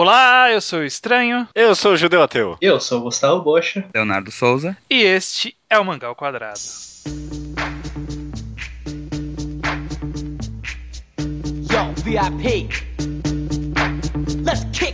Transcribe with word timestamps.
Olá, 0.00 0.52
eu 0.52 0.60
sou 0.60 0.78
o 0.78 0.84
Estranho. 0.84 1.48
Eu 1.52 1.74
sou 1.74 1.94
o 1.94 1.96
Judeu 1.96 2.22
Ateu. 2.22 2.56
Eu 2.60 2.78
sou 2.78 3.00
o 3.00 3.02
Gustavo 3.02 3.42
Bocha. 3.42 3.84
Leonardo 3.92 4.30
Souza. 4.30 4.76
E 4.88 5.02
este 5.02 5.56
é 5.68 5.76
o 5.76 5.84
Mangal 5.84 6.14
Quadrado. 6.14 6.60
Yo, 11.68 11.92
VIP. 12.04 12.68
Let's 14.44 14.64
kick 14.72 14.87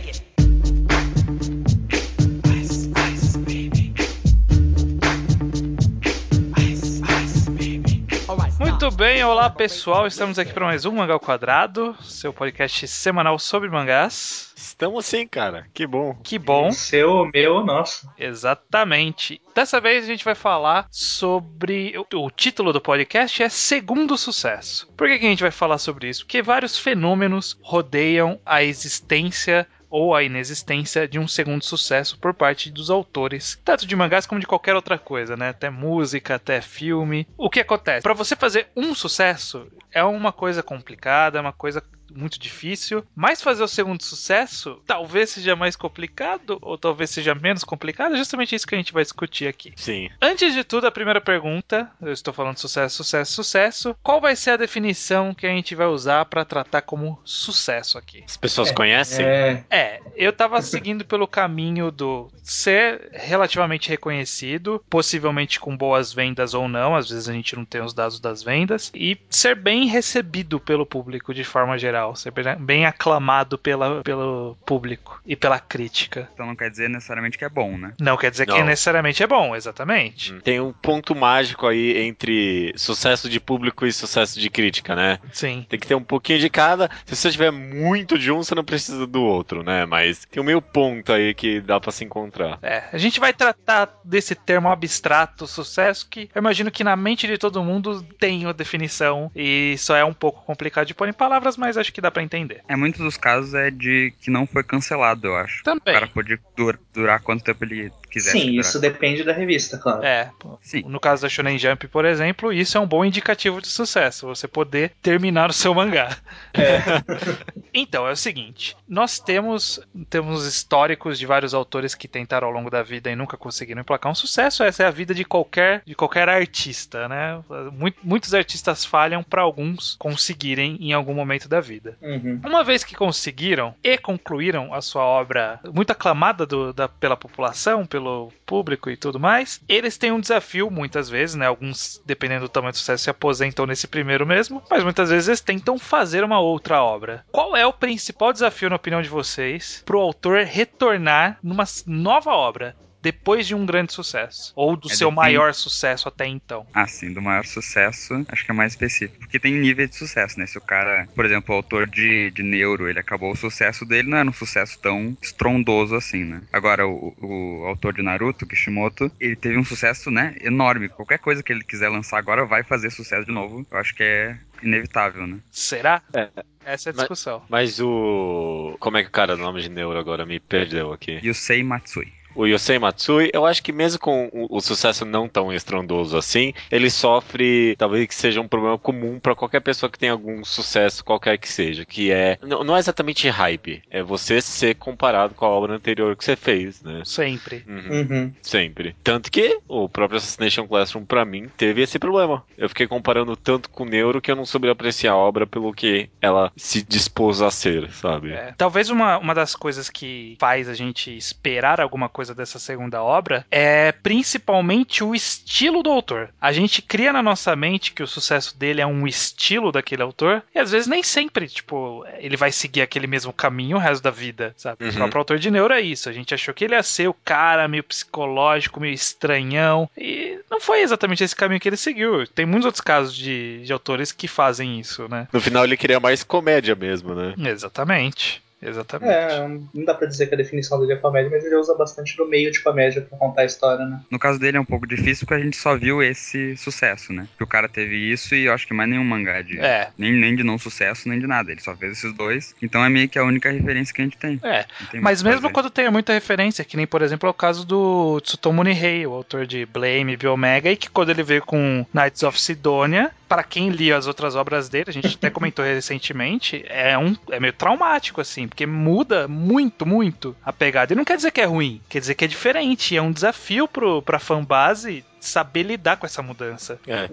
olá 9.27 9.49
pessoal, 9.49 10.05
estamos 10.05 10.37
aqui 10.37 10.53
para 10.53 10.65
mais 10.65 10.85
um 10.85 10.91
Mangal 10.91 11.19
Quadrado, 11.19 11.95
seu 12.03 12.31
podcast 12.31 12.87
semanal 12.87 13.39
sobre 13.39 13.69
mangás. 13.69 14.53
Estamos 14.55 15.05
sim, 15.05 15.27
cara. 15.27 15.67
Que 15.73 15.87
bom. 15.87 16.15
Que 16.23 16.37
bom, 16.37 16.71
Seu, 16.71 17.29
meu, 17.33 17.63
nosso. 17.65 18.09
exatamente. 18.17 19.41
Dessa 19.55 19.81
vez 19.81 20.03
a 20.03 20.07
gente 20.07 20.23
vai 20.23 20.35
falar 20.35 20.87
sobre. 20.91 21.93
O, 21.97 22.25
o 22.25 22.29
título 22.29 22.71
do 22.71 22.79
podcast 22.79 23.41
é 23.41 23.49
Segundo 23.49 24.17
Sucesso. 24.17 24.87
Por 24.95 25.07
que, 25.07 25.17
que 25.17 25.25
a 25.25 25.29
gente 25.29 25.43
vai 25.43 25.51
falar 25.51 25.77
sobre 25.77 26.09
isso? 26.09 26.25
Porque 26.25 26.41
vários 26.41 26.77
fenômenos 26.77 27.57
rodeiam 27.61 28.39
a 28.45 28.63
existência 28.63 29.67
ou 29.95 30.13
a 30.13 30.21
inexistência 30.21 31.07
de 31.07 31.17
um 31.17 31.25
segundo 31.25 31.63
sucesso 31.63 32.19
por 32.19 32.33
parte 32.33 32.69
dos 32.69 32.89
autores, 32.89 33.57
tanto 33.63 33.87
de 33.87 33.95
mangás 33.95 34.25
como 34.25 34.41
de 34.41 34.45
qualquer 34.45 34.75
outra 34.75 34.99
coisa, 34.99 35.37
né? 35.37 35.47
Até 35.47 35.69
música, 35.69 36.35
até 36.35 36.59
filme. 36.59 37.25
O 37.37 37.49
que 37.49 37.61
acontece? 37.61 38.03
Para 38.03 38.13
você 38.13 38.35
fazer 38.35 38.67
um 38.75 38.93
sucesso 38.93 39.71
é 39.93 40.03
uma 40.03 40.33
coisa 40.33 40.61
complicada, 40.61 41.37
é 41.37 41.41
uma 41.41 41.53
coisa 41.53 41.81
muito 42.13 42.39
difícil, 42.39 43.05
mas 43.15 43.41
fazer 43.41 43.63
o 43.63 43.67
segundo 43.67 44.03
sucesso 44.03 44.81
talvez 44.85 45.31
seja 45.31 45.55
mais 45.55 45.75
complicado 45.75 46.57
ou 46.61 46.77
talvez 46.77 47.09
seja 47.09 47.35
menos 47.35 47.63
complicado, 47.63 48.15
é 48.15 48.17
justamente 48.17 48.55
isso 48.55 48.67
que 48.67 48.75
a 48.75 48.77
gente 48.77 48.93
vai 48.93 49.03
discutir 49.03 49.47
aqui. 49.47 49.73
Sim. 49.75 50.09
Antes 50.21 50.53
de 50.53 50.63
tudo, 50.63 50.87
a 50.87 50.91
primeira 50.91 51.21
pergunta, 51.21 51.89
eu 52.01 52.11
estou 52.11 52.33
falando 52.33 52.57
sucesso, 52.57 52.97
sucesso, 52.97 53.33
sucesso. 53.33 53.95
Qual 54.01 54.21
vai 54.21 54.35
ser 54.35 54.51
a 54.51 54.57
definição 54.57 55.33
que 55.33 55.45
a 55.45 55.49
gente 55.49 55.75
vai 55.75 55.87
usar 55.87 56.25
para 56.25 56.45
tratar 56.45 56.81
como 56.81 57.19
sucesso 57.23 57.97
aqui? 57.97 58.23
As 58.27 58.37
pessoas 58.37 58.71
conhecem? 58.71 59.25
É, 59.25 59.63
É, 59.69 60.01
eu 60.15 60.31
tava 60.31 60.61
seguindo 60.61 61.05
pelo 61.05 61.27
caminho 61.27 61.91
do 61.91 62.29
ser 62.43 63.09
relativamente 63.11 63.89
reconhecido, 63.89 64.83
possivelmente 64.89 65.59
com 65.59 65.75
boas 65.75 66.13
vendas 66.13 66.53
ou 66.53 66.67
não, 66.67 66.95
às 66.95 67.09
vezes 67.09 67.27
a 67.27 67.33
gente 67.33 67.55
não 67.55 67.65
tem 67.65 67.81
os 67.81 67.93
dados 67.93 68.19
das 68.19 68.43
vendas, 68.43 68.91
e 68.93 69.17
ser 69.29 69.55
bem 69.55 69.87
recebido 69.87 70.59
pelo 70.59 70.85
público 70.85 71.33
de 71.33 71.43
forma 71.43 71.77
geral, 71.77 71.94
ser 72.15 72.31
bem- 72.31 72.55
bem 72.57 72.85
aclamado 72.85 73.57
pela, 73.57 74.01
pelo 74.03 74.57
público 74.65 75.21
e 75.25 75.35
pela 75.35 75.59
crítica. 75.59 76.29
Então 76.33 76.45
não 76.45 76.55
quer 76.55 76.69
dizer 76.69 76.89
necessariamente 76.89 77.37
que 77.37 77.45
é 77.45 77.49
bom, 77.49 77.77
né? 77.77 77.93
Não 77.99 78.17
quer 78.17 78.31
dizer 78.31 78.45
que 78.45 78.51
Não. 78.57 78.65
necessariamente 78.65 79.21
é 79.23 79.27
bom, 79.27 79.55
exatamente. 79.55 80.33
Tem 80.41 80.59
um 80.59 80.71
ponto 80.73 81.15
mágico 81.15 81.67
aí 81.67 81.97
entre 81.99 82.73
sucesso 82.75 83.29
de 83.29 83.39
público 83.39 83.85
e 83.85 83.91
sucesso 83.93 84.39
de 84.39 84.49
crítica, 84.49 84.95
né? 84.95 85.19
Sim. 85.31 85.65
Tem 85.69 85.79
que 85.79 85.87
ter 85.87 85.95
um 85.95 86.03
pouquinho 86.03 86.39
de 86.39 86.49
cada. 86.49 86.89
Se 87.05 87.15
você 87.15 87.31
tiver 87.31 87.51
muito 87.51 88.17
de 88.17 88.31
um, 88.31 88.37
você 88.43 88.55
não 88.55 88.63
precisa 88.63 89.05
do 89.07 89.21
outro, 89.23 89.63
né? 89.63 89.85
Mas 89.85 90.25
tem 90.25 90.41
um 90.41 90.45
meio 90.45 90.61
ponto 90.61 91.11
aí 91.13 91.33
que 91.33 91.61
dá 91.61 91.79
pra 91.79 91.91
se 91.91 92.03
encontrar. 92.03 92.57
É, 92.61 92.83
a 92.91 92.97
gente 92.97 93.19
vai 93.19 93.33
tratar 93.33 93.89
desse 94.03 94.35
termo 94.35 94.69
abstrato, 94.69 95.47
sucesso, 95.47 96.07
que 96.09 96.29
eu 96.33 96.39
imagino 96.39 96.71
que 96.71 96.83
na 96.83 96.95
mente 96.95 97.27
de 97.27 97.37
todo 97.37 97.63
mundo 97.63 98.03
tem 98.19 98.45
a 98.45 98.51
definição 98.51 99.31
e 99.35 99.75
só 99.77 99.95
é 99.95 100.03
um 100.03 100.13
pouco 100.13 100.43
complicado 100.45 100.85
de 100.87 100.93
pôr 100.93 101.07
em 101.07 101.13
palavras, 101.13 101.57
mas 101.57 101.77
acho 101.85 101.93
que 101.93 102.01
dá 102.01 102.09
pra 102.11 102.23
entender. 102.23 102.61
É 102.67 102.75
muitos 102.75 102.99
dos 103.01 103.15
casos 103.17 103.53
é 103.53 103.69
de 103.69 104.13
que 104.21 104.31
não 104.31 104.45
foi 104.47 104.63
cancelado, 104.63 105.27
eu 105.27 105.35
acho. 105.35 105.61
O 105.61 105.63
Também. 105.63 105.93
cara 105.93 106.07
pode 106.07 106.39
dur- 106.57 106.79
durar 106.93 107.21
quanto 107.21 107.43
tempo 107.43 107.63
ele 107.63 107.91
quiser. 108.09 108.31
sim, 108.31 108.45
durar. 108.51 108.55
isso 108.61 108.79
depende 108.79 109.23
da 109.23 109.33
revista, 109.33 109.77
claro. 109.77 110.03
É, 110.03 110.31
Sim. 110.61 110.83
no 110.87 110.99
caso 110.99 111.21
da 111.21 111.29
Shonen 111.29 111.57
Jump, 111.59 111.87
por 111.87 112.05
exemplo, 112.05 112.51
isso 112.51 112.77
é 112.77 112.81
um 112.81 112.87
bom 112.87 113.03
indicativo 113.05 113.61
de 113.61 113.67
sucesso, 113.67 114.25
você 114.27 114.47
poder 114.47 114.91
terminar 115.01 115.49
o 115.49 115.53
seu 115.53 115.73
mangá. 115.73 116.17
então, 117.73 118.07
é 118.07 118.11
o 118.11 118.15
seguinte, 118.15 118.75
nós 118.87 119.19
temos 119.19 119.79
temos 120.09 120.45
históricos 120.45 121.19
de 121.19 121.25
vários 121.25 121.53
autores 121.53 121.93
que 121.95 122.07
tentaram 122.07 122.47
ao 122.47 122.53
longo 122.53 122.69
da 122.69 122.81
vida 122.83 123.11
e 123.11 123.15
nunca 123.15 123.37
conseguiram 123.37 123.81
emplacar 123.81 124.11
um 124.11 124.15
sucesso, 124.15 124.63
essa 124.63 124.83
é 124.83 124.85
a 124.87 124.91
vida 124.91 125.13
de 125.13 125.25
qualquer 125.25 125.81
de 125.85 125.95
qualquer 125.95 126.29
artista, 126.29 127.07
né? 127.07 127.41
Muito- 127.73 127.99
muitos 128.03 128.33
artistas 128.33 128.85
falham 128.85 129.23
para 129.23 129.41
alguns 129.41 129.95
conseguirem 129.99 130.77
em 130.79 130.93
algum 130.93 131.13
momento 131.13 131.47
da 131.49 131.59
vida. 131.59 131.74
Uhum. 132.01 132.39
Uma 132.45 132.63
vez 132.63 132.83
que 132.83 132.95
conseguiram 132.95 133.73
e 133.83 133.97
concluíram 133.97 134.73
a 134.73 134.81
sua 134.81 135.03
obra 135.03 135.59
muito 135.73 135.91
aclamada 135.91 136.45
do- 136.45 136.73
da- 136.73 136.87
pela 136.87 137.17
população, 137.17 137.85
pelo 137.85 138.31
público 138.45 138.89
e 138.89 138.97
tudo 138.97 139.19
mais, 139.19 139.61
eles 139.67 139.97
têm 139.97 140.11
um 140.11 140.19
desafio 140.19 140.69
muitas 140.69 141.09
vezes, 141.09 141.35
né? 141.35 141.45
Alguns, 141.47 142.01
dependendo 142.05 142.41
do 142.45 142.49
tamanho 142.49 142.71
do 142.71 142.77
sucesso, 142.77 143.03
se 143.03 143.09
aposentam 143.09 143.65
nesse 143.65 143.87
primeiro 143.87 144.25
mesmo, 144.25 144.61
mas 144.69 144.83
muitas 144.83 145.09
vezes 145.09 145.27
eles 145.27 145.41
tentam 145.41 145.77
fazer 145.79 146.23
uma 146.23 146.39
outra 146.39 146.81
obra. 146.83 147.25
Qual 147.31 147.55
é 147.55 147.65
o 147.65 147.73
principal 147.73 148.31
desafio, 148.33 148.69
na 148.69 148.75
opinião 148.75 149.01
de 149.01 149.09
vocês, 149.09 149.81
para 149.85 149.97
o 149.97 150.01
autor 150.01 150.43
retornar 150.43 151.37
numa 151.43 151.63
nova 151.85 152.31
obra? 152.31 152.75
Depois 153.05 153.45
de 153.45 153.53
um 153.53 153.67
grande 153.67 153.93
sucesso. 153.93 154.51
Ou 154.55 154.75
do 154.75 154.91
É, 154.91 154.95
seu 154.95 155.11
maior 155.11 155.53
sucesso 155.53 156.07
até 156.07 156.25
então. 156.25 156.65
Ah, 156.73 156.87
sim, 156.87 157.13
do 157.13 157.21
maior 157.21 157.45
sucesso, 157.45 158.25
acho 158.29 158.43
que 158.43 158.49
é 158.49 158.53
mais 158.53 158.71
específico. 158.73 159.19
Porque 159.19 159.39
tem 159.39 159.53
nível 159.53 159.87
de 159.87 159.95
sucesso, 159.95 160.39
né? 160.39 160.47
Se 160.47 160.57
o 160.57 160.61
cara, 160.61 161.07
por 161.13 161.23
exemplo, 161.23 161.53
o 161.53 161.57
autor 161.57 161.87
de, 161.87 162.31
de 162.31 162.41
Neuro, 162.41 162.89
ele 162.89 162.97
acabou 162.97 163.31
o 163.31 163.35
sucesso 163.35 163.85
dele, 163.85 164.09
não 164.09 164.17
era 164.17 164.27
um 164.27 164.33
sucesso 164.33 164.79
tão 164.79 165.15
estrondoso 165.21 165.93
assim, 165.95 166.23
né? 166.23 166.41
Agora, 166.51 166.87
o, 166.87 167.15
o 167.21 167.65
autor 167.67 167.93
de 167.93 168.01
Naruto, 168.01 168.47
Kishimoto, 168.47 169.11
ele 169.19 169.35
teve 169.35 169.55
um 169.57 169.63
sucesso, 169.63 170.09
né, 170.09 170.35
enorme. 170.41 170.89
Qualquer 170.89 171.19
coisa 171.19 171.43
que 171.43 171.53
ele 171.53 171.63
quiser 171.63 171.89
lançar 171.89 172.17
agora 172.17 172.43
vai 172.43 172.63
fazer 172.63 172.89
sucesso 172.89 173.25
de 173.27 173.31
novo. 173.31 173.65
Eu 173.69 173.77
acho 173.77 173.93
que 173.93 174.01
é 174.01 174.35
inevitável, 174.63 175.27
né? 175.27 175.37
Será? 175.51 176.01
É. 176.11 176.29
Essa 176.65 176.89
é 176.89 176.91
a 176.91 176.93
Mas- 176.93 177.03
discussão. 177.03 177.43
Mas 177.47 177.79
o. 177.79 178.75
Como 178.79 178.97
é 178.97 179.03
que 179.03 179.09
o 179.09 179.11
cara, 179.11 179.35
o 179.35 179.37
nome 179.37 179.61
de 179.61 179.69
Neuro 179.69 179.99
agora 179.99 180.25
me 180.25 180.39
perdeu 180.39 180.91
aqui? 180.91 181.19
Yusei 181.23 181.61
Matsui. 181.61 182.11
O 182.35 182.45
Yosei 182.45 182.77
Matsui, 182.77 183.29
eu 183.33 183.45
acho 183.45 183.63
que 183.63 183.71
mesmo 183.71 183.99
com 183.99 184.29
o, 184.33 184.57
o 184.57 184.61
sucesso 184.61 185.05
não 185.05 185.27
tão 185.27 185.53
estrondoso 185.53 186.17
assim, 186.17 186.53
ele 186.71 186.89
sofre, 186.89 187.75
talvez 187.77 188.07
que 188.07 188.15
seja 188.15 188.41
um 188.41 188.47
problema 188.47 188.77
comum 188.77 189.19
pra 189.19 189.35
qualquer 189.35 189.61
pessoa 189.61 189.89
que 189.89 189.97
tenha 189.97 190.11
algum 190.11 190.43
sucesso, 190.43 191.03
qualquer 191.03 191.37
que 191.37 191.47
seja, 191.47 191.85
que 191.85 192.11
é, 192.11 192.37
não, 192.41 192.63
não 192.63 192.75
é 192.75 192.79
exatamente 192.79 193.29
hype, 193.29 193.81
é 193.89 194.03
você 194.03 194.41
ser 194.41 194.75
comparado 194.75 195.33
com 195.33 195.45
a 195.45 195.49
obra 195.49 195.73
anterior 195.75 196.15
que 196.15 196.23
você 196.25 196.35
fez, 196.35 196.81
né? 196.83 197.01
Sempre. 197.05 197.63
Uhum, 197.67 197.95
Uhum. 197.95 198.33
Sempre. 198.41 198.95
Tanto 199.03 199.31
que 199.31 199.59
o 199.67 199.87
próprio 199.87 200.17
Assassination 200.17 200.67
Classroom, 200.67 201.05
pra 201.05 201.23
mim, 201.23 201.49
teve 201.55 201.81
esse 201.81 201.97
problema. 201.97 202.43
Eu 202.57 202.67
fiquei 202.67 202.87
comparando 202.87 203.35
tanto 203.35 203.69
com 203.69 203.83
o 203.83 203.85
Neuro 203.87 204.21
que 204.21 204.31
eu 204.31 204.35
não 204.35 204.45
soube 204.45 204.69
apreciar 204.69 205.13
a 205.13 205.17
obra 205.17 205.47
pelo 205.47 205.73
que 205.73 206.09
ela 206.21 206.51
se 206.57 206.83
dispôs 206.83 207.41
a 207.41 207.49
ser, 207.51 207.89
sabe? 207.91 208.31
É, 208.33 208.53
Talvez 208.57 208.89
uma, 208.89 209.17
uma 209.17 209.33
das 209.33 209.55
coisas 209.55 209.89
que 209.89 210.35
faz 210.39 210.67
a 210.67 210.73
gente 210.73 211.15
esperar 211.15 211.79
alguma 211.79 212.09
coisa 212.09 212.24
dessa 212.33 212.57
segunda 212.59 213.03
obra 213.03 213.45
é 213.51 213.91
principalmente 213.91 215.03
o 215.03 215.13
estilo 215.13 215.83
do 215.83 215.89
autor. 215.91 216.29
A 216.41 216.51
gente 216.51 216.81
cria 216.81 217.13
na 217.13 217.21
nossa 217.21 217.55
mente 217.55 217.91
que 217.91 218.01
o 218.01 218.07
sucesso 218.07 218.57
dele 218.57 218.81
é 218.81 218.85
um 218.87 219.05
estilo 219.05 219.71
daquele 219.71 220.01
autor, 220.01 220.41
e 220.53 220.59
às 220.59 220.71
vezes 220.71 220.87
nem 220.87 221.03
sempre, 221.03 221.47
tipo, 221.47 222.05
ele 222.17 222.37
vai 222.37 222.51
seguir 222.51 222.81
aquele 222.81 223.07
mesmo 223.07 223.31
caminho 223.31 223.77
o 223.77 223.79
resto 223.79 224.01
da 224.03 224.11
vida, 224.11 224.53
sabe? 224.57 224.77
O 224.83 224.87
Uhum. 224.87 224.93
próprio 224.95 225.19
autor 225.19 225.39
de 225.39 225.51
Neuro 225.51 225.73
é 225.73 225.81
isso. 225.81 226.09
A 226.09 226.13
gente 226.13 226.33
achou 226.33 226.53
que 226.53 226.63
ele 226.63 226.73
ia 226.75 226.83
ser 226.83 227.07
o 227.07 227.13
cara 227.13 227.67
meio 227.67 227.83
psicológico, 227.83 228.79
meio 228.79 228.93
estranhão, 228.93 229.89
e 229.97 230.39
não 230.49 230.59
foi 230.61 230.81
exatamente 230.81 231.23
esse 231.23 231.35
caminho 231.35 231.59
que 231.59 231.67
ele 231.69 231.77
seguiu. 231.77 232.25
Tem 232.27 232.45
muitos 232.45 232.65
outros 232.65 232.81
casos 232.81 233.13
de, 233.15 233.61
de 233.63 233.73
autores 233.73 234.11
que 234.11 234.27
fazem 234.27 234.79
isso, 234.79 235.07
né? 235.09 235.27
No 235.33 235.41
final 235.41 235.63
ele 235.65 235.77
queria 235.77 235.99
mais 235.99 236.23
comédia 236.23 236.75
mesmo, 236.75 237.13
né? 237.13 237.33
Exatamente. 237.37 238.41
Exatamente. 238.65 239.11
É, 239.11 239.47
não 239.73 239.85
dá 239.85 239.93
pra 239.93 240.07
dizer 240.07 240.27
que 240.27 240.33
a 240.33 240.37
definição 240.37 240.79
dele 240.79 240.93
é 240.93 240.95
comédia, 240.97 241.29
mas 241.29 241.45
ele 241.45 241.55
usa 241.55 241.75
bastante 241.75 242.15
do 242.17 242.27
meio 242.27 242.51
de 242.51 242.61
comédia 242.61 243.01
pra 243.01 243.17
contar 243.17 243.41
a 243.41 243.45
história, 243.45 243.85
né? 243.85 244.01
No 244.09 244.19
caso 244.19 244.39
dele 244.39 244.57
é 244.57 244.59
um 244.59 244.65
pouco 244.65 244.87
difícil 244.87 245.25
porque 245.25 245.41
a 245.41 245.43
gente 245.43 245.57
só 245.57 245.75
viu 245.77 246.01
esse 246.01 246.57
sucesso, 246.57 247.13
né? 247.13 247.27
Que 247.37 247.43
o 247.43 247.47
cara 247.47 247.67
teve 247.69 247.95
isso 247.95 248.35
e 248.35 248.45
eu 248.45 248.53
acho 248.53 248.67
que 248.67 248.73
mais 248.73 248.89
nenhum 248.89 249.03
mangá 249.03 249.41
de. 249.41 249.59
É. 249.59 249.89
Nem, 249.97 250.13
nem 250.13 250.35
de 250.35 250.43
não 250.43 250.57
sucesso, 250.57 251.07
nem 251.07 251.19
de 251.19 251.27
nada. 251.27 251.51
Ele 251.51 251.61
só 251.61 251.75
fez 251.75 251.93
esses 251.93 252.13
dois. 252.13 252.55
Então 252.61 252.83
é 252.83 252.89
meio 252.89 253.07
que 253.07 253.19
a 253.19 253.23
única 253.23 253.51
referência 253.51 253.93
que 253.93 254.01
a 254.01 254.05
gente 254.05 254.17
tem. 254.17 254.39
É, 254.43 254.65
tem 254.91 255.01
mas 255.01 255.21
mesmo 255.21 255.49
quando 255.51 255.69
tem 255.69 255.89
muita 255.89 256.13
referência, 256.13 256.65
que 256.65 256.77
nem 256.77 256.87
por 256.87 257.01
exemplo 257.01 257.27
é 257.27 257.29
o 257.29 257.33
caso 257.33 257.65
do 257.65 258.19
Tsutomu 258.21 258.63
Nihei, 258.63 259.05
o 259.05 259.13
autor 259.13 259.45
de 259.45 259.65
Blame, 259.65 260.17
Biomega, 260.17 260.71
e 260.71 260.77
que 260.77 260.89
quando 260.89 261.09
ele 261.09 261.23
veio 261.23 261.43
com 261.43 261.85
Knights 261.93 262.23
of 262.23 262.39
Sidonia, 262.39 263.11
para 263.27 263.43
quem 263.43 263.69
lia 263.69 263.97
as 263.97 264.07
outras 264.07 264.35
obras 264.35 264.69
dele, 264.69 264.89
a 264.89 264.93
gente 264.93 265.15
até 265.15 265.29
comentou 265.29 265.63
recentemente, 265.65 266.63
é 266.67 266.97
um 266.97 267.15
é 267.29 267.39
meio 267.39 267.53
traumático 267.53 268.21
assim, 268.21 268.47
porque 268.47 268.65
muda 268.65 269.27
muito, 269.27 269.85
muito 269.85 270.35
a 270.43 270.53
pegada. 270.53 270.93
E 270.93 270.95
não 270.95 271.05
quer 271.05 271.17
dizer 271.17 271.31
que 271.31 271.41
é 271.41 271.45
ruim, 271.45 271.81
quer 271.89 271.99
dizer 271.99 272.15
que 272.15 272.25
é 272.25 272.27
diferente, 272.27 272.95
é 272.95 273.01
um 273.01 273.11
desafio 273.11 273.67
pro 273.67 274.01
pra 274.01 274.19
fanbase 274.19 275.03
saber 275.25 275.63
lidar 275.63 275.97
com 275.97 276.05
essa 276.05 276.21
mudança. 276.21 276.79
É. 276.87 277.09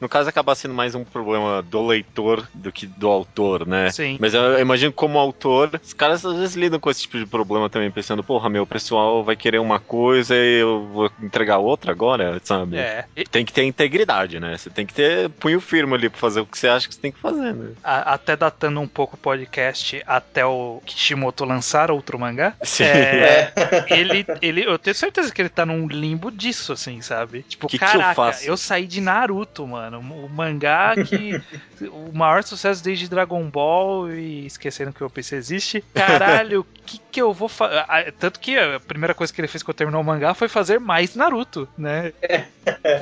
No 0.00 0.08
caso, 0.08 0.28
acaba 0.28 0.54
sendo 0.54 0.74
mais 0.74 0.94
um 0.94 1.04
problema 1.04 1.62
do 1.62 1.86
leitor 1.86 2.46
do 2.54 2.70
que 2.72 2.86
do 2.86 3.08
autor, 3.08 3.66
né? 3.66 3.90
Sim. 3.90 4.16
Mas 4.20 4.34
eu 4.34 4.58
imagino 4.58 4.92
como 4.92 5.18
autor, 5.18 5.80
os 5.82 5.92
caras 5.92 6.24
às 6.24 6.36
vezes 6.36 6.54
lidam 6.56 6.78
com 6.80 6.90
esse 6.90 7.02
tipo 7.02 7.18
de 7.18 7.26
problema 7.26 7.68
também, 7.70 7.90
pensando, 7.90 8.22
porra, 8.22 8.48
meu, 8.48 8.62
o 8.62 8.66
pessoal 8.66 9.22
vai 9.24 9.36
querer 9.36 9.58
uma 9.58 9.78
coisa 9.78 10.34
e 10.36 10.60
eu 10.60 10.86
vou 10.92 11.10
entregar 11.22 11.58
outra 11.58 11.92
agora, 11.92 12.40
sabe? 12.44 12.76
É. 12.78 13.04
E- 13.16 13.24
Tem 13.24 13.44
que 13.44 13.52
ter 13.52 13.64
integridade, 13.64 14.38
né? 14.40 14.56
Você 14.56 14.70
tem 14.70 14.86
que 14.86 14.94
ter 14.94 15.28
punho 15.30 15.60
firme 15.60 15.94
ali 15.94 16.08
pra 16.08 16.18
fazer 16.18 16.40
o 16.40 16.46
que 16.46 16.58
você 16.58 16.68
acha 16.68 16.88
que 16.88 16.94
você 16.94 17.00
tem 17.00 17.12
que 17.12 17.18
fazer, 17.18 17.52
né? 17.54 17.72
a- 17.82 18.14
até 18.14 18.36
datando 18.36 18.80
um 18.80 18.88
pouco 18.88 19.16
o 19.16 19.18
podcast 19.18 20.02
até 20.06 20.44
o 20.44 20.80
Kishimoto 20.86 21.44
lançar 21.44 21.90
outro 21.90 22.18
mangá. 22.18 22.54
Sim. 22.62 22.84
É, 22.84 23.52
ele, 23.90 24.24
ele, 24.40 24.64
eu 24.66 24.78
tenho 24.78 24.94
certeza 24.94 25.32
que 25.32 25.40
ele 25.42 25.48
tá 25.48 25.64
num 25.66 25.86
limbo 25.86 26.30
disso, 26.30 26.72
assim, 26.72 27.00
sabe? 27.00 27.44
Tipo, 27.56 27.68
Que 27.68 27.78
que 27.78 27.84
eu 27.84 27.88
caraca, 27.88 28.14
faço? 28.14 28.56
saí 28.58 28.86
de 28.86 29.00
Naruto, 29.00 29.66
mano. 29.66 29.98
O 30.00 30.28
mangá 30.28 30.94
que. 30.94 31.40
o 31.88 32.12
maior 32.12 32.42
sucesso 32.44 32.84
desde 32.84 33.08
Dragon 33.08 33.48
Ball 33.48 34.10
e 34.12 34.44
esquecendo 34.44 34.92
que 34.92 35.02
o 35.02 35.08
PC 35.08 35.36
existe. 35.36 35.82
Caralho, 35.94 36.60
o 36.60 36.64
que 36.84 36.98
que 37.10 37.22
eu 37.22 37.32
vou 37.32 37.48
fazer? 37.48 38.12
Tanto 38.18 38.38
que 38.38 38.58
a 38.58 38.78
primeira 38.78 39.14
coisa 39.14 39.32
que 39.32 39.40
ele 39.40 39.48
fez 39.48 39.62
quando 39.62 39.76
terminou 39.76 40.02
o 40.02 40.04
mangá 40.04 40.34
foi 40.34 40.48
fazer 40.48 40.78
mais 40.78 41.14
Naruto, 41.16 41.66
né? 41.78 42.12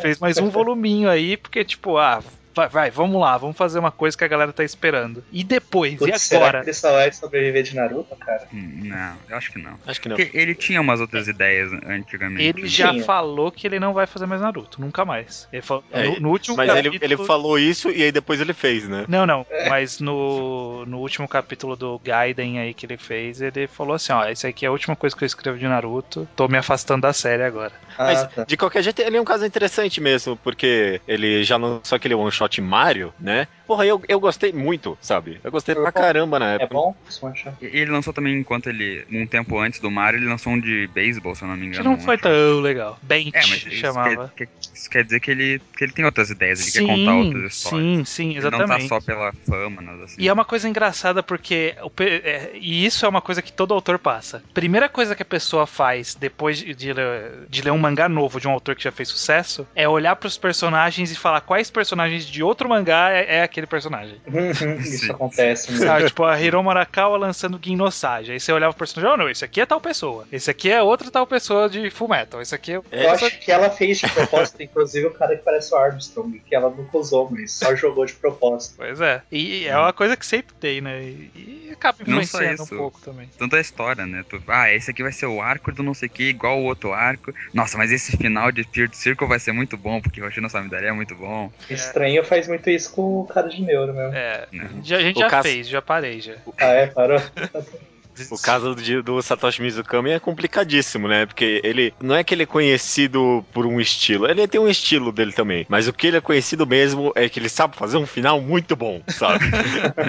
Fez 0.01 0.21
mais 0.21 0.39
um 0.39 0.49
voluminho 0.49 1.11
aí, 1.11 1.37
porque, 1.37 1.65
tipo, 1.65 1.99
ah. 1.99 2.23
Vai, 2.55 2.69
vai, 2.69 2.91
vamos 2.91 3.21
lá, 3.21 3.37
vamos 3.37 3.57
fazer 3.57 3.79
uma 3.79 3.91
coisa 3.91 4.17
que 4.17 4.25
a 4.25 4.29
galera 4.29 4.53
tá 4.53 4.63
esperando. 4.65 5.25
E 5.33 5.43
depois, 5.43 5.97
Putz, 5.97 6.17
e 6.17 6.19
será 6.19 6.41
agora? 6.49 6.61
que 6.61 6.67
ele 6.67 6.75
só 6.75 6.93
vai 6.93 7.13
sobreviver 7.13 7.63
de 7.63 7.75
Naruto, 7.75 8.15
cara? 8.17 8.47
Hum, 8.53 8.81
Não, 8.85 9.17
eu 9.29 9.37
acho 9.37 9.53
que 9.53 9.59
não. 9.59 9.75
Acho 9.87 10.01
que 10.01 10.09
não. 10.09 10.17
Porque 10.17 10.37
ele 10.37 10.55
tinha 10.55 10.81
umas 10.81 11.01
outras 11.01 11.27
ideias 11.29 11.71
antigamente. 11.87 12.43
Ele 12.43 12.67
já 12.67 12.91
Tinha. 12.91 13.05
falou 13.05 13.51
que 13.51 13.67
ele 13.67 13.81
não 13.81 13.93
vai 13.93 14.07
fazer 14.07 14.27
mais 14.27 14.41
Naruto, 14.41 14.81
nunca 14.81 15.05
mais. 15.05 15.49
Ele 15.53 15.63
falou, 15.63 15.85
É, 15.93 16.05
no, 16.05 16.21
no 16.21 16.31
último 16.31 16.57
Mas 16.57 16.69
ele, 16.71 16.91
capítulo... 16.91 17.13
ele 17.13 17.27
falou 17.27 17.59
isso 17.59 17.91
e 17.91 18.03
aí 18.03 18.13
depois 18.13 18.41
ele 18.41 18.53
fez, 18.53 18.89
né? 18.89 19.05
Não, 19.09 19.27
não, 19.27 19.45
mas 19.69 19.99
no, 20.01 20.85
no 20.87 20.99
último 20.99 21.27
capítulo 21.29 21.77
do 21.77 21.99
Gaiden 21.99 22.59
aí 22.61 22.73
que 22.75 22.87
ele 22.87 22.97
fez, 22.97 23.41
ele 23.41 23.67
falou 23.67 23.95
assim, 23.95 24.13
ó, 24.13 24.27
esse 24.29 24.47
aqui 24.47 24.65
é 24.65 24.69
a 24.69 24.73
última 24.73 24.95
coisa 24.95 25.17
que 25.17 25.25
eu 25.25 25.27
escrevo 25.27 25.59
de 25.59 25.67
Naruto, 25.67 26.29
tô 26.37 26.47
me 26.49 26.59
afastando 26.59 27.03
da 27.03 27.13
série 27.13 27.43
agora. 27.43 27.73
Ah, 27.97 28.05
Mas, 28.05 28.27
tá. 28.35 28.45
de 28.45 28.57
qualquer 28.57 28.83
jeito, 28.83 29.01
ele 29.03 29.17
é 29.17 29.21
um 29.21 29.25
caso 29.25 29.45
interessante 29.47 30.01
mesmo, 30.01 30.37
porque 30.37 31.01
ele 31.07 31.45
já 31.45 31.57
lançou 31.57 31.95
aquele 31.97 32.15
one 32.15 32.31
shot 32.45 32.61
Mario, 32.61 33.13
né? 33.19 33.47
Porra, 33.67 33.87
eu, 33.87 34.03
eu 34.07 34.21
gostei 34.21 34.53
muito, 34.53 34.97
sabe? 35.01 35.41
Eu 35.43 35.51
gostei 35.51 35.75
pra 35.75 35.91
caramba 35.91 36.39
na 36.39 36.53
É 36.53 36.55
época. 36.57 36.75
bom? 36.75 36.95
Achar. 37.31 37.55
E 37.63 37.67
Ele 37.67 37.91
lançou 37.91 38.13
também, 38.13 38.39
enquanto 38.39 38.69
ele. 38.69 39.05
Um 39.11 39.27
tempo 39.27 39.59
antes 39.59 39.81
do 39.81 39.91
Mario, 39.91 40.19
ele 40.19 40.27
lançou 40.29 40.53
um 40.53 40.61
de 40.61 40.87
beisebol, 40.89 41.35
se 41.35 41.43
eu 41.43 41.49
não 41.49 41.57
me 41.57 41.63
Que 41.63 41.69
engano. 41.69 41.91
não 41.91 41.99
foi 41.99 42.17
um- 42.17 42.19
tão 42.19 42.61
legal. 42.61 42.99
Bench 43.03 43.31
É, 43.35 43.41
mas 43.47 43.61
chamava. 43.61 44.33
quer, 44.37 44.47
quer- 44.47 44.53
isso 44.75 44.91
quer 44.91 45.05
dizer 45.05 45.21
que 45.21 45.31
ele, 45.31 45.61
que 45.77 45.85
ele 45.85 45.93
tem 45.93 46.05
outras 46.05 46.31
ideias, 46.31 46.61
ele 46.61 46.87
quer 46.87 46.95
contar 46.97 47.15
outras 47.15 47.55
histórias. 47.55 47.85
sim, 47.85 48.05
sim, 48.05 48.31
Ele 48.31 48.41
não 48.41 48.49
exatamente. 48.59 48.89
tá 48.89 48.89
só 48.89 49.01
pela 49.01 49.33
fama, 49.47 49.83
nada 49.83 50.05
assim. 50.05 50.17
E 50.19 50.29
é 50.29 50.33
uma 50.33 50.45
coisa 50.45 50.69
engraçada 50.69 51.23
porque. 51.23 51.75
é, 52.01 52.51
e 52.55 52.85
isso 52.85 53.07
é 53.07 53.09
uma 53.09 53.21
coisa 53.21 53.41
que 53.41 53.53
todo 53.53 53.73
autor 53.75 53.99
passa. 53.99 54.43
Primeira 54.53 54.89
coisa 54.89 55.15
que 55.15 55.23
a 55.23 55.27
pessoa 55.27 55.67
faz 55.67 56.15
depois 56.15 56.59
de, 56.59 56.75
de 56.75 56.93
ler, 56.93 57.47
de 57.49 57.63
ler 57.63 57.71
um 57.71 57.79
mangá 57.79 58.09
novo 58.09 58.41
de 58.41 58.49
um 58.49 58.51
autor 58.51 58.75
que 58.75 58.85
já 58.85 58.93
fez 58.93 59.09
sucesso 59.09 59.67
é 59.75 59.89
olhar 59.89 60.17
pros 60.17 60.37
personagens 60.37 61.11
e 61.11 61.15
falar 61.15 61.41
quais 61.41 61.71
personagens 61.71 62.27
de 62.27 62.43
outro 62.43 62.69
mangá 62.69 63.11
é, 63.11 63.37
é 63.39 63.43
aquele 63.43 63.67
personagem. 63.67 64.17
Isso 64.81 65.07
Sim. 65.07 65.11
acontece 65.13 65.71
mesmo. 65.71 65.87
Sabe, 65.87 66.07
tipo, 66.07 66.25
a 66.25 66.41
Hiromu 66.41 66.71
Arakawa 66.71 67.17
lançando 67.19 67.61
Ginosage. 67.63 68.33
Aí 68.33 68.41
você 68.41 68.53
olhava 68.53 68.73
o 68.73 68.77
personagem, 68.77 69.15
oh 69.15 69.17
não, 69.17 69.29
esse 69.31 69.45
aqui 69.45 69.61
é 69.61 69.67
tal 69.67 69.81
pessoa. 69.81 70.27
Esse 70.33 70.51
aqui 70.51 70.71
é 70.71 70.83
outra 70.83 71.11
tal 71.11 71.27
pessoa 71.27 71.69
de 71.69 71.91
Fullmetal. 71.91 72.41
Esse 72.41 72.55
aqui 72.55 72.73
é. 72.73 72.81
Eu 72.91 73.11
acho 73.11 73.39
que 73.39 73.51
ela 73.51 73.71
fez 73.71 73.99
de 73.99 74.09
propósito, 74.09 74.64
inclusive, 74.65 75.07
o 75.07 75.11
cara 75.13 75.37
que 75.37 75.43
parece 75.43 75.73
o 75.73 75.77
Armstrong, 75.77 76.39
que 76.41 76.55
ela 76.55 76.71
nunca 76.71 76.99
usou, 76.99 77.29
mas 77.31 77.53
só 77.53 77.75
jogou 77.77 78.05
de 78.07 78.15
propósito. 78.15 78.75
Pois 78.77 79.01
é. 79.01 79.23
E 79.31 79.67
é 79.67 79.77
uma 79.79 79.93
coisa 79.93 80.17
que 80.17 80.27
sempre 80.27 80.55
tem, 80.59 80.81
né? 80.81 81.03
E, 81.03 81.71
acaba 81.73 81.99
influenciando 82.03 82.63
um 82.63 82.67
pouco 82.67 83.01
também. 83.01 83.29
Tanto 83.39 83.57
a 83.57 83.61
história, 83.61 84.07
né? 84.07 84.25
Tu, 84.29 84.43
ah, 84.49 84.73
esse 84.73 84.91
aqui 84.91 85.03
vai 85.03 85.13
ser 85.13 85.27
o 85.27 85.41
arco 85.41 85.73
do 85.73 85.83
não 85.83 85.93
sei 85.95 86.09
o 86.09 86.11
que, 86.13 86.25
igual 86.25 86.61
o 86.61 86.65
outro 86.65 86.93
arco. 86.93 87.33
Nossa, 87.53 87.77
mas 87.77 87.91
esse 87.93 88.17
final 88.17 88.51
de 88.53 88.63
Spirit 88.63 88.97
Circle 88.97 89.27
vai 89.27 89.39
ser 89.39 89.53
muito 89.53 89.77
bom, 89.77 90.01
porque 90.01 90.21
o 90.21 90.27
Hoshino 90.27 90.49
Samidare 90.49 90.87
é 90.87 90.93
muito 90.93 91.15
bom. 91.15 91.51
Estranho 91.69 92.25
faz 92.25 92.49
muito 92.49 92.71
isso 92.71 92.93
com 92.93 93.21
o 93.21 93.27
cara 93.27 93.49
de 93.49 93.61
neuro 93.63 93.93
mesmo. 93.93 94.15
É. 94.15 94.47
Né? 94.53 94.71
Já, 94.83 94.97
a 94.97 95.01
gente 95.01 95.17
O 95.17 95.21
já 95.21 95.29
caso- 95.29 95.49
fez, 95.49 95.69
já 95.69 95.83
parei 95.83 96.21
já. 96.21 96.35
Ah, 96.59 96.67
é? 96.73 96.87
Parou? 96.87 97.21
O 98.31 98.39
caso 98.39 98.75
do, 98.75 99.03
do 99.03 99.23
Satoshi 99.23 99.61
Mizukami 99.63 100.11
é 100.11 100.21
complicadíssimo, 100.21 101.09
né? 101.09 101.27
Porque 101.27 101.61
ele 101.65 101.93
não 102.01 102.15
é 102.15 102.23
que 102.23 102.35
ele 102.35 102.45
é 102.45 102.47
conhecido 102.47 103.45
por 103.53 103.67
um 103.67 103.81
estilo, 103.81 104.29
ele 104.29 104.47
tem 104.47 104.61
um 104.61 104.69
estilo 104.69 105.11
dele 105.11 105.33
também. 105.33 105.67
Mas 105.69 105.89
o 105.89 105.93
que 105.93 106.07
ele 106.07 106.19
é 106.19 106.21
conhecido 106.21 106.67
mesmo 106.67 107.13
é 107.15 107.29
que 107.29 107.41
ele 107.41 107.49
sabe 107.49 107.77
fazer 107.77 107.97
um 107.97 108.07
final 108.07 108.41
muito 108.41 108.77
bom, 108.77 109.03
sabe? 109.09 109.45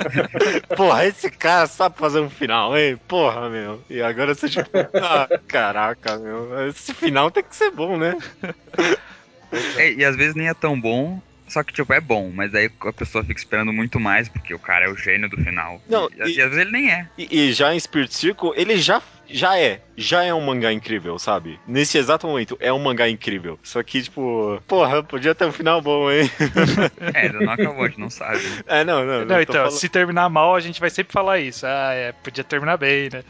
Porra, 0.76 1.06
esse 1.06 1.30
cara 1.32 1.68
sabe 1.68 1.98
fazer 1.98 2.20
um 2.20 2.30
final, 2.30 2.78
hein? 2.78 3.00
Porra, 3.08 3.50
meu. 3.50 3.82
E 3.90 4.02
agora 4.02 4.36
você 4.36 4.50
tipo, 4.50 4.70
ah, 4.94 5.28
caraca, 5.48 6.18
meu. 6.18 6.68
Esse 6.68 6.94
final 6.94 7.32
tem 7.32 7.44
que 7.44 7.56
ser 7.56 7.72
bom, 7.72 7.98
né? 7.98 8.18
É, 9.78 9.94
e 9.94 10.04
às 10.04 10.18
vezes 10.18 10.36
nem 10.36 10.50
é 10.50 10.54
tão 10.54 10.80
bom, 10.80 11.22
só 11.48 11.64
que, 11.64 11.72
tipo, 11.74 11.92
é 11.94 12.02
bom, 12.02 12.32
mas 12.34 12.54
aí 12.56 12.70
a 12.82 12.94
pessoa 12.94 13.24
fica 13.24 13.40
esperando 13.40 13.72
muito 13.72 14.00
mais, 14.00 14.28
porque 14.30 14.54
o 14.54 14.60
cara 14.60 14.86
é 14.86 14.90
o 14.90 14.96
gênio 14.96 15.30
do 15.30 15.38
final. 15.38 15.82
Não, 15.88 16.10
e, 16.26 16.30
e- 16.32 16.36
e 16.38 16.42
às 16.42 16.50
vezes 16.50 16.58
ele 16.58 16.72
nem 16.72 16.92
é. 16.92 17.08
E, 17.18 17.48
e 17.50 17.54
já 17.54 17.74
em 17.74 17.80
Spirit 17.80 18.14
Circle, 18.14 18.52
ele 18.56 18.78
já, 18.78 19.02
já 19.28 19.58
é. 19.60 19.82
Já 19.98 20.24
é 20.24 20.34
um 20.34 20.42
mangá 20.42 20.74
incrível, 20.74 21.18
sabe? 21.20 21.60
Nesse 21.68 21.98
exato 21.98 22.28
momento, 22.28 22.58
é 22.60 22.74
um 22.74 22.80
mangá 22.80 23.08
incrível. 23.08 23.58
Só 23.64 23.82
que, 23.84 24.02
tipo, 24.04 24.62
porra, 24.68 25.02
podia 25.04 25.34
ter 25.36 25.46
um 25.46 25.52
final 25.52 25.82
bom, 25.82 26.12
hein? 26.12 26.30
É, 27.14 27.28
ainda 27.28 27.40
não 27.40 27.52
acabou, 27.54 27.84
a 27.86 27.88
gente 27.88 28.00
não 28.00 28.10
sabe. 28.10 28.40
né? 28.40 28.64
É, 28.68 28.84
não, 28.84 29.06
não. 29.06 29.24
Não, 29.26 29.40
então, 29.42 29.56
falando- 29.56 29.72
se 29.72 29.88
terminar 29.88 30.30
mal, 30.30 30.56
a 30.56 30.60
gente 30.60 30.80
vai 30.80 30.90
sempre 30.90 31.14
falar 31.14 31.40
isso. 31.40 31.66
Ah, 31.66 31.92
é, 31.94 32.12
podia 32.12 32.44
terminar 32.44 32.78
bem, 32.78 33.10
né? 33.12 33.24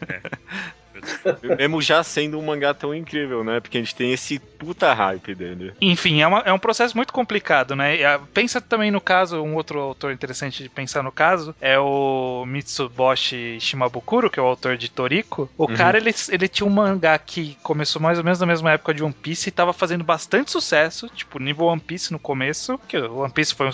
Mesmo 1.58 1.80
já 1.82 2.02
sendo 2.02 2.38
um 2.38 2.42
mangá 2.44 2.72
tão 2.74 2.94
incrível, 2.94 3.42
né? 3.44 3.60
Porque 3.60 3.78
a 3.78 3.80
gente 3.80 3.94
tem 3.94 4.12
esse 4.12 4.38
puta 4.58 4.92
hype 4.92 5.34
dele. 5.34 5.72
Enfim, 5.80 6.20
é, 6.20 6.26
uma- 6.26 6.42
é 6.44 6.52
um 6.52 6.58
processo 6.58 6.96
muito 6.96 7.12
complicado, 7.12 7.74
né? 7.74 8.02
Ah, 8.04 8.20
Pensa 8.34 8.60
também 8.60 8.90
no 8.90 9.00
caso, 9.00 9.42
um 9.42 9.54
outro 9.54 9.80
autor 9.80 10.12
interessante 10.12 10.62
de 10.62 10.68
pensar 10.68 11.02
no 11.02 11.10
caso 11.12 11.54
é 11.60 11.78
o 11.78 12.44
Mitsuboshi 12.46 13.58
Shimabukuro, 13.60 14.30
que 14.30 14.38
é 14.38 14.42
o 14.42 14.46
autor 14.46 14.76
de 14.76 14.88
Toriko. 14.90 15.48
O 15.56 15.64
Uhum. 15.66 15.74
cara, 15.76 15.98
ele, 15.98 16.14
ele 16.30 16.48
tinha 16.48 16.66
um 16.66 16.70
mangá 16.70 17.18
que 17.18 17.56
começou 17.62 18.00
mais 18.00 18.18
ou 18.18 18.24
menos 18.24 18.40
na 18.40 18.46
mesma 18.46 18.72
época 18.72 18.94
de 18.94 19.02
One 19.02 19.12
Piece 19.14 19.48
e 19.48 19.52
tava 19.52 19.72
fazendo 19.72 20.04
bastante 20.04 20.50
sucesso, 20.50 21.08
tipo, 21.14 21.38
nível 21.38 21.66
One 21.66 21.80
Piece 21.80 22.12
no 22.12 22.18
começo, 22.18 22.78
que 22.88 22.96
o 22.96 23.18
One 23.20 23.32
Piece 23.32 23.54
foi 23.54 23.68
um, 23.68 23.72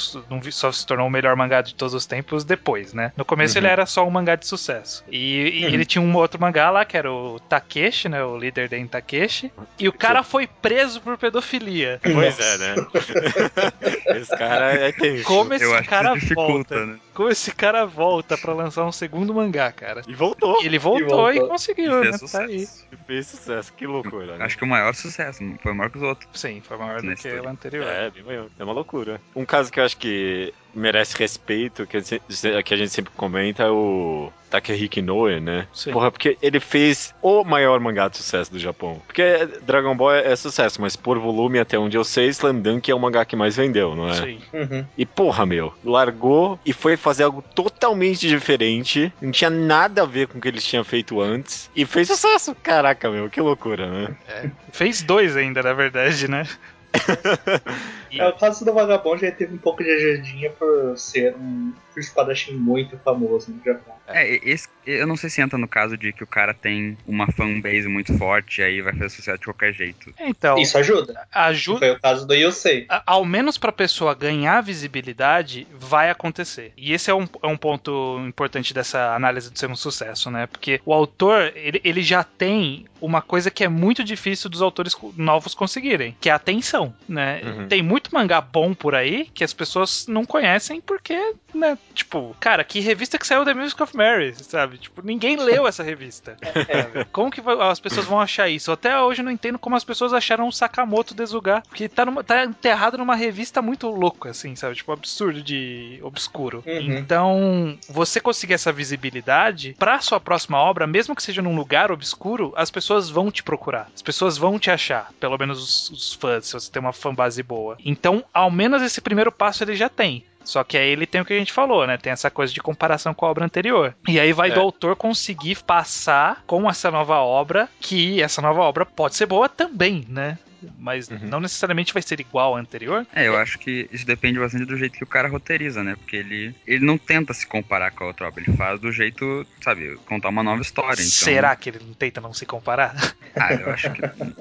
só 0.50 0.70
se 0.72 0.87
tornou 0.87 1.06
o 1.06 1.11
melhor 1.11 1.34
mangá 1.37 1.62
de 1.62 1.75
todos 1.75 1.94
os 1.94 2.06
tempos 2.06 2.44
depois, 2.44 2.93
né? 2.93 3.12
No 3.17 3.25
começo 3.25 3.55
Uhum. 3.56 3.61
ele 3.64 3.69
era 3.69 3.87
só 3.87 4.06
um 4.06 4.11
mangá 4.11 4.37
de 4.37 4.46
sucesso. 4.46 5.05
E, 5.11 5.61
e 5.61 5.64
ele 5.64 5.84
tinha 5.84 6.02
um 6.02 6.14
outro 6.17 6.40
mangá 6.40 6.70
lá, 6.70 6.84
que 6.84 6.96
era 6.96 7.11
o 7.11 7.16
Takeshi, 7.49 8.09
né? 8.09 8.23
O 8.25 8.37
líder 8.37 8.69
Den 8.69 8.87
Takeshi. 8.87 9.53
E 9.79 9.89
o 9.89 9.93
cara 9.93 10.23
foi 10.23 10.46
preso 10.46 11.01
por 11.01 11.17
pedofilia. 11.19 12.01
Pois 12.03 12.39
é, 12.39 12.58
né? 12.58 12.75
Esse 14.17 14.37
cara 14.37 14.73
é 14.75 14.93
tenso. 14.93 15.25
Como 15.27 15.53
esse 15.55 15.65
Eu 15.65 15.85
cara 15.85 16.15
volta? 16.35 16.87
né? 16.87 16.99
Como 17.15 17.29
esse 17.29 17.53
cara 17.53 17.85
volta 17.87 18.37
pra 18.37 18.53
lançar 18.53 18.85
um 18.85 18.93
segundo 18.93 19.32
mangá, 19.35 19.70
cara? 19.73 20.03
E 20.06 20.15
voltou. 20.15 20.63
E 20.63 20.67
ele 20.67 20.79
voltou 20.79 21.31
e, 21.31 21.35
voltou. 21.35 21.49
conseguiu, 21.49 22.03
E 22.05 22.11
né? 22.11 22.19
fez 22.19 22.32
Tá 22.32 22.41
aí. 22.43 22.61
sucesso. 22.67 22.87
E 22.93 22.96
fez 23.06 23.27
sucesso. 23.27 23.73
Que 23.73 23.87
loucura, 23.87 24.37
né? 24.37 24.44
Acho 24.44 24.56
que 24.58 24.65
o 24.65 24.67
maior 24.67 24.94
sucesso, 24.94 25.43
não 25.43 25.56
foi 25.58 25.73
maior 25.73 25.91
que 25.91 25.96
os 25.99 26.03
outros. 26.03 26.29
Sim, 26.35 26.61
foi 26.67 26.77
maior 26.77 27.01
do 27.03 27.15
que 27.17 27.29
o 27.29 27.49
anterior. 27.49 27.87
É, 27.87 28.11
bem 28.11 28.23
maior. 28.23 28.46
É 28.58 28.65
uma 28.65 28.73
loucura. 28.73 29.20
Um 29.35 29.44
caso 29.44 29.73
que 29.73 29.81
eu 29.81 29.85
acho 29.85 29.96
que 29.96 30.53
merece 30.77 31.17
respeito, 31.17 31.87
que 31.87 31.97
a 31.97 32.01
gente, 32.01 32.23
que 32.65 32.75
a 32.75 32.77
gente 32.77 32.91
sempre 32.91 33.13
comenta, 33.17 33.65
é 33.65 33.71
o 33.71 34.31
Takehiko 34.51 34.99
Inoue, 34.99 35.41
né? 35.41 35.67
Sim. 35.73 35.93
Porra, 35.93 36.11
porque 36.11 36.37
ele 36.41 36.61
fez 36.61 37.15
o 37.21 37.43
maior 37.45 37.81
mangá 37.81 38.09
de 38.09 38.19
sucesso 38.19 38.53
do 38.53 38.59
Japão. 38.59 39.01
Porque 39.06 39.23
Dragon 39.63 39.97
Ball 39.97 40.15
é, 40.15 40.33
é 40.33 40.37
sucesso, 40.37 40.81
mas 40.81 40.95
por 40.95 41.19
volume, 41.19 41.59
até 41.59 41.79
onde 41.79 41.97
eu 41.97 42.05
sei, 42.05 42.29
Slam 42.29 42.61
Dunk 42.61 42.91
é 42.91 42.95
o 42.95 42.99
mangá 42.99 43.25
que 43.25 43.35
mais 43.35 43.56
vendeu, 43.56 43.97
não 43.97 44.09
é? 44.09 44.15
Sim. 44.15 44.39
Uhum. 44.53 44.85
E 44.97 45.05
porra, 45.05 45.45
meu, 45.47 45.73
largou 45.85 46.59
e 46.65 46.73
foi 46.73 46.97
fazer 46.97 47.25
algo 47.25 47.43
totalmente 47.55 48.29
diferente, 48.29 49.13
não 49.21 49.31
tinha 49.31 49.51
nada 49.51 50.03
a 50.03 50.06
ver 50.06 50.29
com 50.29 50.39
o 50.39 50.41
que 50.41 50.49
eles 50.49 50.65
tinham 50.65 50.85
feito 50.85 51.21
antes, 51.21 51.71
e 51.75 51.85
fez 51.85 52.09
sucesso. 52.09 52.55
Caraca, 52.63 53.11
meu, 53.11 53.29
que 53.29 53.41
loucura, 53.41 53.91
né? 53.91 54.53
Fez 54.73 55.03
dois 55.03 55.37
ainda, 55.37 55.63
na 55.63 55.73
verdade, 55.73 56.29
né? 56.29 56.47
E- 58.08 58.20
É, 58.20 58.29
o 58.29 58.32
caso 58.34 58.65
do 58.65 58.72
Vagabundo 58.72 59.19
já 59.19 59.32
teve 59.32 59.53
um 59.55 59.58
pouco 59.58 59.82
de 59.82 59.91
ajudinha 59.91 60.50
por 60.50 60.96
ser 60.96 61.34
um 61.34 61.72
espadachim 61.96 62.55
muito 62.55 62.96
famoso 62.98 63.50
no 63.50 63.62
Japão. 63.65 63.94
É, 64.06 64.48
esse, 64.48 64.69
eu 64.86 65.06
não 65.08 65.17
sei 65.17 65.29
se 65.29 65.41
entra 65.41 65.58
no 65.58 65.67
caso 65.67 65.96
de 65.98 66.12
que 66.12 66.22
o 66.22 66.26
cara 66.26 66.55
tem 66.55 66.96
uma 67.06 67.26
fanbase 67.32 67.88
muito 67.88 68.17
forte 68.17 68.60
e 68.60 68.65
aí 68.65 68.81
vai 68.81 68.93
fazer 68.93 69.08
sucesso 69.08 69.38
de 69.38 69.44
qualquer 69.46 69.72
jeito. 69.74 70.15
Então, 70.20 70.56
Isso 70.58 70.79
ajuda. 70.79 71.26
ajuda. 71.32 71.79
Foi 71.81 71.91
o 71.91 72.00
caso 72.00 72.26
do 72.26 72.32
Yosei. 72.34 72.86
a- 72.88 73.03
Ao 73.06 73.24
menos 73.24 73.58
pra 73.58 73.72
pessoa 73.72 74.15
ganhar 74.15 74.60
visibilidade, 74.62 75.67
vai 75.79 76.08
acontecer. 76.10 76.72
E 76.76 76.93
esse 76.93 77.10
é 77.10 77.15
um, 77.15 77.26
é 77.43 77.46
um 77.48 77.56
ponto 77.56 78.20
importante 78.26 78.72
dessa 78.72 79.15
análise 79.15 79.50
de 79.50 79.58
ser 79.58 79.69
um 79.69 79.76
sucesso, 79.76 80.31
né? 80.31 80.46
Porque 80.46 80.81
o 80.84 80.93
autor, 80.93 81.53
ele, 81.56 81.81
ele 81.82 82.03
já 82.03 82.22
tem 82.22 82.86
uma 83.00 83.20
coisa 83.20 83.50
que 83.50 83.65
é 83.65 83.69
muito 83.69 84.05
difícil 84.05 84.48
dos 84.48 84.62
autores 84.62 84.96
novos 85.17 85.55
conseguirem, 85.55 86.17
que 86.20 86.29
é 86.29 86.32
a 86.32 86.36
atenção. 86.36 86.85
Não, 86.86 86.94
né? 87.08 87.40
Uhum. 87.44 87.69
Tem 87.69 87.82
muito 87.82 88.14
mangá 88.14 88.40
bom 88.40 88.74
por 88.74 88.94
aí 88.94 89.28
que 89.34 89.44
as 89.44 89.52
pessoas 89.52 90.06
não 90.06 90.24
conhecem 90.24 90.81
porque, 90.81 91.34
né? 91.55 91.76
Tipo, 91.94 92.34
cara, 92.40 92.62
que 92.64 92.81
revista 92.81 93.19
que 93.19 93.26
saiu 93.26 93.44
The 93.44 93.55
Music 93.55 93.82
of 93.82 93.96
Mary, 93.96 94.34
sabe? 94.43 94.78
Tipo, 94.78 95.02
ninguém 95.05 95.36
leu 95.43 95.66
essa 95.66 95.82
revista. 95.82 96.36
É, 96.43 97.05
Como 97.12 97.31
que 97.31 97.40
as 97.60 97.81
pessoas 97.81 98.06
vão 98.06 98.20
achar 98.20 98.48
isso? 98.48 98.70
Até 98.72 98.98
hoje 99.00 99.20
eu 99.20 99.24
não 99.24 99.32
entendo 99.32 99.58
como 99.58 99.76
as 99.76 99.84
pessoas 99.84 100.12
acharam 100.12 100.48
o 100.48 100.52
Sakamoto 100.52 101.14
Desugar, 101.14 101.62
porque 101.69 101.88
tá, 101.88 102.05
numa- 102.05 102.22
tá 102.24 102.44
enterrado 102.44 102.98
numa 102.98 103.14
revista 103.14 103.60
muito 103.62 103.88
louca, 103.88 104.31
assim, 104.31 104.55
sabe? 104.56 104.74
Tipo, 104.76 104.93
absurdo 104.93 105.43
de 105.43 105.98
obscuro. 106.02 106.62
Uhum. 106.66 106.98
Então, 106.98 107.78
você 107.88 108.20
conseguir 108.20 108.55
essa 108.55 108.72
visibilidade 108.72 109.74
pra 109.78 110.00
sua 110.00 110.19
próxima 110.20 110.58
obra, 110.58 110.86
mesmo 110.86 111.14
que 111.14 111.22
seja 111.22 111.43
num 111.43 111.55
lugar 111.56 111.90
obscuro, 111.90 112.52
as 112.56 112.70
pessoas 112.70 113.08
vão 113.08 113.31
te 113.31 113.43
procurar. 113.43 113.88
As 113.94 114.02
pessoas 114.02 114.36
vão 114.36 114.58
te 114.58 114.70
achar, 114.70 115.12
pelo 115.20 115.36
menos 115.38 115.62
os, 115.62 115.90
os 115.90 116.12
fãs, 116.14 116.46
se 116.46 116.52
você 116.52 116.66
tem 116.70 116.81
uma 116.81 116.93
fanbase 116.93 117.43
boa. 117.43 117.77
Então, 117.85 118.25
ao 118.32 118.51
menos 118.51 118.82
esse 118.82 119.01
primeiro 119.01 119.31
passo 119.32 119.65
ele 119.65 119.75
já 119.75 119.89
tem. 119.89 120.25
Só 120.44 120.63
que 120.63 120.79
aí 120.79 120.89
ele 120.91 121.06
tem 121.06 121.20
o 121.20 121.25
que 121.25 121.32
a 121.32 121.39
gente 121.39 121.53
falou, 121.53 121.85
né? 121.87 121.96
Tem 121.96 122.13
essa 122.13 122.31
coisa 122.31 122.55
de 122.55 122.61
comparação 122.61 123.13
com 123.13 123.27
a 123.27 123.31
obra 123.31 123.44
anterior. 123.44 123.96
E 124.06 124.20
aí 124.20 124.32
vai 124.32 124.51
É. 124.51 124.55
do 124.55 124.61
autor 124.61 124.94
conseguir 124.94 125.61
passar 125.65 126.44
com 126.46 126.70
essa 126.70 126.89
nova 126.89 127.17
obra 127.17 127.69
que 127.81 128.23
essa 128.23 128.41
nova 128.41 128.61
obra 128.61 128.87
pode 128.87 129.17
ser 129.17 129.27
boa 129.27 129.49
também, 129.49 130.05
né? 130.08 130.39
Mas 130.79 131.08
Uhum. 131.08 131.19
não 131.22 131.41
necessariamente 131.41 131.93
vai 131.93 132.03
ser 132.03 132.20
igual 132.20 132.56
à 132.56 132.60
anterior. 132.60 133.06
É, 133.15 133.27
eu 133.29 133.36
acho 133.36 133.58
que 133.58 133.89
isso 133.93 134.06
depende 134.06 134.39
bastante 134.39 134.65
do 134.65 134.77
jeito 134.77 134.96
que 134.96 135.05
o 135.05 135.06
cara 135.06 135.29
roteiriza, 135.29 135.82
né? 135.82 135.94
Porque 135.96 136.17
ele, 136.17 136.55
ele 136.67 136.84
não 136.84 136.96
tenta 136.98 137.32
se 137.34 137.46
comparar 137.46 137.91
com 137.91 138.05
a 138.05 138.06
outra 138.08 138.29
obra, 138.29 138.43
ele 138.46 138.56
faz 138.56 138.81
do 138.81 138.91
jeito, 138.93 139.46
sabe, 139.63 139.96
contar 140.06 140.29
uma 140.29 140.43
nova 140.43 140.63
história. 140.63 140.94
Então... 140.94 141.05
Será 141.06 141.55
que 141.56 141.70
ele 141.70 141.81
não 141.84 141.94
tenta 141.94 142.20
não 142.20 142.32
se 142.34 142.46
comparar? 142.46 142.94
Ah, 143.39 143.53
eu 143.53 143.70
acho 143.70 143.93
que. 143.93 144.01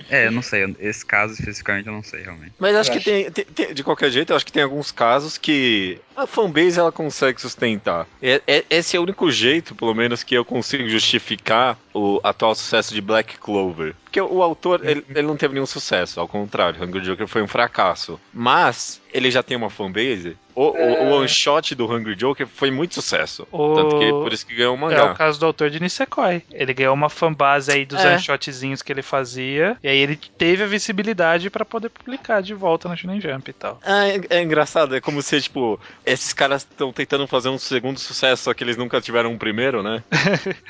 É, 0.10 0.27
eu 0.27 0.31
não 0.31 0.41
sei. 0.41 0.74
Esse 0.79 1.05
caso 1.05 1.34
especificamente 1.34 1.86
eu 1.88 1.91
não 1.91 2.01
sei 2.01 2.22
realmente. 2.24 2.53
Mas 2.57 2.74
acho 2.77 2.91
Eu 2.93 2.98
que 2.98 3.03
tem, 3.03 3.29
tem- 3.29 3.43
tem- 3.43 3.74
de 3.74 3.84
qualquer 3.84 4.10
jeito, 4.10 4.29
eu 4.31 4.38
acho 4.38 4.45
que 4.45 4.53
tem 4.53 4.63
alguns 4.63 4.89
casos 4.89 5.38
que 5.38 6.00
a 6.15 6.25
fanbase 6.25 6.79
ela 6.79 6.93
consegue 6.93 7.41
sustentar. 7.41 8.07
É- 8.22 8.41
é- 8.48 8.63
esse 8.69 8.95
é 8.95 9.00
o 9.00 9.03
único 9.03 9.29
jeito, 9.29 9.75
pelo 9.75 9.93
menos, 9.93 10.24
que 10.24 10.34
eu 10.34 10.45
consigo 10.45 10.88
justificar 10.88 11.77
o 11.93 12.22
atual 12.24 12.55
sucesso 12.55 12.93
de 12.93 13.01
Black 13.01 13.38
Clover. 13.38 13.93
Porque 14.05 14.22
o 14.22 14.41
autor, 14.41 14.79
ele, 14.86 15.03
ele 15.10 15.27
não 15.27 15.36
teve 15.36 15.53
nenhum 15.55 15.65
sucesso, 15.65 16.14
ao 16.17 16.27
contrário, 16.27 16.84
Hungry 16.84 17.03
Joker 17.03 17.27
foi 17.27 17.41
um 17.41 17.48
fracasso. 17.48 18.19
Mas 18.34 19.01
ele 19.15 19.31
já 19.31 19.41
tem 19.41 19.55
uma 19.55 19.69
fanbase. 19.69 20.36
O, 20.53 20.67
o- 20.67 21.03
o 21.03 21.12
one 21.17 21.27
shot 21.27 21.75
do 21.75 21.86
Hungry 21.86 22.15
Joker 22.15 22.48
foi 22.48 22.72
muito 22.72 22.93
sucesso. 22.95 23.45
O- 23.51 23.74
Tanto 23.75 24.00
que 24.00 24.10
por 24.10 24.31
isso 24.31 24.45
que 24.45 24.55
ganhou 24.55 24.74
o 24.74 24.77
É 24.77 24.79
mangá. 24.79 25.12
o 25.12 25.15
caso 25.15 25.38
do 25.39 25.45
autor 25.45 25.69
de 25.69 25.81
Nisekoi. 25.81 26.43
Ele 26.51 26.74
ganhou 26.74 26.93
uma 26.93 27.10
fanbase 27.10 27.72
aí 27.72 27.86
dos 27.86 28.00
É. 28.03 28.12
one-shotzinhos 28.13 28.81
que 28.81 28.91
ele 28.91 29.01
fazia. 29.01 29.75
E 29.84 29.88
aí 29.89 29.98
ele 29.98 30.15
teve 30.38 30.63
a 30.63 30.67
visibilidade 30.67 31.50
pra 31.50 31.65
poder 31.65 31.89
publicar 31.89 32.41
de 32.41 32.53
volta 32.53 32.88
na 32.88 32.95
Shonen 32.95 33.19
Jump 33.19 33.50
e 33.50 33.53
tal. 33.53 33.79
Ah, 33.84 34.07
é, 34.07 34.22
é 34.29 34.41
engraçado, 34.41 34.95
é 34.95 35.01
como 35.01 35.22
se, 35.22 35.41
tipo, 35.41 35.77
esses 36.05 36.31
caras 36.31 36.62
estão 36.62 36.93
tentando 36.93 37.27
fazer 37.27 37.50
um 37.50 37.57
segundo 37.57 38.00
sucesso, 38.00 38.43
só 38.43 38.53
que 38.53 38.63
eles 38.63 38.77
nunca 38.77 39.01
tiveram 39.01 39.31
um 39.31 39.38
primeiro, 39.38 39.84
né? 39.84 40.01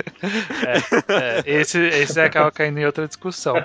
É, 1.08 1.44
esse, 1.46 1.80
esse 1.80 2.20
acaba 2.20 2.52
caindo 2.52 2.80
em 2.80 2.86
outra 2.86 3.08
discussão. 3.08 3.56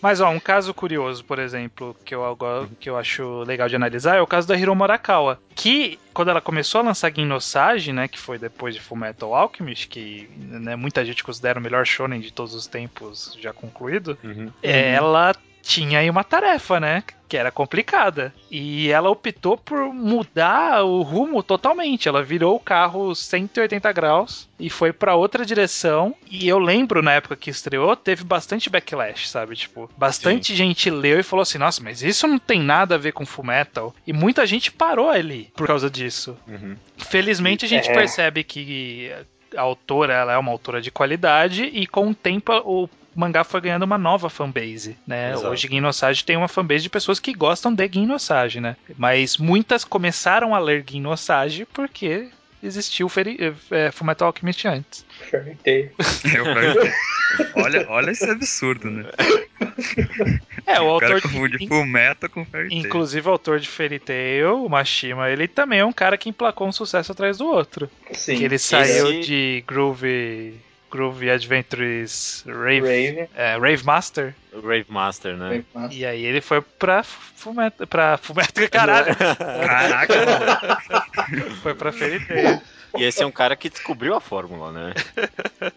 Mas, 0.00 0.20
ó, 0.20 0.28
um 0.30 0.40
caso 0.40 0.72
curioso, 0.74 1.24
por 1.24 1.38
exemplo, 1.38 1.96
que 2.04 2.14
eu, 2.14 2.36
que 2.78 2.88
eu 2.90 2.96
acho 2.98 3.42
legal 3.44 3.68
de 3.68 3.76
analisar 3.76 4.16
é 4.16 4.20
o 4.20 4.26
caso 4.30 4.48
da 4.48 4.56
Hiro 4.56 4.74
Morakawa. 4.74 5.38
Que, 5.54 5.98
quando 6.14 6.28
ela 6.30 6.40
começou 6.40 6.80
a 6.80 6.84
lançar 6.84 7.12
Ginosage, 7.12 7.92
né, 7.92 8.08
que 8.08 8.18
foi 8.18 8.38
depois 8.38 8.74
de 8.74 8.80
Fullmetal 8.80 9.34
Alchemist, 9.34 9.88
que 9.88 10.30
né, 10.38 10.76
muita 10.76 11.04
gente 11.04 11.22
considera 11.22 11.58
o 11.58 11.62
melhor 11.62 11.84
shonen 11.84 12.20
de 12.20 12.32
todos 12.32 12.54
os 12.54 12.66
tempos 12.66 13.36
já 13.40 13.52
concluído, 13.52 14.16
Uhum. 14.24 14.50
ela 14.62 15.34
tinha 15.62 15.98
aí 16.00 16.08
uma 16.10 16.24
tarefa, 16.24 16.78
né? 16.80 17.02
Que 17.28 17.36
era 17.36 17.52
complicada. 17.52 18.34
E 18.50 18.90
ela 18.90 19.08
optou 19.08 19.56
por 19.56 19.94
mudar 19.94 20.82
o 20.84 21.02
rumo 21.02 21.42
totalmente. 21.44 22.08
Ela 22.08 22.24
virou 22.24 22.56
o 22.56 22.60
carro 22.60 23.14
180 23.14 23.92
graus 23.92 24.48
e 24.58 24.68
foi 24.68 24.92
pra 24.92 25.14
outra 25.14 25.44
direção. 25.46 26.12
E 26.28 26.48
eu 26.48 26.58
lembro 26.58 27.02
na 27.02 27.12
época 27.12 27.36
que 27.36 27.48
estreou, 27.50 27.94
teve 27.94 28.24
bastante 28.24 28.68
backlash, 28.68 29.28
sabe? 29.28 29.54
Tipo, 29.54 29.88
bastante 29.96 30.56
gente 30.56 30.90
leu 30.90 31.20
e 31.20 31.22
falou 31.22 31.42
assim: 31.42 31.58
nossa, 31.58 31.80
mas 31.82 32.02
isso 32.02 32.26
não 32.26 32.38
tem 32.38 32.60
nada 32.60 32.96
a 32.96 32.98
ver 32.98 33.12
com 33.12 33.24
Fullmetal. 33.24 33.94
E 34.04 34.12
muita 34.12 34.44
gente 34.44 34.72
parou 34.72 35.08
ali 35.08 35.52
por 35.54 35.68
causa 35.68 35.88
disso. 35.88 36.36
Uhum. 36.48 36.74
Felizmente 36.98 37.64
a 37.64 37.68
gente 37.68 37.88
É. 37.88 37.94
percebe 37.94 38.42
que 38.42 39.12
a 39.56 39.60
autora 39.62 40.14
ela 40.14 40.32
é 40.32 40.38
uma 40.38 40.50
autora 40.52 40.80
de 40.80 40.90
qualidade 40.90 41.64
e 41.64 41.86
com 41.86 42.08
o 42.10 42.14
tempo 42.14 42.52
o 42.64 42.88
mangá 43.14 43.42
foi 43.44 43.60
ganhando 43.60 43.82
uma 43.84 43.98
nova 43.98 44.28
fanbase, 44.30 44.96
né? 45.06 45.32
Exato. 45.32 45.48
Hoje 45.48 45.68
Ginosage 45.68 46.24
tem 46.24 46.36
uma 46.36 46.48
fanbase 46.48 46.82
de 46.82 46.90
pessoas 46.90 47.18
que 47.18 47.32
gostam 47.34 47.72
de 47.74 47.88
Ginosage, 47.92 48.60
né? 48.60 48.76
Mas 48.96 49.36
muitas 49.36 49.84
começaram 49.84 50.54
a 50.54 50.58
ler 50.58 50.84
Ginosage 50.88 51.66
porque 51.72 52.28
existiu 52.62 53.08
Feri- 53.08 53.38
é, 53.70 53.90
Fullmetal 53.90 54.28
Alchemist 54.28 54.66
antes. 54.68 55.04
Fairy 55.30 55.56
Tail. 55.64 55.90
Eu 56.34 56.44
perguntei. 56.44 56.92
olha, 57.54 57.86
olha 57.88 58.10
esse 58.10 58.28
absurdo, 58.28 58.90
né? 58.90 59.04
É, 60.66 60.80
o 60.80 60.94
O 60.96 60.98
cara 61.00 61.14
autor 61.14 61.22
confunde 61.22 61.58
de, 61.58 61.68
Full 61.68 61.86
Metal 61.86 62.28
com 62.28 62.44
Fairy 62.44 62.68
Tail. 62.68 62.80
inclusive 62.80 63.28
o 63.28 63.32
autor 63.32 63.60
de 63.60 63.68
Fairy 63.68 63.98
Tail, 63.98 64.64
o 64.64 64.68
Mashima, 64.68 65.30
ele 65.30 65.48
também 65.48 65.78
é 65.80 65.84
um 65.84 65.92
cara 65.92 66.16
que 66.18 66.28
emplacou 66.28 66.68
um 66.68 66.72
sucesso 66.72 67.12
atrás 67.12 67.38
do 67.38 67.46
outro. 67.46 67.90
Sim. 68.12 68.36
que 68.36 68.44
ele 68.44 68.58
saiu 68.58 69.10
Esse- 69.10 69.20
de 69.26 69.64
Groove 69.66 70.54
Groove 70.90 71.30
Adventures 71.30 72.44
Rave, 72.46 72.80
Rave. 72.80 73.28
é, 73.36 73.56
Rave 73.58 73.84
Master. 73.84 74.34
Rave 74.52 74.86
Master, 74.88 75.36
né? 75.36 75.48
Rave 75.48 75.66
Master. 75.74 75.98
E 75.98 76.04
aí 76.04 76.24
ele 76.24 76.40
foi 76.40 76.60
pra 76.60 77.02
Fumeta, 77.02 77.86
pra 77.86 78.16
Fumeta, 78.18 78.66
caralho, 78.68 79.14
Caraca, 79.16 80.14
mano. 80.26 81.56
foi 81.62 81.74
pra 81.74 81.92
Fairy 81.92 82.24
Tail. 82.26 82.60
E 82.96 83.04
esse 83.04 83.22
é 83.22 83.26
um 83.26 83.30
cara 83.30 83.56
que 83.56 83.68
descobriu 83.68 84.14
a 84.14 84.20
fórmula, 84.20 84.72
né? 84.72 84.94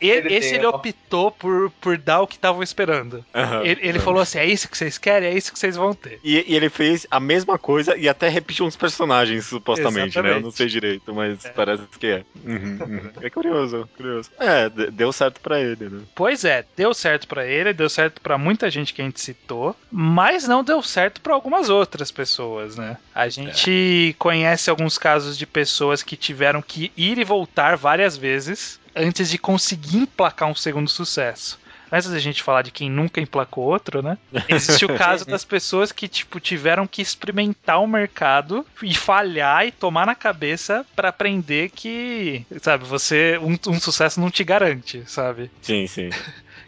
Ele 0.00 0.34
esse 0.34 0.54
ele 0.54 0.66
optou 0.66 1.30
por, 1.30 1.70
por 1.80 1.98
dar 1.98 2.20
o 2.20 2.26
que 2.26 2.36
estavam 2.36 2.62
esperando. 2.62 3.24
Ele, 3.62 3.80
ele 3.82 3.98
falou 3.98 4.20
assim: 4.20 4.38
é 4.38 4.46
isso 4.46 4.68
que 4.68 4.76
vocês 4.76 4.98
querem, 4.98 5.28
é 5.28 5.34
isso 5.36 5.52
que 5.52 5.58
vocês 5.58 5.76
vão 5.76 5.94
ter. 5.94 6.18
E, 6.24 6.44
e 6.46 6.56
ele 6.56 6.68
fez 6.68 7.06
a 7.10 7.20
mesma 7.20 7.58
coisa 7.58 7.96
e 7.96 8.08
até 8.08 8.28
repetiu 8.28 8.64
uns 8.64 8.76
personagens, 8.76 9.46
supostamente, 9.46 10.16
né? 10.16 10.20
Eu 10.20 10.40
não 10.40 10.48
Exatamente. 10.48 10.56
sei 10.56 10.66
direito, 10.66 11.14
mas 11.14 11.38
parece 11.54 11.82
que 11.98 12.06
é. 12.06 12.24
Uhum, 12.44 12.78
uhum. 12.80 13.10
É 13.20 13.30
curioso, 13.30 13.88
curioso. 13.96 14.30
É, 14.38 14.68
deu 14.68 15.12
certo 15.12 15.40
pra 15.40 15.60
ele, 15.60 15.88
né? 15.88 16.02
Pois 16.14 16.44
é, 16.44 16.64
deu 16.76 16.94
certo 16.94 17.26
pra 17.26 17.46
ele, 17.46 17.72
deu 17.72 17.88
certo 17.88 18.20
pra 18.20 18.38
muita 18.38 18.70
gente 18.70 18.94
que 18.94 19.02
a 19.02 19.04
gente 19.04 19.20
citou, 19.20 19.76
mas 19.90 20.46
não 20.46 20.64
deu 20.64 20.82
certo 20.82 21.20
pra 21.20 21.34
algumas 21.34 21.68
outras 21.68 22.10
pessoas, 22.10 22.76
né? 22.76 22.96
A 23.14 23.28
gente 23.28 24.14
conhece 24.18 24.70
alguns 24.70 24.98
casos 24.98 25.36
de 25.36 25.46
pessoas 25.46 26.02
que 26.02 26.16
tiveram 26.16 26.35
que 26.62 26.92
ir 26.96 27.18
e 27.18 27.24
voltar 27.24 27.76
várias 27.76 28.16
vezes 28.16 28.78
antes 28.94 29.28
de 29.30 29.38
conseguir 29.38 29.98
emplacar 29.98 30.48
um 30.48 30.54
segundo 30.54 30.88
sucesso. 30.88 31.58
Antes 31.90 32.10
da 32.10 32.18
gente 32.18 32.42
falar 32.42 32.62
de 32.62 32.72
quem 32.72 32.90
nunca 32.90 33.20
emplacou 33.20 33.64
outro, 33.64 34.02
né? 34.02 34.18
Existe 34.48 34.84
o 34.84 34.96
caso 34.96 35.24
das 35.24 35.44
pessoas 35.44 35.92
que, 35.92 36.08
tipo, 36.08 36.40
tiveram 36.40 36.86
que 36.86 37.00
experimentar 37.00 37.80
o 37.80 37.86
mercado 37.86 38.66
e 38.82 38.92
falhar 38.94 39.66
e 39.66 39.70
tomar 39.70 40.04
na 40.04 40.14
cabeça 40.14 40.84
pra 40.96 41.10
aprender 41.10 41.70
que, 41.70 42.44
sabe, 42.60 42.84
você 42.84 43.38
um, 43.38 43.56
um 43.70 43.78
sucesso 43.78 44.20
não 44.20 44.30
te 44.30 44.42
garante, 44.42 45.04
sabe? 45.06 45.50
Sim, 45.62 45.86
sim. 45.86 46.10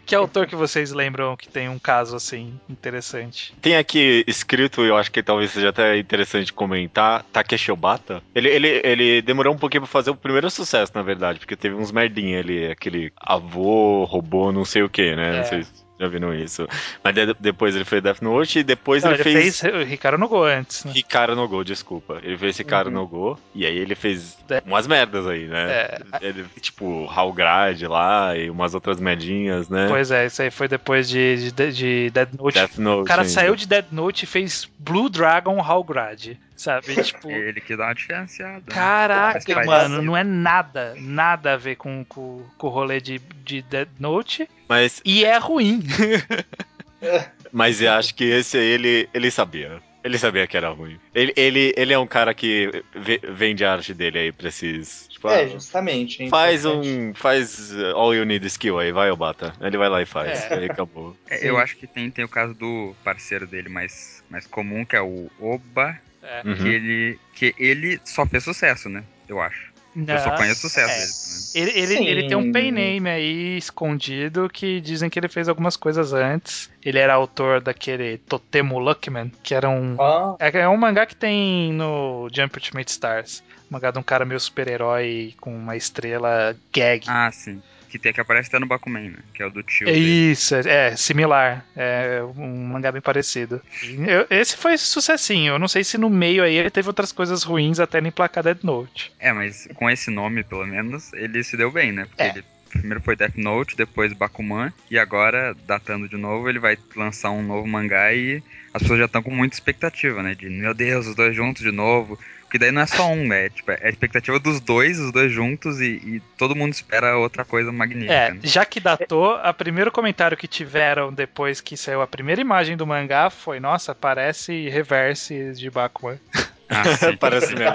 Que 0.09 0.15
autor 0.15 0.47
que 0.47 0.55
vocês 0.55 0.91
lembram 0.91 1.37
que 1.37 1.47
tem 1.47 1.69
um 1.69 1.77
caso 1.77 2.15
assim 2.15 2.59
interessante? 2.67 3.53
Tem 3.61 3.77
aqui 3.77 4.23
escrito, 4.25 4.81
eu 4.81 4.97
acho 4.97 5.11
que 5.11 5.21
talvez 5.21 5.51
seja 5.51 5.69
até 5.69 5.99
interessante 5.99 6.51
comentar, 6.51 7.23
Takeshi 7.31 7.71
Obata. 7.71 8.19
Ele, 8.33 8.49
ele, 8.49 8.81
ele 8.83 9.21
demorou 9.21 9.53
um 9.53 9.57
pouquinho 9.57 9.83
pra 9.83 9.87
fazer 9.87 10.09
o 10.09 10.15
primeiro 10.15 10.49
sucesso, 10.49 10.91
na 10.95 11.03
verdade, 11.03 11.37
porque 11.37 11.55
teve 11.55 11.75
uns 11.75 11.91
merdinha 11.91 12.39
ali, 12.39 12.71
aquele 12.71 13.13
avô, 13.21 14.03
robô, 14.03 14.51
não 14.51 14.65
sei 14.65 14.81
o 14.81 14.89
que, 14.89 15.15
né? 15.15 15.29
É. 15.29 15.37
Não 15.37 15.43
sei 15.43 15.61
se 15.61 15.88
já 15.99 16.07
viram 16.07 16.33
isso. 16.33 16.67
Mas 17.03 17.13
de- 17.13 17.35
depois 17.39 17.75
ele 17.75 17.83
fez 17.85 18.01
Death 18.01 18.21
Note 18.21 18.59
e 18.59 18.63
depois 18.63 19.03
Não, 19.03 19.11
ele, 19.11 19.21
ele 19.21 19.31
fez... 19.41 19.59
fez 19.59 19.73
o 19.75 19.83
Ricardo 19.83 20.17
Nogo 20.17 20.43
antes, 20.43 20.85
né? 20.85 20.91
Ricardo 20.93 21.35
no 21.35 21.47
Go, 21.47 21.63
desculpa. 21.63 22.19
Ele 22.23 22.37
fez 22.37 22.57
Ricardo 22.57 22.87
Uhum. 22.87 22.93
no 22.93 23.07
Go, 23.07 23.39
e 23.53 23.65
aí 23.65 23.77
ele 23.77 23.95
fez 23.95 24.37
É. 24.49 24.61
umas 24.65 24.87
merdas 24.87 25.27
aí, 25.27 25.47
né? 25.47 25.71
É. 25.71 26.01
Ele, 26.21 26.45
tipo, 26.61 27.05
Halgrad 27.07 27.81
lá 27.83 28.35
e 28.37 28.49
umas 28.49 28.73
outras 28.73 28.99
merdinhas, 28.99 29.67
né? 29.69 29.87
Pois 29.89 30.09
é, 30.11 30.25
isso 30.25 30.41
aí 30.41 30.49
foi 30.51 30.67
depois 30.67 31.09
de, 31.09 31.51
de, 31.51 31.71
de 31.73 32.09
Dead 32.11 32.29
Note. 32.37 32.53
Death 32.55 32.77
Note. 32.77 33.01
o 33.01 33.05
cara 33.05 33.21
ainda. 33.23 33.33
saiu 33.33 33.55
de 33.55 33.67
Dead 33.67 33.85
Note 33.91 34.23
e 34.23 34.27
fez 34.27 34.69
Blue 34.79 35.09
Dragon 35.09 35.59
Halgrad. 35.61 36.37
Sabe? 36.55 36.93
Tipo. 37.03 37.29
Ele 37.31 37.61
que 37.61 37.75
dá 37.75 37.85
uma 37.85 37.95
diferenciada. 37.95 38.55
né? 38.57 38.63
Caraca, 38.67 39.65
mano, 39.65 40.01
não 40.01 40.15
é 40.17 40.23
nada, 40.25 40.93
nada 40.97 41.53
a 41.53 41.57
ver 41.57 41.75
com, 41.77 42.03
com, 42.03 42.43
com 42.57 42.67
o 42.67 42.69
rolê 42.69 42.99
de, 42.99 43.19
de 43.45 43.61
Dead 43.61 43.87
Note. 43.99 44.49
Mas, 44.69 45.01
E 45.03 45.25
é 45.25 45.37
ruim. 45.39 45.81
mas 47.51 47.81
eu 47.81 47.91
acho 47.91 48.13
que 48.13 48.23
esse 48.25 48.57
aí 48.57 48.63
ele, 48.65 49.09
ele 49.13 49.31
sabia. 49.31 49.81
Ele 50.01 50.17
sabia 50.17 50.47
que 50.47 50.55
era 50.55 50.69
ruim. 50.69 50.97
Ele, 51.13 51.33
ele, 51.35 51.73
ele 51.75 51.91
é 51.93 51.99
um 51.99 52.07
cara 52.07 52.33
que 52.33 52.71
ve- 52.95 53.19
vende 53.31 53.65
a 53.65 53.73
arte 53.73 53.93
dele 53.93 54.17
aí 54.17 54.31
pra 54.31 54.47
esses. 54.47 55.07
Tipo, 55.09 55.27
É, 55.29 55.41
ah, 55.43 55.47
justamente. 55.47 56.23
é 56.23 56.29
faz 56.29 56.63
um. 56.65 57.13
Faz 57.13 57.73
all 57.95 58.15
you 58.15 58.23
need 58.23 58.45
skill 58.47 58.79
aí, 58.79 58.93
vai, 58.93 59.11
Obata. 59.11 59.53
Ele 59.59 59.77
vai 59.77 59.89
lá 59.89 60.01
e 60.01 60.05
faz. 60.05 60.49
É. 60.49 60.53
Aí 60.53 60.65
acabou. 60.69 61.17
É, 61.29 61.45
eu 61.49 61.57
acho 61.57 61.75
que 61.75 61.85
tem, 61.85 62.09
tem 62.09 62.23
o 62.23 62.29
caso 62.29 62.53
do 62.53 62.95
parceiro 63.03 63.45
dele 63.45 63.67
mais, 63.67 64.23
mais 64.29 64.47
comum, 64.47 64.85
que 64.85 64.95
é 64.95 65.01
o 65.01 65.29
Oba, 65.37 65.99
É. 66.23 66.43
Uhum. 66.47 66.55
que, 66.55 66.67
ele, 66.69 67.19
que 67.33 67.55
ele 67.59 67.99
só 68.05 68.25
fez 68.25 68.43
sucesso, 68.45 68.87
né? 68.87 69.03
Eu 69.27 69.41
acho. 69.41 69.68
Eu 69.95 70.19
só 70.19 70.29
Não. 70.29 70.37
conheço 70.37 70.67
o 70.67 70.69
sucesso 70.69 70.91
É. 70.91 70.97
dele. 70.99 71.71
Ele, 71.71 71.79
ele, 71.95 72.09
ele 72.09 72.27
tem 72.27 72.37
um 72.37 72.51
pen 72.51 72.71
name 72.71 73.09
aí 73.09 73.57
escondido 73.57 74.47
que 74.47 74.79
dizem 74.79 75.09
que 75.09 75.17
ele 75.19 75.27
fez 75.27 75.49
algumas 75.49 75.75
coisas 75.75 76.13
antes. 76.13 76.69
Ele 76.85 76.99
era 76.99 77.13
autor 77.15 77.59
daquele 77.59 78.17
Totemo 78.19 78.77
Luckman, 78.77 79.31
que 79.41 79.55
era 79.55 79.67
um. 79.67 79.95
Ah, 79.99 80.35
É, 80.39 80.59
é 80.59 80.69
um 80.69 80.77
mangá 80.77 81.05
que 81.07 81.15
tem 81.15 81.73
no 81.73 82.27
Jump 82.31 82.55
Ultimate 82.55 82.91
Stars. 82.91 83.43
Um 83.69 83.73
mangá 83.73 83.89
de 83.89 83.97
um 83.97 84.03
cara 84.03 84.25
meio 84.25 84.39
super-herói 84.39 85.33
com 85.41 85.55
uma 85.55 85.75
estrela 85.75 86.55
gag. 86.71 87.07
Né? 87.07 87.13
Ah, 87.13 87.31
sim. 87.31 87.59
Que 87.89 87.97
tem 87.97 88.13
que 88.13 88.21
aparece 88.21 88.49
até 88.49 88.59
no 88.59 88.67
Bakuman, 88.67 89.09
né? 89.09 89.17
Que 89.33 89.41
é 89.41 89.47
o 89.47 89.49
do 89.49 89.63
tio. 89.63 89.89
É 89.89 89.91
dele. 89.91 90.31
Isso, 90.31 90.55
é, 90.55 90.87
é 90.89 90.95
similar. 90.95 91.65
É 91.75 92.21
um 92.37 92.67
mangá 92.67 92.91
bem 92.91 93.01
parecido. 93.01 93.61
Eu- 94.07 94.27
esse 94.29 94.55
foi 94.55 94.77
sucessinho. 94.77 95.53
Eu 95.53 95.59
não 95.59 95.67
sei 95.67 95.83
se 95.83 95.97
no 95.97 96.09
meio 96.09 96.43
aí 96.43 96.55
ele 96.55 96.69
teve 96.69 96.87
outras 96.87 97.11
coisas 97.11 97.43
ruins 97.43 97.79
até 97.79 97.97
ele 97.97 98.09
emplacar 98.09 98.43
Dead 98.43 98.59
Note. 98.63 99.11
É, 99.19 99.33
mas 99.33 99.67
com 99.75 99.89
esse 99.89 100.11
nome, 100.11 100.43
pelo 100.43 100.65
menos, 100.67 101.11
ele 101.13 101.43
se 101.43 101.57
deu 101.57 101.71
bem, 101.71 101.91
né? 101.91 102.05
Porque 102.05 102.21
É. 102.21 102.29
ele 102.29 102.43
primeiro 102.69 103.01
foi 103.01 103.15
Death 103.15 103.35
Note, 103.35 103.75
depois 103.75 104.13
Bakuman, 104.13 104.71
e 104.91 104.99
agora, 104.99 105.55
datando 105.65 106.07
de 106.07 106.15
novo, 106.15 106.47
ele 106.47 106.59
vai 106.59 106.77
lançar 106.95 107.31
um 107.31 107.41
novo 107.41 107.67
mangá 107.67 108.13
e 108.13 108.43
as 108.71 108.83
pessoas 108.83 108.99
já 108.99 109.05
estão 109.05 109.23
com 109.23 109.31
muita 109.31 109.55
expectativa, 109.55 110.21
né? 110.21 110.35
De, 110.35 110.47
meu 110.47 110.75
Deus, 110.75 111.07
os 111.07 111.15
dois 111.15 111.35
juntos 111.35 111.63
de 111.63 111.71
novo. 111.71 112.19
Porque 112.49 112.57
daí 112.57 112.71
não 112.71 112.81
é 112.81 112.87
só 112.87 113.07
um, 113.11 113.31
é, 113.31 113.47
tipo, 113.47 113.69
é 113.69 113.79
a 113.83 113.89
expectativa 113.89 114.39
dos 114.39 114.59
dois, 114.59 114.97
os 114.97 115.11
dois 115.11 115.31
juntos, 115.31 115.79
e, 115.79 116.01
e 116.03 116.21
todo 116.35 116.55
mundo 116.55 116.73
espera 116.73 117.15
outra 117.15 117.45
coisa 117.45 117.71
magnífica. 117.71 118.11
É, 118.11 118.33
né? 118.33 118.39
já 118.41 118.65
que 118.65 118.79
datou, 118.79 119.35
o 119.35 119.53
primeiro 119.53 119.91
comentário 119.91 120.35
que 120.35 120.47
tiveram 120.47 121.13
depois 121.13 121.61
que 121.61 121.77
saiu 121.77 122.01
a 122.01 122.07
primeira 122.07 122.41
imagem 122.41 122.75
do 122.75 122.87
mangá 122.87 123.29
foi: 123.29 123.59
Nossa, 123.59 123.93
parece 123.93 124.67
reverse 124.67 125.53
de 125.53 125.69
Bakuman. 125.69 126.17
Ah, 126.79 126.83
sim. 126.95 127.17
Parece 127.17 127.55
mesmo. 127.55 127.73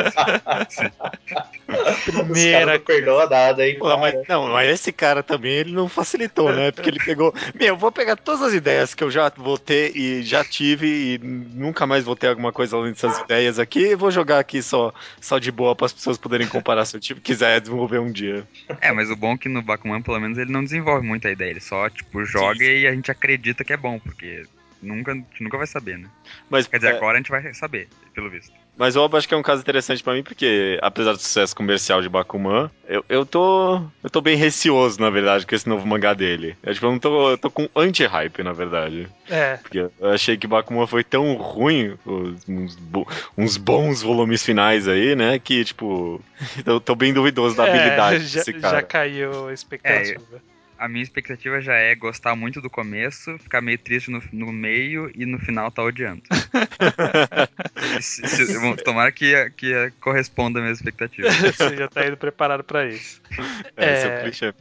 Primeira 2.04 2.74
não 2.74 2.84
perdoam 2.84 3.28
nada, 3.28 3.66
hein? 3.66 3.76
Pô, 3.78 3.96
mas, 3.96 4.14
não, 4.28 4.48
mas 4.48 4.70
esse 4.70 4.92
cara 4.92 5.20
também, 5.20 5.52
ele 5.52 5.72
não 5.72 5.88
facilitou, 5.88 6.52
né? 6.52 6.70
Porque 6.70 6.90
ele 6.90 7.00
pegou. 7.04 7.34
Meu, 7.54 7.68
eu 7.68 7.76
vou 7.76 7.90
pegar 7.90 8.14
todas 8.16 8.42
as 8.42 8.52
ideias 8.52 8.94
que 8.94 9.02
eu 9.02 9.10
já 9.10 9.28
vou 9.36 9.58
ter 9.58 9.96
e 9.96 10.22
já 10.22 10.44
tive 10.44 10.86
e 11.14 11.18
nunca 11.18 11.86
mais 11.86 12.04
vou 12.04 12.14
ter 12.14 12.28
alguma 12.28 12.52
coisa 12.52 12.76
além 12.76 12.92
dessas 12.92 13.18
ideias 13.18 13.58
aqui 13.58 13.80
e 13.80 13.96
vou 13.96 14.12
jogar 14.12 14.38
aqui 14.38 14.62
só, 14.62 14.92
só 15.20 15.38
de 15.38 15.50
boa 15.50 15.74
para 15.74 15.86
as 15.86 15.92
pessoas 15.92 16.16
poderem 16.16 16.46
comparar 16.46 16.84
se 16.84 16.96
eu 16.96 17.00
tipo, 17.00 17.20
quiser 17.20 17.60
desenvolver 17.60 17.98
um 17.98 18.12
dia. 18.12 18.46
É, 18.80 18.92
mas 18.92 19.10
o 19.10 19.16
bom 19.16 19.32
é 19.32 19.38
que 19.38 19.48
no 19.48 19.60
Bakuman, 19.60 20.02
pelo 20.02 20.20
menos, 20.20 20.38
ele 20.38 20.52
não 20.52 20.62
desenvolve 20.62 21.04
muita 21.04 21.30
ideia. 21.30 21.50
Ele 21.50 21.60
só, 21.60 21.90
tipo, 21.90 22.24
joga 22.24 22.64
e 22.64 22.86
a 22.86 22.92
gente 22.92 23.10
acredita 23.10 23.64
que 23.64 23.72
é 23.72 23.76
bom, 23.76 23.98
porque 23.98 24.44
nunca, 24.80 25.12
a 25.12 25.14
gente 25.14 25.42
nunca 25.42 25.58
vai 25.58 25.66
saber, 25.66 25.98
né? 25.98 26.08
Mas, 26.48 26.66
Quer 26.66 26.76
dizer, 26.76 26.92
é, 26.92 26.96
agora 26.96 27.14
a 27.14 27.20
gente 27.20 27.30
vai 27.30 27.52
saber, 27.54 27.88
pelo 28.14 28.30
visto. 28.30 28.63
Mas 28.76 28.96
eu 28.96 29.04
acho 29.12 29.28
que 29.28 29.34
é 29.34 29.36
um 29.36 29.42
caso 29.42 29.62
interessante 29.62 30.02
pra 30.02 30.14
mim, 30.14 30.22
porque 30.22 30.78
apesar 30.82 31.12
do 31.12 31.18
sucesso 31.18 31.54
comercial 31.54 32.02
de 32.02 32.08
Bakuman, 32.08 32.70
eu, 32.88 33.04
eu 33.08 33.24
tô. 33.26 33.76
Eu 34.02 34.10
tô 34.10 34.20
bem 34.20 34.36
receoso, 34.36 35.00
na 35.00 35.10
verdade, 35.10 35.46
com 35.46 35.54
esse 35.54 35.68
novo 35.68 35.86
mangá 35.86 36.12
dele. 36.14 36.56
Eu, 36.62 36.74
tipo, 36.74 36.86
eu 36.86 36.90
não 36.92 36.98
tô. 36.98 37.30
Eu 37.30 37.38
tô 37.38 37.50
com 37.50 37.68
anti-hype, 37.74 38.42
na 38.42 38.52
verdade. 38.52 39.08
É, 39.30 39.56
Porque 39.58 39.78
eu 39.78 40.10
achei 40.10 40.36
que 40.36 40.46
Bakuman 40.46 40.86
foi 40.86 41.02
tão 41.04 41.34
ruim, 41.34 41.96
uns, 42.06 42.74
bo- 42.76 43.08
uns 43.38 43.56
bons 43.56 44.02
volumes 44.02 44.44
finais 44.44 44.86
aí, 44.88 45.14
né? 45.16 45.38
Que, 45.38 45.64
tipo, 45.64 46.20
eu 46.66 46.80
tô 46.80 46.94
bem 46.94 47.12
duvidoso 47.12 47.56
da 47.56 47.64
é, 47.64 47.68
habilidade 47.68 48.26
já, 48.26 48.38
desse 48.40 48.52
cara. 48.54 48.76
já 48.76 48.82
caiu 48.82 49.48
a 49.48 49.52
expectativa. 49.52 50.42
A 50.84 50.88
minha 50.88 51.02
expectativa 51.02 51.62
já 51.62 51.74
é 51.76 51.94
gostar 51.94 52.36
muito 52.36 52.60
do 52.60 52.68
começo, 52.68 53.38
ficar 53.38 53.62
meio 53.62 53.78
triste 53.78 54.10
no, 54.10 54.22
no 54.32 54.52
meio 54.52 55.10
e 55.14 55.24
no 55.24 55.38
final 55.38 55.70
tá 55.70 55.82
odiando. 55.82 56.22
Se- 58.02 58.26
se- 58.26 58.58
bom, 58.60 58.76
tomara 58.76 59.10
que, 59.10 59.50
que 59.56 59.90
corresponda 60.00 60.58
a 60.58 60.62
minha 60.62 60.72
expectativa. 60.74 61.28
Você 61.56 61.76
já 61.76 61.88
tá 61.88 62.06
indo 62.06 62.16
preparado 62.18 62.62
pra 62.62 62.86
isso. 62.86 63.22
É, 63.76 63.94
esse 63.94 64.06
é 64.06 64.10
É. 64.10 64.18
o 64.18 64.22
clichê. 64.22 64.54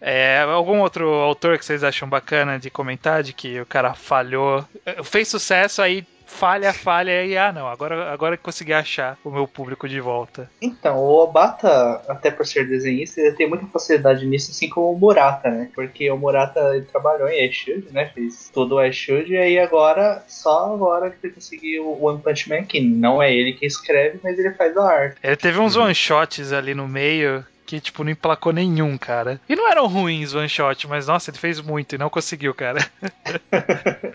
É, 0.00 0.40
algum 0.40 0.80
outro 0.80 1.06
autor 1.08 1.58
que 1.58 1.64
vocês 1.64 1.84
acham 1.84 2.08
bacana 2.08 2.58
de 2.58 2.70
comentar 2.70 3.22
de 3.22 3.32
que 3.32 3.60
o 3.60 3.66
cara 3.66 3.94
falhou, 3.94 4.66
fez 5.04 5.28
sucesso, 5.28 5.80
aí 5.82 6.04
falha, 6.34 6.72
falha 6.72 7.24
e 7.24 7.36
ah 7.36 7.52
não, 7.52 7.68
agora 7.68 8.12
agora 8.12 8.36
que 8.36 8.42
consegui 8.42 8.72
achar 8.72 9.16
o 9.24 9.30
meu 9.30 9.46
público 9.46 9.88
de 9.88 10.00
volta. 10.00 10.50
Então, 10.60 10.98
o 10.98 11.22
Obata, 11.22 12.02
até 12.08 12.30
por 12.30 12.46
ser 12.46 12.66
desenhista, 12.68 13.20
ele 13.20 13.36
tem 13.36 13.48
muita 13.48 13.66
facilidade 13.66 14.26
nisso, 14.26 14.50
assim 14.50 14.68
como 14.68 14.92
o 14.92 14.98
Murata, 14.98 15.50
né? 15.50 15.70
Porque 15.74 16.10
o 16.10 16.16
Murata 16.16 16.60
ele 16.74 16.84
trabalhou 16.84 17.28
em 17.28 17.50
Shield, 17.50 17.92
né? 17.92 18.10
Fez 18.14 18.50
tudo 18.52 18.76
o 18.76 18.92
Shield, 18.92 19.32
e 19.32 19.36
aí 19.36 19.58
agora, 19.58 20.24
só 20.26 20.74
agora 20.74 21.10
que 21.10 21.26
ele 21.26 21.34
conseguiu 21.34 21.86
o 21.86 22.04
One 22.04 22.20
Punch 22.20 22.48
Man, 22.48 22.64
que 22.64 22.80
não 22.80 23.22
é 23.22 23.32
ele 23.32 23.52
que 23.52 23.64
escreve, 23.64 24.18
mas 24.22 24.38
ele 24.38 24.52
faz 24.52 24.76
a 24.76 24.84
arte. 24.84 25.16
Ele 25.22 25.36
teve 25.36 25.58
uns 25.58 25.76
one 25.76 25.94
shots 25.94 26.52
ali 26.52 26.74
no 26.74 26.88
meio 26.88 27.44
que 27.66 27.80
tipo 27.80 28.04
não 28.04 28.10
emplacou 28.10 28.52
nenhum, 28.52 28.96
cara. 28.98 29.40
E 29.48 29.56
não 29.56 29.70
eram 29.70 29.86
ruins 29.86 30.34
one 30.34 30.48
shot, 30.48 30.86
mas 30.86 31.06
nossa, 31.06 31.30
ele 31.30 31.38
fez 31.38 31.60
muito 31.60 31.94
e 31.94 31.98
não 31.98 32.10
conseguiu, 32.10 32.54
cara. 32.54 32.80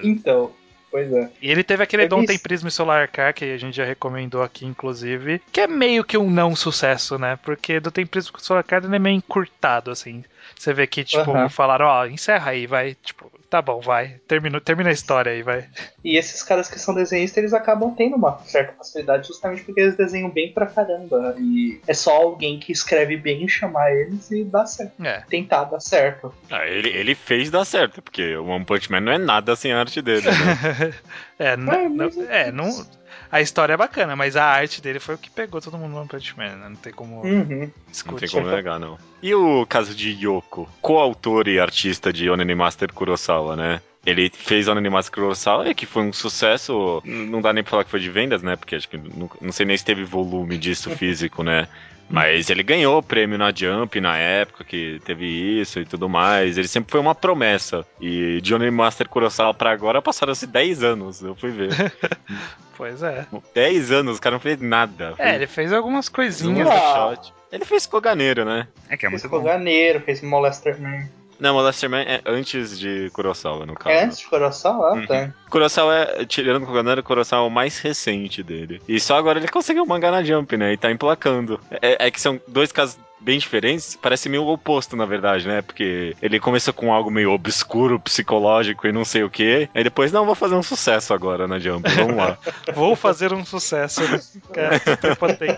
Então, 0.02 0.52
pois 0.92 1.12
é. 1.12 1.30
E 1.42 1.50
ele 1.52 1.64
teve 1.64 1.84
aquele 1.84 2.08
Dom 2.08 2.26
Tem. 2.26 2.38
Prisma 2.38 2.70
e 2.70 2.72
Solar 2.72 3.10
Car, 3.10 3.34
que 3.34 3.46
a 3.46 3.58
gente 3.58 3.76
já 3.76 3.86
recomendou 3.86 4.42
aqui, 4.44 4.66
inclusive, 4.66 5.42
que 5.52 5.62
é 5.62 5.68
meio 5.68 6.04
que 6.04 6.18
um 6.18 6.30
não 6.30 6.56
sucesso, 6.56 7.18
né? 7.18 7.38
Porque 7.44 7.80
do 7.80 7.92
Tem 7.92 8.06
Prisma 8.06 8.38
e 8.38 8.44
Solar 8.44 8.64
Car 8.64 8.84
ele 8.84 8.96
é 8.96 9.00
meio 9.00 9.16
encurtado, 9.16 9.92
assim. 9.92 10.24
Você 10.58 10.74
vê 10.74 10.86
que, 10.88 11.04
tipo, 11.04 11.32
Aham. 11.32 11.50
falaram, 11.50 11.86
ó, 11.86 12.06
encerra 12.06 12.52
aí, 12.52 12.68
vai. 12.68 12.96
Tipo, 13.04 13.32
tá 13.50 13.62
bom, 13.62 13.80
vai. 13.82 14.16
Termina, 14.28 14.62
termina 14.62 14.90
a 14.90 14.94
história 14.94 15.32
aí, 15.32 15.42
vai. 15.42 15.68
E 16.04 16.18
esses 16.18 16.44
caras 16.44 16.70
que 16.70 16.80
são 16.80 16.94
desenhistas, 16.94 17.38
eles 17.38 17.54
acabam 17.54 17.94
tendo 17.96 18.16
uma 18.16 18.38
certa 18.46 18.74
facilidade 18.74 19.28
justamente 19.28 19.64
porque 19.64 19.82
eles 19.82 19.96
desenham 19.96 20.30
bem 20.30 20.52
pra 20.54 20.66
caramba. 20.66 21.36
E 21.38 21.82
é 21.88 21.94
só 21.94 22.16
alguém 22.16 22.60
que 22.60 22.72
escreve 22.72 23.18
bem 23.18 23.48
chamar 23.48 23.92
eles 23.94 24.30
e 24.32 24.44
dá 24.44 24.66
certo. 24.66 24.94
É. 25.04 25.24
Tentar 25.30 25.66
dar 25.66 25.80
certo. 25.80 26.34
Ah, 26.50 26.66
ele, 26.68 26.90
ele 26.90 27.16
fez 27.16 27.50
dar 27.50 27.66
certo, 27.66 28.02
porque 28.02 28.36
o 28.36 28.46
One 28.46 28.66
Punch 28.66 28.92
Man 28.92 29.02
não 29.02 29.12
é 29.12 29.18
nada 29.18 29.56
sem 29.56 29.72
a 29.74 29.80
arte 29.80 30.02
dele, 30.02 30.28
né? 30.28 30.94
é, 31.40 31.48
É, 31.54 31.58
não- 31.58 31.90
mas- 31.90 32.18
é, 32.30 32.52
não. 32.52 32.86
A 33.32 33.42
história 33.42 33.74
é 33.74 33.78
bacana, 33.78 34.16
mas 34.16 34.36
a 34.36 34.44
arte 34.46 34.82
dele 34.82 35.00
foi 35.00 35.16
o 35.16 35.18
que 35.18 35.30
pegou 35.30 35.62
todo 35.62 35.78
mundo 35.78 35.92
no 35.92 36.00
One 36.00 36.08
Punch 36.08 36.36
Man, 36.38 36.56
né? 36.56 36.70
Não 36.70 36.76
tem 36.76 36.92
como 36.92 37.22
Uhum. 37.24 37.46
Não 37.60 37.72
discutir. 37.92 38.20
tem 38.22 38.30
como 38.42 38.54
negar, 38.56 38.80
não. 38.80 38.98
E 39.22 39.34
o 39.36 39.66
caso 39.68 39.94
de 39.94 40.10
Yoko, 40.26 40.68
coautor 40.82 41.48
e 41.48 41.60
artista 41.60 42.12
de 42.12 42.30
Onani 42.30 42.56
Master 42.56 42.92
Kurosawa, 42.92 43.56
né? 43.56 43.82
Ele 44.06 44.32
fez 44.34 44.68
Onani 44.68 44.90
Master 44.90 45.14
Kurosawa, 45.14 45.74
que 45.74 45.86
foi 45.86 46.04
um 46.04 46.14
sucesso. 46.14 47.02
Não 47.06 47.42
dá 47.42 47.54
nem 47.54 47.64
pra 47.64 47.72
falar 47.72 47.84
que 47.84 47.92
foi 47.92 48.00
de 48.00 48.10
vendas, 48.10 48.42
né? 48.42 48.56
Porque 48.56 48.76
acho 48.76 48.90
que 48.90 48.98
não, 48.98 49.30
não 49.42 49.52
sei 49.52 49.66
nem 49.66 49.78
se 49.78 49.86
teve 49.86 50.04
volume 50.04 50.58
disso 50.58 50.90
físico, 50.96 51.44
né? 51.44 51.68
Mas 52.10 52.50
ele 52.50 52.64
ganhou 52.64 52.98
o 52.98 53.04
prêmio 53.04 53.38
na 53.38 53.54
Jump 53.54 54.02
na 54.02 54.18
época 54.18 54.64
que 54.64 55.00
teve 55.06 55.26
isso 55.26 55.80
e 55.80 55.86
tudo 55.86 56.10
mais. 56.10 56.58
Ele 56.58 56.68
sempre 56.68 56.92
foi 56.92 57.00
uma 57.00 57.14
promessa. 57.14 57.86
E 58.02 58.42
de 58.42 58.54
Onani 58.54 58.72
Master 58.72 59.08
Kurosawa 59.08 59.54
pra 59.54 59.72
agora 59.72 60.02
passaram-se 60.02 60.48
10 60.48 60.84
anos, 60.84 61.22
eu 61.22 61.36
fui 61.36 61.52
ver. 61.52 61.70
Pois 62.80 63.04
é. 63.04 63.28
10 63.54 63.92
anos, 63.92 64.18
o 64.18 64.22
cara 64.22 64.36
não 64.36 64.40
fez 64.40 64.58
nada. 64.62 65.14
É, 65.18 65.36
ele 65.36 65.48
fez 65.48 65.74
algumas 65.74 66.08
um 66.08 66.12
coisinhas. 66.14 66.66
Ah. 66.66 67.14
shot. 67.14 67.34
Ele 67.52 67.66
fez 67.66 67.86
Koganeiro, 67.86 68.46
né? 68.46 68.70
É 68.88 68.96
que 68.96 69.06
é 69.06 69.10
Fez 69.10 69.22
muito 69.22 69.30
bom. 69.30 69.40
Koganeiro, 69.40 70.00
fez 70.00 70.22
Molester 70.22 70.80
Man. 70.80 71.10
Não, 71.40 71.54
Molester 71.54 71.90
Man 71.90 72.02
é 72.02 72.22
antes 72.26 72.78
de 72.78 73.10
Kurosawa, 73.14 73.66
no 73.66 73.74
caso. 73.74 73.96
É 73.96 74.04
antes 74.04 74.20
de 74.20 74.28
Kurosawa? 74.28 74.90
Ah, 74.90 74.94
Uhum. 74.96 75.06
tá. 75.08 75.34
Kurosawa 75.50 75.96
é, 75.96 76.26
tirando 76.26 76.64
o 76.64 76.66
Koganero, 76.66 77.02
Kurosawa 77.02 77.46
é 77.46 77.48
o 77.48 77.52
mais 77.52 77.80
recente 77.80 78.44
dele. 78.44 78.82
E 78.88 79.00
só 79.00 79.16
agora 79.18 79.40
ele 79.40 79.48
conseguiu 79.48 79.86
mangá 79.86 80.12
na 80.12 80.24
Jump, 80.24 80.58
né? 80.58 80.74
E 80.74 80.78
tá 80.78 80.92
emplacando. 80.92 81.60
É, 81.82 82.08
é 82.08 82.12
que 82.12 82.20
são 82.20 82.40
dois 82.48 82.72
casos 82.72 82.98
bem 83.22 83.38
diferentes, 83.38 83.98
parece 84.02 84.30
meio 84.30 84.44
o 84.44 84.54
oposto, 84.54 84.96
na 84.96 85.06
verdade, 85.06 85.46
né? 85.46 85.62
Porque 85.62 86.16
ele 86.22 86.40
começou 86.40 86.74
com 86.74 86.94
algo 86.94 87.12
meio 87.12 87.32
obscuro, 87.32 88.00
psicológico 88.00 88.88
e 88.88 88.94
não 88.94 89.04
sei 89.04 89.24
o 89.24 89.30
que. 89.30 89.68
Aí 89.76 89.84
depois, 89.84 90.10
não, 90.12 90.26
vou 90.26 90.36
fazer 90.36 90.56
um 90.56 90.64
sucesso 90.64 91.14
agora 91.14 91.46
na 91.48 91.60
Jump, 91.60 91.90
vamos 91.96 92.16
lá. 92.16 92.38
Vou 92.74 92.96
fazer 92.96 93.34
um 93.34 93.46
sucesso. 93.46 94.02
Né? 94.10 94.20
Cara. 94.54 94.82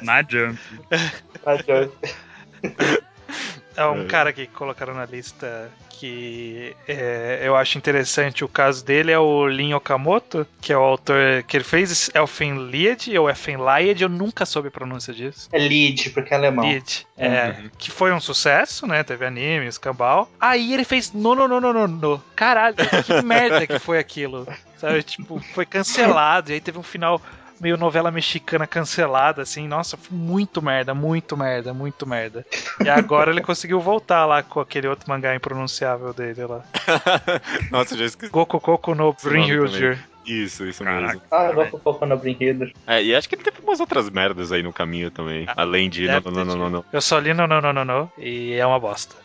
Na 0.01 0.21
Jump. 0.23 0.59
Tá, 1.43 1.55
Joe. 1.57 1.89
É 3.75 3.85
um 3.85 4.03
É. 4.03 4.05
cara 4.05 4.33
que 4.33 4.47
colocaram 4.47 4.93
na 4.93 5.05
lista 5.05 5.69
que 5.89 6.75
é, 6.87 7.41
eu 7.43 7.55
acho 7.55 7.77
interessante 7.77 8.43
o 8.43 8.47
caso 8.47 8.83
dele 8.83 9.11
é 9.11 9.19
o 9.19 9.47
Lin 9.47 9.73
Okamoto, 9.73 10.47
que 10.59 10.73
é 10.73 10.77
o 10.77 10.81
autor 10.81 11.43
que 11.47 11.55
ele 11.55 11.63
fez 11.63 12.09
Elfenlied 12.15 13.15
ou 13.19 13.29
Elfenlied, 13.29 14.01
eu 14.01 14.09
nunca 14.09 14.43
soube 14.43 14.69
a 14.69 14.71
pronúncia 14.71 15.13
disso. 15.13 15.47
É 15.51 15.59
lead, 15.59 16.09
porque 16.09 16.33
é 16.33 16.37
alemão. 16.37 16.65
Lied, 16.65 17.05
é, 17.15 17.55
que 17.77 17.91
foi 17.91 18.11
um 18.11 18.19
sucesso, 18.19 18.87
né? 18.87 19.03
Teve 19.03 19.25
anime, 19.27 19.67
escambau. 19.67 20.27
Aí 20.39 20.73
ele 20.73 20.83
fez 20.83 21.13
no, 21.13 21.35
no, 21.35 21.47
no, 21.47 21.61
no, 21.61 21.71
no, 21.71 21.87
no. 21.87 22.23
Caralho, 22.35 22.75
que 23.05 23.21
merda 23.21 23.67
que 23.67 23.77
foi 23.77 23.99
aquilo. 23.99 24.47
Sabe, 24.77 25.03
tipo, 25.03 25.39
foi 25.53 25.67
cancelado. 25.67 26.49
E 26.49 26.53
aí 26.55 26.59
teve 26.61 26.79
um 26.79 26.83
final 26.83 27.21
meio 27.61 27.77
novela 27.77 28.09
mexicana 28.09 28.65
cancelada, 28.65 29.43
assim. 29.43 29.67
Nossa, 29.67 29.95
foi 29.95 30.17
muito 30.17 30.61
merda, 30.61 30.93
muito 30.93 31.37
merda, 31.37 31.73
muito 31.73 32.07
merda. 32.07 32.45
E 32.83 32.89
agora 32.89 33.31
ele 33.31 33.41
conseguiu 33.41 33.79
voltar 33.79 34.25
lá 34.25 34.41
com 34.41 34.59
aquele 34.59 34.87
outro 34.87 35.09
mangá 35.09 35.35
impronunciável 35.35 36.13
dele 36.13 36.45
lá. 36.45 36.63
Nossa, 37.69 37.93
eu 37.93 37.99
já 37.99 38.05
esqueci. 38.05 38.31
Goku 38.31 38.59
Goku 38.59 38.95
no 38.95 39.15
Brinhildir. 39.23 40.03
Isso, 40.25 40.65
isso 40.65 40.83
Caraca. 40.83 41.07
mesmo. 41.07 41.21
Ah, 41.31 41.45
eu 41.45 41.79
pouco 41.79 42.05
no 42.05 42.17
Brinquedo. 42.17 42.71
É, 42.85 43.03
e 43.03 43.15
acho 43.15 43.27
que 43.27 43.35
ele 43.35 43.43
teve 43.43 43.57
umas 43.63 43.79
outras 43.79 44.09
merdas 44.09 44.51
aí 44.51 44.61
no 44.61 44.71
caminho 44.71 45.09
também. 45.09 45.45
Ah, 45.47 45.53
além 45.57 45.89
de. 45.89 46.07
Não, 46.07 46.21
não, 46.21 46.31
não, 46.31 46.45
não, 46.45 46.55
não, 46.55 46.69
não. 46.69 46.85
Eu 46.93 47.01
só 47.01 47.17
li 47.17 47.33
no, 47.33 47.47
no, 47.47 47.59
no, 47.59 47.73
no, 47.73 47.85
no, 47.85 48.11
e 48.17 48.53
é 48.53 48.65
uma 48.65 48.79
bosta. 48.79 49.15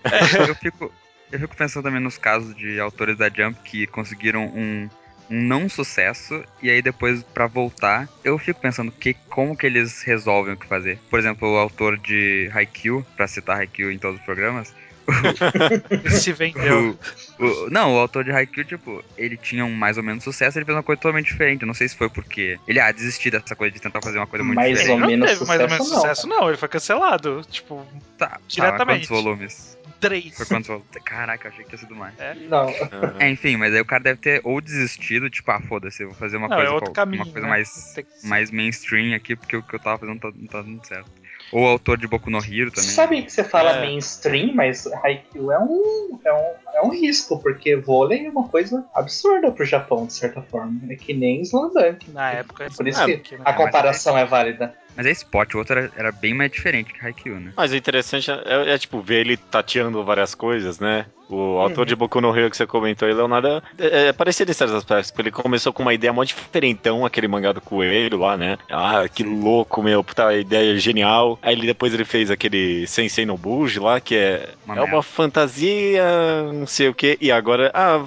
eu 0.48 0.54
fico, 0.54 0.90
eu 1.30 1.38
fico 1.38 1.56
pensando 1.56 1.84
também 1.84 2.00
nos 2.00 2.16
casos 2.16 2.56
de 2.56 2.80
autores 2.80 3.16
da 3.16 3.28
Jump 3.28 3.58
que 3.62 3.86
conseguiram 3.86 4.44
um, 4.46 4.88
um 5.30 5.40
não 5.42 5.68
sucesso 5.68 6.42
e 6.62 6.70
aí 6.70 6.80
depois 6.82 7.22
pra 7.34 7.46
voltar, 7.46 8.08
eu 8.24 8.38
fico 8.38 8.60
pensando 8.60 8.90
que 8.92 9.14
como 9.28 9.56
que 9.56 9.66
eles 9.66 10.02
resolvem 10.02 10.54
o 10.54 10.56
que 10.56 10.66
fazer. 10.66 10.98
Por 11.10 11.18
exemplo, 11.18 11.48
o 11.52 11.56
autor 11.56 11.98
de 11.98 12.50
Haikyuu, 12.54 13.04
pra 13.16 13.26
citar 13.26 13.58
Haikyuu 13.58 13.90
em 13.90 13.98
todos 13.98 14.18
os 14.18 14.24
programas, 14.24 14.72
Se 16.20 16.32
vendeu. 16.32 16.98
o, 17.38 17.44
o- 17.46 17.70
não, 17.70 17.94
o 17.94 17.98
autor 17.98 18.24
de 18.24 18.32
Haikyuu, 18.32 18.64
tipo, 18.64 19.04
ele 19.16 19.36
tinha 19.36 19.64
um 19.64 19.72
mais 19.72 19.96
ou 19.96 20.02
menos 20.02 20.24
sucesso, 20.24 20.58
ele 20.58 20.64
fez 20.64 20.76
uma 20.76 20.82
coisa 20.82 21.00
totalmente 21.00 21.26
diferente. 21.26 21.64
Não 21.64 21.74
sei 21.74 21.88
se 21.88 21.96
foi 21.96 22.08
porque 22.10 22.58
ele, 22.66 22.80
ah, 22.80 22.90
desistiu 22.90 23.30
dessa 23.30 23.54
coisa 23.54 23.72
de 23.72 23.80
tentar 23.80 24.00
fazer 24.02 24.18
uma 24.18 24.26
coisa 24.26 24.44
muito 24.44 24.56
Mais 24.56 24.70
diferente. 24.72 24.92
ou 24.94 24.98
não 25.00 25.06
menos 25.06 25.30
teve 25.30 25.44
mais 25.46 25.60
ou 25.60 25.68
menos 25.68 25.86
sucesso, 25.86 25.94
não, 25.94 26.00
sucesso, 26.14 26.28
não. 26.28 26.48
Ele 26.48 26.56
foi 26.56 26.68
cancelado. 26.68 27.42
Tipo, 27.48 27.86
Tá, 28.18 28.40
Diretamente. 28.48 29.02
Tá, 29.06 29.14
quantos 29.14 29.24
volumes? 29.24 29.78
Três. 30.00 30.34
Foi 30.36 30.46
volumes? 30.46 30.68
Caraca, 31.04 31.46
eu 31.46 31.50
achei 31.52 31.64
que 31.64 31.70
tinha 31.70 31.78
sido 31.78 31.94
mais. 31.96 32.14
Não. 32.48 32.68
Aham. 32.68 33.16
É, 33.20 33.30
enfim, 33.30 33.56
mas 33.56 33.74
aí 33.74 33.80
o 33.80 33.84
cara 33.84 34.02
deve 34.02 34.20
ter 34.20 34.40
ou 34.44 34.60
desistido, 34.60 35.28
tipo, 35.30 35.50
ah, 35.50 35.60
foda-se, 35.60 36.02
eu 36.02 36.08
vou 36.08 36.16
fazer 36.16 36.36
uma 36.36 36.48
Não, 36.48 36.56
coisa, 36.56 36.70
é 36.70 36.74
outro 36.74 36.92
qual- 36.92 37.06
caminho, 37.06 37.24
uma 37.24 37.32
coisa 37.32 37.46
né? 37.46 37.50
mais, 37.52 37.92
que- 37.94 38.06
mais 38.26 38.50
mainstream 38.50 39.14
aqui, 39.14 39.36
porque 39.36 39.56
o 39.56 39.62
que 39.62 39.74
eu 39.74 39.80
tava 39.80 39.98
fazendo 39.98 40.14
não 40.14 40.20
tá, 40.20 40.38
não 40.38 40.46
tá 40.48 40.62
dando 40.62 40.86
certo. 40.86 41.10
Ou 41.52 41.62
o 41.62 41.68
autor 41.68 41.96
de 41.96 42.08
Boku 42.08 42.28
no 42.28 42.38
Hero 42.38 42.72
também. 42.72 42.90
Sabe 42.90 43.22
que 43.22 43.30
você 43.30 43.44
fala 43.44 43.76
É. 43.76 43.80
mainstream, 43.80 44.52
mas 44.52 44.84
Haikyuu 44.86 45.52
é 45.52 45.58
um, 45.60 46.18
é, 46.24 46.32
um, 46.32 46.54
é 46.74 46.82
um 46.82 46.90
risco, 46.90 47.40
porque 47.40 47.76
vôlei 47.76 48.26
é 48.26 48.30
uma 48.30 48.48
coisa 48.48 48.84
absurda 48.92 49.52
pro 49.52 49.64
Japão, 49.64 50.06
de 50.06 50.14
certa 50.14 50.42
forma. 50.42 50.80
É 50.90 50.96
que 50.96 51.14
nem 51.14 51.42
Slandunk. 51.42 52.10
Na 52.10 52.32
época. 52.32 52.66
Por 52.76 52.88
isso 52.88 53.04
que 53.06 53.36
né? 53.36 53.42
a 53.44 53.52
comparação 53.52 54.18
é 54.18 54.24
válida. 54.24 54.74
Mas 54.96 55.06
é 55.06 55.10
Spot, 55.10 55.54
o 55.54 55.58
outro 55.58 55.78
era, 55.78 55.92
era 55.94 56.12
bem 56.12 56.32
mais 56.32 56.50
diferente 56.50 56.92
que 56.92 57.04
Haikyuu, 57.04 57.38
né? 57.38 57.52
Mas 57.56 57.72
o 57.72 57.76
interessante 57.76 58.30
é, 58.30 58.34
é, 58.46 58.74
é, 58.74 58.78
tipo, 58.78 59.00
ver 59.00 59.20
ele 59.20 59.36
tateando 59.36 60.02
várias 60.02 60.34
coisas, 60.34 60.80
né? 60.80 61.06
O 61.28 61.58
autor 61.58 61.84
de 61.86 61.96
Boku 61.96 62.20
no 62.20 62.36
Hero 62.36 62.50
que 62.50 62.56
você 62.56 62.66
comentou 62.66 63.08
aí, 63.08 63.12
Leonardo, 63.14 63.62
é, 63.78 64.08
é 64.08 64.12
parecido 64.12 64.50
em 64.50 64.54
certos 64.54 64.76
aspectos, 64.76 65.10
porque 65.10 65.22
ele 65.22 65.30
começou 65.32 65.72
com 65.72 65.82
uma 65.82 65.92
ideia 65.92 66.12
mó 66.12 66.22
diferentão, 66.22 67.04
aquele 67.04 67.26
mangá 67.26 67.52
do 67.52 67.60
coelho 67.60 68.18
lá, 68.18 68.36
né? 68.36 68.56
Ah, 68.70 69.04
que 69.12 69.24
louco, 69.24 69.82
meu, 69.82 70.04
puta, 70.04 70.32
ideia 70.34 70.78
genial. 70.78 71.38
Aí 71.42 71.54
ele, 71.54 71.66
depois 71.66 71.92
ele 71.92 72.04
fez 72.04 72.30
aquele 72.30 72.86
Sensei 72.86 73.26
no 73.26 73.36
Buji 73.36 73.80
lá, 73.80 74.00
que 74.00 74.14
é 74.14 74.50
Uma 74.64 74.76
é 74.78 74.82
uma 74.82 75.02
fantasia, 75.02 76.04
não 76.52 76.66
sei 76.66 76.88
o 76.88 76.94
que, 76.94 77.18
e 77.20 77.30
agora, 77.32 77.70
ah, 77.74 78.04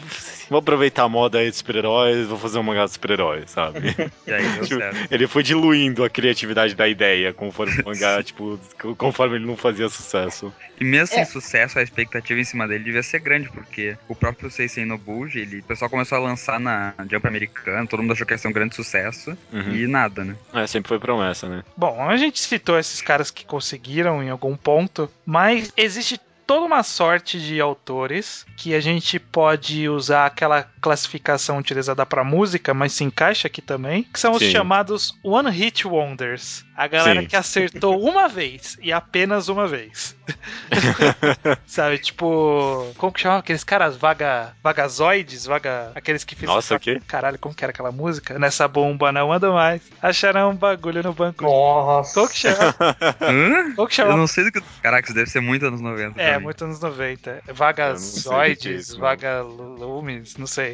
vou 0.49 0.59
aproveitar 0.59 1.03
a 1.03 1.09
moda 1.09 1.39
aí 1.39 1.49
de 1.49 1.57
super-heróis, 1.57 2.27
vou 2.27 2.37
fazer 2.37 2.59
um 2.59 2.63
mangá 2.63 2.85
de 2.85 2.91
super-heróis, 2.91 3.51
sabe? 3.51 3.79
E 4.27 4.31
aí 4.33 4.43
deu 4.43 4.63
Tipo, 4.69 4.79
certo. 4.79 5.07
Ele 5.11 5.27
foi 5.27 5.43
diluindo 5.43 6.03
a 6.03 6.09
criatividade 6.09 6.75
da 6.75 6.87
ideia 6.87 7.33
conforme 7.33 7.81
o 7.81 7.85
mangá, 7.85 8.21
tipo, 8.23 8.59
conforme 8.97 9.37
ele 9.37 9.45
não 9.45 9.57
fazia 9.57 9.89
sucesso. 9.89 10.53
E 10.79 10.83
mesmo 10.85 11.07
sem 11.07 11.19
É. 11.21 11.25
sucesso, 11.25 11.79
a 11.79 11.83
expectativa 11.83 12.39
em 12.39 12.43
cima 12.43 12.67
dele 12.67 12.83
devia 12.83 13.03
ser 13.03 13.08
grande, 13.17 13.49
porque 13.49 13.97
o 14.07 14.13
próprio 14.13 14.51
Seisei 14.51 14.85
no 14.85 14.97
Buji, 14.97 15.39
ele, 15.39 15.59
o 15.59 15.63
pessoal 15.63 15.89
começou 15.89 16.17
a 16.17 16.21
lançar 16.21 16.59
na 16.59 16.93
Jump 17.09 17.25
americana, 17.27 17.87
todo 17.87 18.01
mundo 18.03 18.11
achou 18.13 18.27
que 18.27 18.33
ia 18.33 18.37
ser 18.37 18.49
um 18.49 18.53
grande 18.53 18.75
sucesso, 18.75 19.35
Uhum. 19.51 19.71
e 19.73 19.87
nada, 19.87 20.23
né? 20.23 20.35
É, 20.53 20.67
sempre 20.67 20.89
foi 20.89 20.99
promessa, 20.99 21.47
né? 21.47 21.63
Bom, 21.75 22.07
a 22.07 22.17
gente 22.17 22.39
citou 22.39 22.77
esses 22.77 23.01
caras 23.01 23.31
que 23.31 23.45
conseguiram 23.45 24.21
em 24.21 24.29
algum 24.29 24.55
ponto, 24.55 25.09
mas 25.25 25.71
existe 25.77 26.19
toda 26.45 26.65
uma 26.65 26.81
sorte 26.81 27.39
de 27.39 27.61
autores 27.61 28.43
que 28.57 28.73
a 28.73 28.79
gente 28.79 29.19
pode 29.19 29.87
usar 29.87 30.25
aquela 30.25 30.63
classificação 30.81 31.57
utilizada 31.57 32.05
para 32.05 32.23
música, 32.23 32.73
mas 32.73 32.93
se 32.93 33.03
encaixa 33.03 33.47
aqui 33.47 33.61
também, 33.61 34.03
que 34.03 34.19
são 34.19 34.33
os 34.33 34.39
Sim. 34.39 34.51
chamados 34.51 35.17
One 35.23 35.49
Hit 35.49 35.87
Wonders. 35.87 36.65
A 36.75 36.87
galera 36.87 37.21
Sim. 37.21 37.27
que 37.27 37.35
acertou 37.35 37.99
uma 38.01 38.27
vez 38.29 38.77
e 38.81 38.91
apenas 38.93 39.49
uma 39.49 39.67
vez. 39.67 40.15
Sabe, 41.67 41.97
tipo, 41.97 42.87
como 42.97 43.11
que 43.11 43.19
chama 43.19 43.39
aqueles 43.39 43.63
caras 43.63 43.97
vaga 43.97 44.53
vagazoides, 44.63 45.45
vaga 45.45 45.91
aqueles 45.93 46.23
que 46.23 46.35
fizeram 46.35 46.55
Nossa, 46.55 46.75
o 46.75 46.79
quê? 46.79 47.01
Caralho, 47.07 47.37
como 47.37 47.53
que 47.53 47.63
era 47.63 47.71
aquela 47.71 47.91
música? 47.91 48.39
Nessa 48.39 48.67
bomba 48.67 49.11
não 49.11 49.31
anda 49.31 49.51
mais. 49.51 49.81
Acharam 50.01 50.51
um 50.51 50.55
bagulho 50.55 51.03
no 51.03 51.13
banco. 51.13 51.43
Nossa. 51.43 52.13
Como 52.13 52.29
que 52.29 52.37
chama? 52.37 52.75
Hã? 53.21 53.73
Como 53.75 53.87
que 53.87 54.01
Eu 54.01 54.05
chama? 54.05 54.17
não 54.17 54.27
sei 54.27 54.45
do 54.45 54.51
que. 54.51 54.61
Caraca, 54.81 55.05
isso 55.05 55.15
deve 55.15 55.29
ser 55.29 55.41
muito 55.41 55.65
anos 55.65 55.81
90. 55.81 56.21
É, 56.21 56.37
muito 56.39 56.63
anos 56.63 56.79
90. 56.79 57.29
Eu 57.29 57.35
não 57.35 57.43
sei 57.43 57.43
o 57.43 57.43
que 57.43 57.51
é 57.51 57.53
Vagazoides, 57.53 58.87
isso. 58.89 58.99
Vagalumes, 58.99 60.37
não 60.37 60.47
sei. 60.47 60.68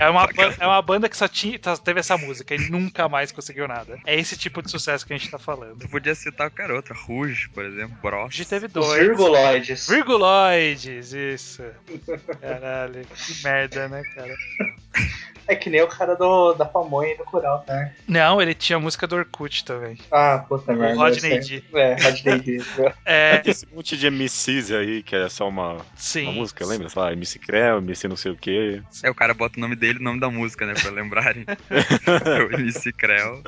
É 0.00 0.08
uma, 0.08 0.28
é 0.58 0.66
uma 0.66 0.82
banda 0.82 1.08
que 1.08 1.16
só 1.16 1.28
tinha, 1.28 1.58
teve 1.58 2.00
essa 2.00 2.16
música 2.16 2.54
e 2.54 2.70
nunca 2.70 3.08
mais 3.08 3.32
conseguiu 3.32 3.66
nada. 3.68 3.98
É 4.06 4.14
esse 4.18 4.36
tipo 4.36 4.62
de 4.62 4.70
sucesso 4.70 5.06
que 5.06 5.12
a 5.12 5.16
gente 5.16 5.30
tá 5.30 5.38
falando. 5.38 5.78
Tu 5.78 5.88
podia 5.88 6.14
citar 6.14 6.50
qualquer 6.50 6.70
outra. 6.72 6.94
Rouge, 6.94 7.48
por 7.50 7.64
exemplo, 7.64 7.96
Bros. 8.02 8.26
Hoje 8.26 8.44
teve 8.44 8.66
Os 8.66 8.72
dois. 8.72 8.98
virguloides. 9.00 9.88
Virguloides, 9.88 11.12
isso. 11.12 11.62
Caralho, 12.40 13.04
que 13.04 13.42
merda, 13.44 13.88
né, 13.88 14.02
cara? 14.14 14.34
É 15.48 15.54
que 15.54 15.70
nem 15.70 15.80
o 15.80 15.86
cara 15.86 16.16
do, 16.16 16.54
da 16.54 16.64
pamonha 16.64 17.12
e 17.12 17.16
do 17.16 17.22
coral, 17.24 17.64
né? 17.68 17.94
Não, 18.08 18.42
ele 18.42 18.52
tinha 18.52 18.78
a 18.78 18.80
música 18.80 19.06
do 19.06 19.14
Orkut 19.14 19.64
também. 19.64 19.96
Ah, 20.10 20.44
puta 20.48 20.72
merda. 20.74 20.96
Rodney. 20.96 21.38
D. 21.38 21.62
É, 21.72 21.94
Rodney 22.02 22.40
D. 22.58 22.62
É, 23.04 23.42
Esse 23.44 23.64
monte 23.72 23.96
de 23.96 24.10
MCs 24.10 24.72
aí, 24.72 25.04
que 25.04 25.14
é 25.14 25.28
só 25.28 25.48
uma, 25.48 25.76
sim. 25.94 26.24
uma 26.24 26.32
música, 26.32 26.66
lembra? 26.66 26.88
Sei 26.88 27.00
lá, 27.00 27.12
MC 27.12 27.38
Creu, 27.38 27.78
MC 27.78 28.08
não 28.08 28.16
sei 28.16 28.32
o 28.32 28.36
quê. 28.36 28.82
É, 29.04 29.10
o 29.10 29.14
cara 29.14 29.34
bota 29.36 29.58
o 29.58 29.60
nome 29.60 29.76
dele 29.76 29.98
e 29.98 30.00
o 30.00 30.04
nome 30.04 30.18
da 30.18 30.30
música, 30.30 30.66
né? 30.66 30.74
Pra 30.74 30.90
lembrarem. 30.90 31.44
o 32.50 32.54
MC 32.54 32.92
Creu. 32.92 33.42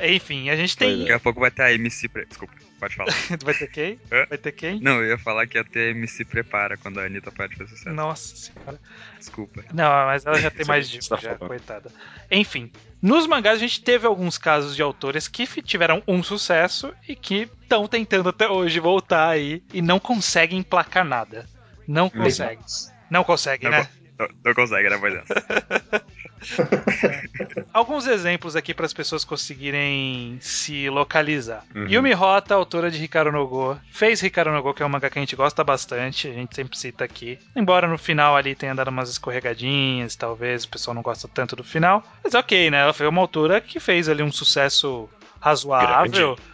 Enfim, 0.00 0.50
a 0.50 0.56
gente 0.56 0.76
tem. 0.76 1.00
Daqui 1.00 1.12
a 1.12 1.20
pouco 1.20 1.40
vai 1.40 1.50
ter 1.50 1.62
a 1.62 1.72
MC. 1.72 2.08
Pre... 2.08 2.26
Desculpa, 2.26 2.54
pode 2.80 2.96
falar. 2.96 3.14
Vai 3.44 3.54
ter 3.54 3.68
quem? 3.68 4.00
Hã? 4.10 4.26
Vai 4.28 4.38
ter 4.38 4.52
quem? 4.52 4.80
Não, 4.80 5.02
eu 5.02 5.10
ia 5.10 5.18
falar 5.18 5.46
que 5.46 5.58
ia 5.58 5.64
ter 5.64 5.88
a 5.88 5.90
MC 5.90 6.24
Prepara 6.24 6.76
quando 6.76 6.98
a 6.98 7.04
Anitta 7.04 7.30
pode 7.30 7.56
fazer 7.56 7.70
sucesso. 7.70 7.94
Nossa 7.94 8.36
senhora. 8.36 8.80
Desculpa. 9.18 9.64
Não, 9.72 9.90
mas 10.06 10.24
ela 10.24 10.40
já 10.40 10.50
tem 10.50 10.66
mais 10.66 10.88
é 10.88 11.00
você 11.00 11.08
tá 11.08 11.16
já, 11.16 11.34
coitada. 11.36 11.90
Enfim, 12.30 12.70
nos 13.00 13.26
mangás 13.26 13.56
a 13.56 13.60
gente 13.60 13.82
teve 13.82 14.06
alguns 14.06 14.38
casos 14.38 14.74
de 14.74 14.82
autores 14.82 15.28
que 15.28 15.46
tiveram 15.62 16.02
um 16.06 16.22
sucesso 16.22 16.92
e 17.08 17.14
que 17.14 17.48
estão 17.62 17.86
tentando 17.86 18.28
até 18.28 18.48
hoje 18.48 18.80
voltar 18.80 19.28
aí 19.28 19.62
e 19.72 19.82
não 19.82 19.98
conseguem 19.98 20.58
emplacar 20.58 21.04
nada. 21.04 21.46
Não 21.86 22.08
conseguem. 22.08 22.64
Não 23.10 23.22
conseguem, 23.22 23.70
Não 23.70 23.78
né? 23.78 23.88
Não, 24.28 24.36
não 24.44 24.54
consegue, 24.54 24.88
né, 24.88 24.96
voz 24.96 25.14
dessa. 25.14 26.04
Alguns 27.72 28.06
exemplos 28.06 28.54
aqui 28.54 28.74
para 28.74 28.86
as 28.86 28.92
pessoas 28.92 29.24
conseguirem 29.24 30.38
se 30.40 30.88
localizar. 30.90 31.64
Uhum. 31.74 31.88
Yumi 31.88 32.14
Hota, 32.14 32.54
autora 32.54 32.90
de 32.90 33.02
Hikaru 33.02 33.32
no 33.32 33.46
Go, 33.46 33.78
fez 33.90 34.22
Hikaru 34.22 34.52
no 34.52 34.62
Go, 34.62 34.74
que 34.74 34.82
é 34.82 34.86
um 34.86 34.88
mangá 34.88 35.08
que 35.10 35.18
a 35.18 35.22
gente 35.22 35.36
gosta 35.36 35.64
bastante, 35.64 36.28
a 36.28 36.32
gente 36.32 36.54
sempre 36.54 36.78
cita 36.78 37.04
aqui. 37.04 37.38
Embora 37.56 37.88
no 37.88 37.98
final 37.98 38.36
ali 38.36 38.54
tenha 38.54 38.74
dado 38.74 38.88
umas 38.88 39.08
escorregadinhas, 39.10 40.16
talvez 40.16 40.64
o 40.64 40.68
pessoal 40.68 40.94
não 40.94 41.02
gosta 41.02 41.28
tanto 41.28 41.56
do 41.56 41.64
final. 41.64 42.02
Mas 42.22 42.34
ok, 42.34 42.70
né? 42.70 42.82
Ela 42.82 42.92
foi 42.92 43.06
uma 43.06 43.20
autora 43.20 43.60
que 43.60 43.80
fez 43.80 44.08
ali 44.08 44.22
um 44.22 44.32
sucesso 44.32 45.08
razoável. 45.40 46.10
Grande 46.10 46.53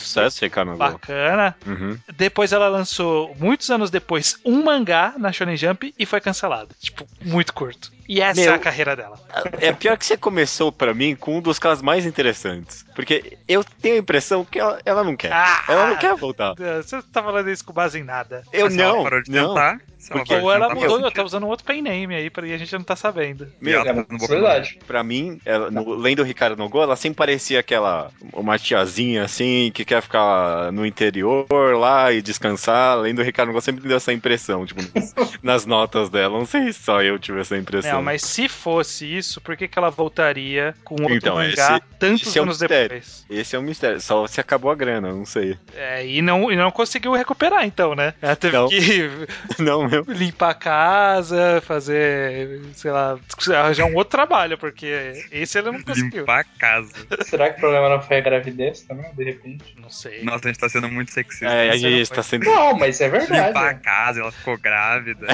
sucesso, 0.00 0.44
Ricardo. 0.44 0.76
Bacana. 0.76 1.56
Uhum. 1.66 1.98
Depois 2.16 2.52
ela 2.52 2.68
lançou, 2.68 3.34
muitos 3.38 3.70
anos 3.70 3.90
depois, 3.90 4.38
um 4.44 4.62
mangá 4.64 5.14
na 5.18 5.32
Shonen 5.32 5.56
Jump 5.56 5.94
e 5.98 6.06
foi 6.06 6.20
cancelado. 6.20 6.74
Tipo, 6.80 7.06
muito 7.22 7.52
curto. 7.52 7.95
E 8.08 8.20
essa 8.20 8.40
Meu, 8.40 8.52
é 8.52 8.54
a 8.54 8.58
carreira 8.58 8.94
dela. 8.96 9.18
É 9.60 9.72
pior 9.72 9.96
que 9.96 10.06
você 10.06 10.16
começou 10.16 10.70
pra 10.70 10.94
mim 10.94 11.14
com 11.16 11.38
um 11.38 11.40
dos 11.40 11.58
casos 11.58 11.82
mais 11.82 12.06
interessantes. 12.06 12.84
Porque 12.94 13.36
eu 13.48 13.62
tenho 13.64 13.96
a 13.96 13.98
impressão 13.98 14.44
que 14.44 14.58
ela, 14.58 14.78
ela 14.84 15.04
não 15.04 15.16
quer. 15.16 15.32
Ah! 15.32 15.64
Ela 15.68 15.86
não 15.88 15.96
quer 15.96 16.14
voltar. 16.14 16.54
Você 16.54 17.02
tá 17.12 17.22
falando 17.22 17.50
isso 17.50 17.64
com 17.64 17.72
base 17.72 17.98
em 17.98 18.04
nada. 18.04 18.42
Eu 18.52 18.64
Mas 18.66 18.74
se 18.74 18.80
ela 18.80 18.92
não, 18.94 19.02
parou 19.02 19.22
de 19.22 19.30
não. 19.30 19.48
tentar, 19.48 19.70
ela 19.72 19.80
Porque- 20.08 20.34
Ou 20.36 20.52
ela 20.52 20.68
tentar, 20.68 20.80
mudou, 20.80 21.00
faz 21.00 21.12
tá 21.14 21.24
usando 21.24 21.44
um 21.44 21.48
outro 21.48 21.66
pen 21.66 21.82
name 21.82 22.14
aí 22.14 22.30
pra, 22.30 22.46
e 22.46 22.54
a 22.54 22.58
gente 22.58 22.72
não 22.72 22.82
tá 22.84 22.94
sabendo. 22.96 23.48
Ela 23.62 23.80
É 23.82 23.84
tá 23.84 23.92
uma 23.92 24.04
possibilidade. 24.04 24.78
Pra 24.86 25.02
mim, 25.02 25.40
ela, 25.44 25.70
no, 25.70 25.94
lendo 25.94 26.20
o 26.20 26.24
Ricardo 26.24 26.56
Nogô, 26.56 26.82
ela 26.82 26.96
sempre 26.96 27.16
parecia 27.16 27.58
aquela 27.60 28.10
uma 28.32 28.58
tiazinha 28.58 29.24
assim 29.24 29.70
que 29.74 29.84
quer 29.84 30.00
ficar 30.00 30.70
no 30.72 30.86
interior 30.86 31.46
lá 31.76 32.12
e 32.12 32.22
descansar. 32.22 32.98
Lendo 32.98 33.18
o 33.18 33.24
Ricardo 33.24 33.48
Nogô 33.48 33.60
sempre 33.60 33.82
me 33.82 33.88
deu 33.88 33.96
essa 33.96 34.12
impressão, 34.12 34.64
tipo, 34.64 34.80
nas, 34.94 35.14
nas 35.42 35.66
notas 35.66 36.08
dela. 36.08 36.38
Não 36.38 36.46
sei 36.46 36.72
se 36.72 36.82
só 36.82 37.02
eu 37.02 37.18
tive 37.18 37.40
essa 37.40 37.56
impressão. 37.56 37.95
Não, 37.96 38.02
mas 38.02 38.22
se 38.22 38.48
fosse 38.48 39.04
isso, 39.16 39.40
por 39.40 39.56
que, 39.56 39.66
que 39.68 39.78
ela 39.78 39.90
voltaria 39.90 40.74
com 40.84 40.94
outro 40.94 41.14
Então, 41.16 41.34
mangá 41.36 41.50
esse- 41.76 41.80
tantos 41.98 42.26
esse 42.28 42.38
é 42.38 42.40
um 42.40 42.44
anos 42.44 42.58
depois? 42.58 43.24
Esse 43.28 43.56
é 43.56 43.58
um 43.58 43.62
mistério. 43.62 44.00
Só 44.00 44.26
se 44.26 44.40
acabou 44.40 44.70
a 44.70 44.74
grana, 44.74 45.12
não 45.12 45.24
sei. 45.24 45.58
É, 45.74 46.06
e, 46.06 46.20
não, 46.22 46.50
e 46.52 46.56
não 46.56 46.70
conseguiu 46.70 47.12
recuperar, 47.12 47.64
então, 47.64 47.94
né? 47.94 48.14
Ela 48.22 48.36
teve 48.36 48.56
Não. 48.56 48.68
que 48.68 49.10
Não, 49.58 49.88
meu. 49.88 50.04
limpar 50.08 50.50
a 50.50 50.54
casa, 50.54 51.62
fazer, 51.64 52.60
sei 52.74 52.90
lá, 52.90 53.18
arranjar 53.54 53.86
um 53.86 53.94
outro 53.94 54.10
trabalho, 54.10 54.58
porque 54.58 55.24
esse 55.30 55.58
ele 55.58 55.70
não 55.72 55.82
conseguiu. 55.82 56.20
Limpar 56.20 56.40
a 56.40 56.44
casa. 56.44 56.92
Será 57.24 57.50
que 57.50 57.56
o 57.58 57.60
problema 57.60 57.88
não 57.88 58.02
foi 58.02 58.18
a 58.18 58.20
gravidez 58.20 58.82
também, 58.82 59.12
de 59.14 59.24
repente? 59.24 59.74
Não 59.78 59.90
sei. 59.90 60.22
Nossa, 60.22 60.46
a 60.48 60.48
gente 60.52 60.60
tá 60.60 60.68
sendo 60.68 60.88
muito 60.88 61.10
sexista. 61.12 61.46
É, 61.46 61.70
a 61.70 61.76
gente 61.76 62.06
foi. 62.06 62.16
tá 62.16 62.22
sendo. 62.22 62.44
Não, 62.44 62.76
mas 62.76 63.00
é 63.00 63.08
verdade. 63.08 63.48
Limpar 63.48 63.68
a 63.70 63.74
casa, 63.74 64.20
ela 64.20 64.32
ficou 64.32 64.56
grávida. 64.58 65.26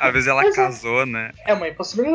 Às 0.00 0.12
vezes 0.12 0.28
ela 0.28 0.42
Mas 0.42 0.56
é- 0.56 0.62
casou, 0.62 1.06
né? 1.06 1.30
É 1.46 1.54
uma 1.54 1.68
impossibilidade, 1.68 2.05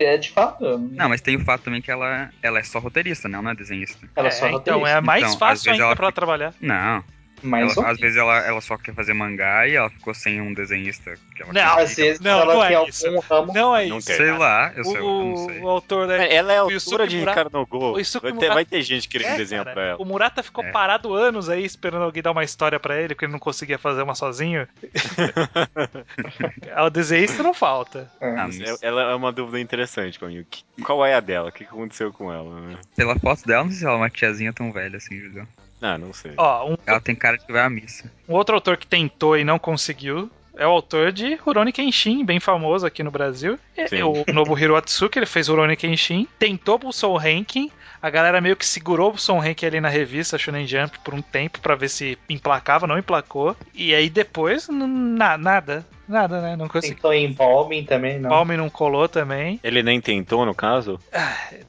é 0.00 0.16
de 0.16 0.30
fato. 0.30 0.78
Não, 0.92 1.08
mas 1.08 1.20
tem 1.20 1.36
o 1.36 1.44
fato 1.44 1.62
também 1.62 1.80
que 1.80 1.90
ela, 1.90 2.30
ela 2.42 2.58
é 2.58 2.62
só 2.62 2.78
roteirista, 2.78 3.28
né? 3.28 3.34
Ela 3.34 3.42
não 3.44 3.50
é 3.50 3.54
desenhista. 3.54 4.08
Ela 4.16 4.28
É, 4.28 4.30
só 4.30 4.46
então 4.46 4.58
roteirista. 4.58 4.90
é 4.90 5.00
mais 5.00 5.24
Então, 5.24 5.38
fácil 5.38 5.72
ainda 5.72 5.84
ela 5.84 5.96
pra 5.96 6.06
ela 6.06 6.12
trabalhar. 6.12 6.54
Não. 6.60 7.04
Mas 7.42 7.76
ela- 7.76 7.90
às 7.90 7.98
vezes 7.98 8.16
ela, 8.16 8.38
ela 8.38 8.60
só 8.60 8.76
quer 8.76 8.94
fazer 8.94 9.14
mangá 9.14 9.66
e 9.66 9.74
ela 9.74 9.90
ficou 9.90 10.12
sem 10.14 10.40
um 10.40 10.52
desenhista. 10.52 11.14
Que 11.34 11.42
ela 11.42 11.52
Não. 11.52 11.78
Às 11.78 11.94
vezes 11.96 12.20
Não, 12.20 12.40
ela 12.40 12.54
não 12.54 12.64
é 12.64 12.68
tem 12.76 12.88
isso. 12.88 13.06
algum 13.06 13.20
ramo. 13.20 13.52
Não 13.54 13.76
é 13.76 13.84
isso. 13.86 14.00
Sei 14.02 14.30
lá, 14.32 14.72
eu, 14.76 14.84
sei, 14.84 14.96
eu 14.96 15.02
não 15.02 15.32
O, 15.32 15.36
sei. 15.48 15.60
o 15.60 15.68
autor, 15.68 16.06
né? 16.06 16.32
Ela 16.34 16.52
é 16.52 16.58
a 16.58 16.64
O 16.64 16.70
altura 16.72 17.06
de 17.06 17.18
Murata- 17.18 17.42
Ricardo 17.44 17.66
o 17.70 17.98
Yusuke 17.98 18.24
Vai 18.26 18.32
Murata- 18.32 18.54
vai 18.54 18.64
ter 18.64 18.82
gente 18.82 19.08
querendo 19.08 19.34
É, 19.34 19.36
desenhar 19.36 19.64
cara, 19.64 19.74
pra 19.74 19.84
ela. 19.90 20.02
O 20.02 20.04
Murata 20.04 20.42
ficou 20.42 20.64
É. 20.64 20.70
parado 20.70 21.14
anos 21.14 21.48
aí 21.48 21.64
esperando 21.64 22.02
alguém 22.04 22.22
dar 22.22 22.32
uma 22.32 22.44
história 22.44 22.78
pra 22.78 22.96
ele, 22.98 23.14
porque 23.14 23.24
ele 23.24 23.32
não 23.32 23.38
conseguia 23.38 23.78
fazer 23.78 24.02
uma 24.02 24.14
sozinho. 24.14 24.66
o 26.86 26.90
desenhista 26.90 27.42
não 27.42 27.54
falta. 27.54 28.10
É. 28.20 28.28
Ah, 28.30 28.48
é- 28.82 28.86
Ela 28.86 29.12
é 29.12 29.14
uma 29.14 29.32
dúvida 29.32 29.60
interessante 29.60 30.18
pra 30.18 30.28
mim. 30.28 30.44
Que- 30.48 30.64
Qual 30.82 31.04
é 31.04 31.14
a 31.14 31.20
dela? 31.20 31.48
O 31.48 31.52
que 31.52 31.64
que 31.64 31.70
aconteceu 31.70 32.12
com 32.12 32.32
ela? 32.32 32.60
né? 32.60 32.76
pela 32.96 33.18
foto 33.18 33.44
dela, 33.46 33.64
não 33.64 33.70
sei 33.70 33.80
se 33.80 33.84
ela 33.84 33.94
é 33.94 33.98
uma 33.98 34.10
tiazinha 34.10 34.52
tão 34.52 34.72
velha 34.72 34.96
assim, 34.96 35.18
Julião. 35.18 35.46
Ah, 35.82 35.96
não 35.98 36.12
sei. 36.12 36.32
Ó, 36.36 36.70
um, 36.72 36.76
Ela 36.86 37.00
tem 37.00 37.14
cara 37.14 37.36
de 37.38 37.44
que 37.46 37.52
vai 37.52 37.62
à 37.62 37.70
missa. 37.70 38.10
um 38.28 38.34
outro 38.34 38.54
autor 38.54 38.76
que 38.76 38.86
tentou 38.86 39.36
e 39.36 39.44
não 39.44 39.58
conseguiu 39.58 40.30
é 40.56 40.66
o 40.66 40.70
autor 40.70 41.10
de 41.12 41.36
Rurouni 41.36 41.72
Kenshin, 41.72 42.24
bem 42.24 42.38
famoso 42.38 42.84
aqui 42.86 43.02
no 43.02 43.10
Brasil. 43.10 43.58
É, 43.76 43.86
Sim. 43.86 44.02
O 44.02 44.24
Nobuhiro 44.32 44.76
Atsuki, 44.76 45.18
ele 45.18 45.24
fez 45.26 45.48
Rurouni 45.48 45.76
Kenshin, 45.76 46.28
tentou 46.38 46.78
Busou 46.78 47.16
Ranking, 47.16 47.70
a 48.02 48.10
galera 48.10 48.40
meio 48.42 48.56
que 48.56 48.66
segurou 48.66 49.08
o 49.08 49.12
Busou 49.12 49.38
Ranking 49.38 49.64
ali 49.66 49.80
na 49.80 49.88
revista 49.88 50.36
Shonen 50.36 50.66
Jump 50.66 50.98
por 50.98 51.14
um 51.14 51.22
tempo 51.22 51.60
pra 51.60 51.74
ver 51.74 51.88
se 51.88 52.18
emplacava, 52.28 52.86
não 52.86 52.98
emplacou. 52.98 53.56
E 53.74 53.94
aí 53.94 54.10
depois, 54.10 54.68
n- 54.68 54.86
na- 54.86 55.38
nada, 55.38 55.86
nada, 56.10 56.40
né? 56.40 56.56
Não 56.56 56.68
conseguiu. 56.68 56.96
Tentou 56.96 57.12
em 57.12 57.32
Balmin 57.32 57.84
também, 57.84 58.18
não. 58.18 58.28
Palme 58.30 58.56
não 58.56 58.68
colou 58.68 59.08
também. 59.08 59.58
Ele 59.62 59.82
nem 59.82 60.00
tentou, 60.00 60.44
no 60.44 60.54
caso? 60.54 60.98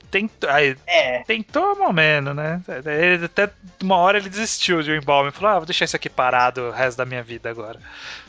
Tentou, 0.10 0.50
aí, 0.50 0.76
É, 0.86 1.20
tentou 1.24 1.76
mais 1.76 1.88
ou 1.88 1.94
menos, 1.94 2.36
né? 2.36 2.62
Ele, 2.86 3.26
até 3.26 3.50
uma 3.82 3.96
hora 3.98 4.18
ele 4.18 4.30
desistiu 4.30 4.82
de 4.84 4.92
um 4.92 5.02
falou: 5.02 5.50
Ah, 5.52 5.58
vou 5.58 5.66
deixar 5.66 5.86
isso 5.86 5.96
aqui 5.96 6.10
parado 6.10 6.62
o 6.64 6.72
resto 6.72 6.98
da 6.98 7.06
minha 7.06 7.24
vida 7.24 7.50
agora. 7.50 7.80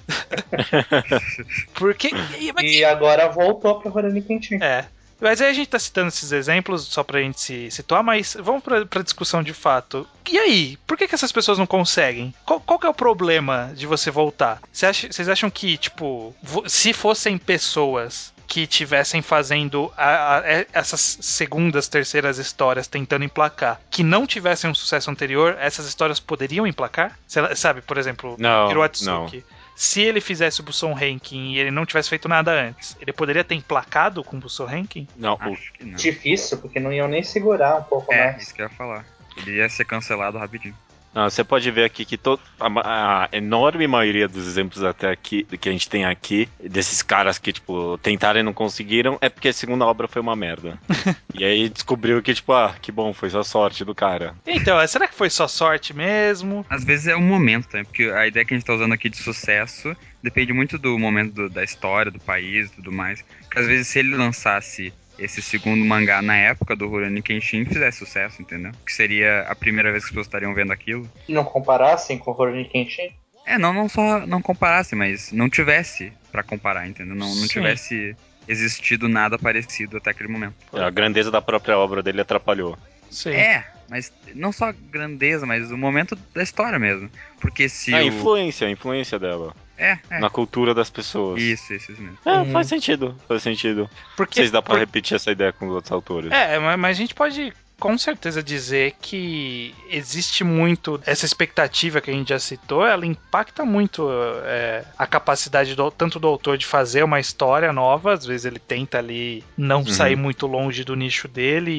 Porque. 1.75 2.09
e- 2.39 2.53
mas- 2.53 2.65
e 2.73 2.85
agora 2.85 3.29
voltou 3.29 3.81
pra 3.81 3.91
Rurouni 3.91 4.23
Kenshin. 4.23 4.59
É. 4.63 4.85
Mas 5.23 5.41
aí 5.41 5.49
a 5.49 5.53
gente 5.53 5.69
tá 5.69 5.79
citando 5.79 6.09
esses 6.09 6.33
exemplos 6.33 6.83
só 6.83 7.03
pra 7.05 7.21
gente 7.21 7.41
se 7.41 7.71
situar, 7.71 8.03
mas 8.03 8.37
vamos 8.41 8.63
pra, 8.63 8.85
pra 8.85 9.03
discussão 9.03 9.43
de 9.43 9.55
fato. 9.55 10.07
E 10.29 10.37
aí? 10.39 10.77
Por 10.87 10.99
que, 10.99 11.07
que 11.07 11.15
essas 11.15 11.31
pessoas 11.33 11.59
não 11.59 11.67
conseguem? 11.67 12.35
Qual, 12.45 12.61
qual 12.61 12.79
que 12.79 12.87
é 12.87 12.91
o 12.91 12.95
problema 12.95 13.73
de 13.75 13.87
você 13.87 14.11
voltar? 14.11 14.61
Você 14.73 14.85
acha- 14.87 15.13
Vocês 15.13 15.29
acham 15.29 15.49
que, 15.49 15.77
tipo, 15.77 16.35
se 16.67 16.93
fossem 16.93 17.39
pessoas 17.39 18.33
que 18.49 18.67
tivessem 18.67 19.23
fazendo 19.23 19.91
a- 19.97 20.39
a- 20.39 20.41
e- 20.61 20.67
essas 20.75 21.17
segundas, 21.23 21.89
terceiras 21.89 22.37
histórias 22.39 22.87
tentando 22.87 23.25
emplacar, 23.25 23.81
que 23.91 24.03
não 24.03 24.27
tivessem 24.27 24.69
um 24.69 24.75
sucesso 24.75 25.11
anterior, 25.11 25.57
essas 25.59 25.87
histórias 25.87 26.21
poderiam 26.21 26.67
emplacar? 26.67 27.19
Sei- 27.27 27.55
Sabe, 27.57 27.81
por 27.81 27.97
exemplo, 27.97 28.37
Não, 28.39 28.69
Hiroatsuki. 28.71 29.43
Se 29.75 30.03
ele 30.03 30.21
fizesse 30.21 30.61
o 30.61 30.63
Buson 30.63 30.93
Ranking 30.93 31.53
e 31.53 31.59
ele 31.59 31.71
não 31.71 31.87
tivesse 31.87 32.09
feito 32.11 32.29
nada 32.29 32.53
antes, 32.53 32.97
ele 33.01 33.13
poderia 33.13 33.43
ter 33.43 33.55
emplacado 33.55 34.23
com 34.23 34.37
o 34.37 34.41
Buson 34.41 34.67
Ranking? 34.67 35.09
Não, 35.17 35.37
Acho 35.41 35.73
que 35.73 35.85
não. 35.85 35.95
Difícil, 35.97 36.59
porque 36.59 36.79
não 36.79 36.93
iam 36.93 37.09
nem 37.09 37.23
segurar 37.23 37.77
um 37.79 37.83
pouco 37.83 38.13
É, 38.13 38.33
mais. 38.33 38.43
isso 38.43 38.55
que 38.55 38.61
eu 38.63 38.67
ia 38.67 38.71
falar. 38.71 39.05
Ele 39.37 39.57
ia 39.57 39.69
ser 39.69 39.85
cancelado 39.87 40.37
rapidinho. 40.39 40.77
Não, 41.15 41.29
você 41.29 41.45
pode 41.45 41.71
ver 41.71 41.85
aqui 41.85 42.05
que 42.05 42.17
to- 42.17 42.41
a, 42.61 43.25
a 43.25 43.29
enorme 43.33 43.87
maioria 43.87 44.27
dos 44.29 44.47
exemplos 44.47 44.83
até 44.83 45.11
aqui 45.11 45.45
que 45.45 45.69
a 45.69 45.73
gente 45.73 45.89
tem 45.89 46.05
aqui, 46.05 46.49
desses 46.63 47.03
caras 47.03 47.39
que, 47.39 47.53
tipo, 47.53 47.99
tentaram 47.99 48.41
e 48.41 48.43
não 48.43 48.53
conseguiram, 48.53 49.19
é 49.21 49.29
porque 49.29 49.49
a 49.49 49.53
segunda 49.53 49.85
obra 49.85 50.09
foi 50.09 50.23
uma 50.23 50.35
merda. 50.37 50.79
e 51.35 51.45
aí 51.45 51.69
descobriu 51.69 52.23
que, 52.23 52.33
tipo, 52.35 52.53
ah, 52.53 52.75
que 52.81 52.91
bom, 52.91 53.13
foi 53.13 53.31
só 53.31 53.43
sorte 53.43 53.85
do 53.85 53.95
cara. 53.95 54.35
Então, 54.47 54.85
será 54.87 55.07
que 55.07 55.15
foi 55.15 55.29
só 55.31 55.47
sorte 55.49 55.95
mesmo? 55.95 56.65
Às 56.71 56.85
vezes 56.85 57.07
é 57.09 57.17
um 57.17 57.21
momento, 57.23 57.69
né? 57.75 57.85
Porque 57.85 58.05
a 58.05 58.27
ideia 58.27 58.45
que 58.45 58.55
a 58.55 58.57
gente 58.57 58.67
tá 58.67 58.75
usando 58.75 58.93
aqui 58.95 59.09
de 59.09 59.17
sucesso 59.19 59.95
depende 60.23 60.53
muito 60.53 60.79
do 60.79 60.99
momento 60.99 61.35
do- 61.35 61.51
da 61.51 61.63
história, 61.65 62.11
do 62.11 62.21
país 62.21 62.69
e 62.71 62.75
tudo 62.77 62.93
mais. 62.93 63.23
Porque 63.43 63.59
às 63.59 63.67
vezes 63.67 63.89
se 63.89 63.99
ele 63.99 64.17
lançasse 64.17 64.93
esse 65.19 65.43
segundo 65.43 65.85
mangá 65.85 66.23
na 66.23 66.37
época 66.37 66.75
do 66.75 66.89
Rurouni 66.89 67.23
Kenshin 67.23 67.65
fizesse 67.65 67.99
sucesso, 67.99 68.41
entendeu? 68.41 68.73
Que 68.85 68.93
seria 68.93 69.43
a 69.43 69.55
primeira 69.55 69.91
vez 69.91 70.05
que 70.05 70.09
as 70.09 70.11
pessoas 70.11 70.27
estariam 70.27 70.55
vendo 70.55 70.73
aquilo. 70.73 71.09
Não 71.29 71.45
comparassem 71.45 72.19
com 72.19 72.33
Rurouni 72.33 72.65
Kenshin, 72.65 73.11
É, 73.47 73.59
não, 73.59 73.73
não 73.73 73.89
só 73.89 74.27
não 74.27 74.41
comparasse, 74.41 74.95
mas 74.95 75.33
não 75.33 75.49
tivesse 75.49 76.13
pra 76.31 76.43
comparar, 76.43 76.87
entendeu? 76.89 77.15
Não, 77.15 77.29
não 77.29 77.43
Sim. 77.43 77.49
tivesse 77.49 78.17
existido 78.49 79.09
nada 79.09 79.39
parecido 79.39 79.97
até 79.97 80.11
aquele 80.11 80.29
momento. 80.29 80.55
A 80.73 80.91
grandeza 80.91 81.31
da 81.31 81.41
própria 81.41 81.79
obra 81.79 82.03
dele 82.03 82.21
atrapalhou. 82.21 82.77
Sim. 83.11 83.31
É, 83.31 83.65
mas 83.89 84.13
não 84.35 84.53
só 84.53 84.71
a 84.71 84.73
grandeza, 84.73 85.45
mas 85.45 85.71
o 85.71 85.77
momento 85.77 86.17
da 86.35 86.43
história 86.43 86.79
mesmo. 86.79 87.11
Porque 87.41 87.69
se 87.69 87.95
a 87.95 87.99
o... 87.99 88.03
influência, 88.03 88.67
a 88.67 88.71
influência 88.71 89.19
dela 89.19 89.55
É, 89.83 89.99
é. 90.11 90.19
na 90.21 90.31
cultura 90.31 90.73
das 90.75 90.89
pessoas. 90.91 91.41
Isso, 91.43 91.73
isso, 91.75 91.93
isso 91.93 92.01
mesmo. 92.01 92.19
É, 92.25 92.39
Uhum. 92.39 92.53
faz 92.53 92.69
sentido, 92.69 93.17
faz 93.27 93.43
sentido. 93.43 93.83
Não 93.83 93.91
Porque, 94.17 94.35
sei 94.37 94.47
se 94.47 94.53
dá 94.53 94.63
pra 94.63 94.75
por- 94.75 94.79
repetir 94.81 95.17
essa 95.17 95.31
ideia 95.33 95.53
com 95.53 95.67
os 95.69 95.75
outros 95.75 95.91
autores. 95.93 96.31
É, 96.31 96.59
mas 96.59 96.79
mas 96.79 96.97
a 96.97 97.01
gente 97.01 97.15
pode 97.15 97.53
com 97.83 97.99
certeza 97.99 98.41
dizer 98.45 98.95
que 99.03 99.75
existe 99.91 100.45
muito 100.45 101.01
essa 101.05 101.27
expectativa 101.27 102.01
que 102.01 102.13
a 102.13 102.15
gente 102.15 102.29
já 102.29 102.39
citou, 102.39 102.87
ela 102.87 103.05
impacta 103.05 103.65
muito 103.65 104.09
é, 104.45 104.85
a 104.97 105.05
capacidade 105.05 105.75
do- 105.75 105.91
tanto 105.91 106.21
do 106.21 106.29
autor 106.29 106.57
de 106.57 106.65
fazer 106.65 107.03
uma 107.03 107.19
história 107.19 107.73
nova, 107.73 108.13
às 108.13 108.25
vezes 108.25 108.45
ele 108.47 108.61
tenta 108.61 108.99
ali 108.99 109.43
não 109.59 109.85
sair 109.85 110.15
muito 110.15 110.47
longe 110.47 110.85
do 110.85 110.95
nicho 110.95 111.27
dele 111.27 111.73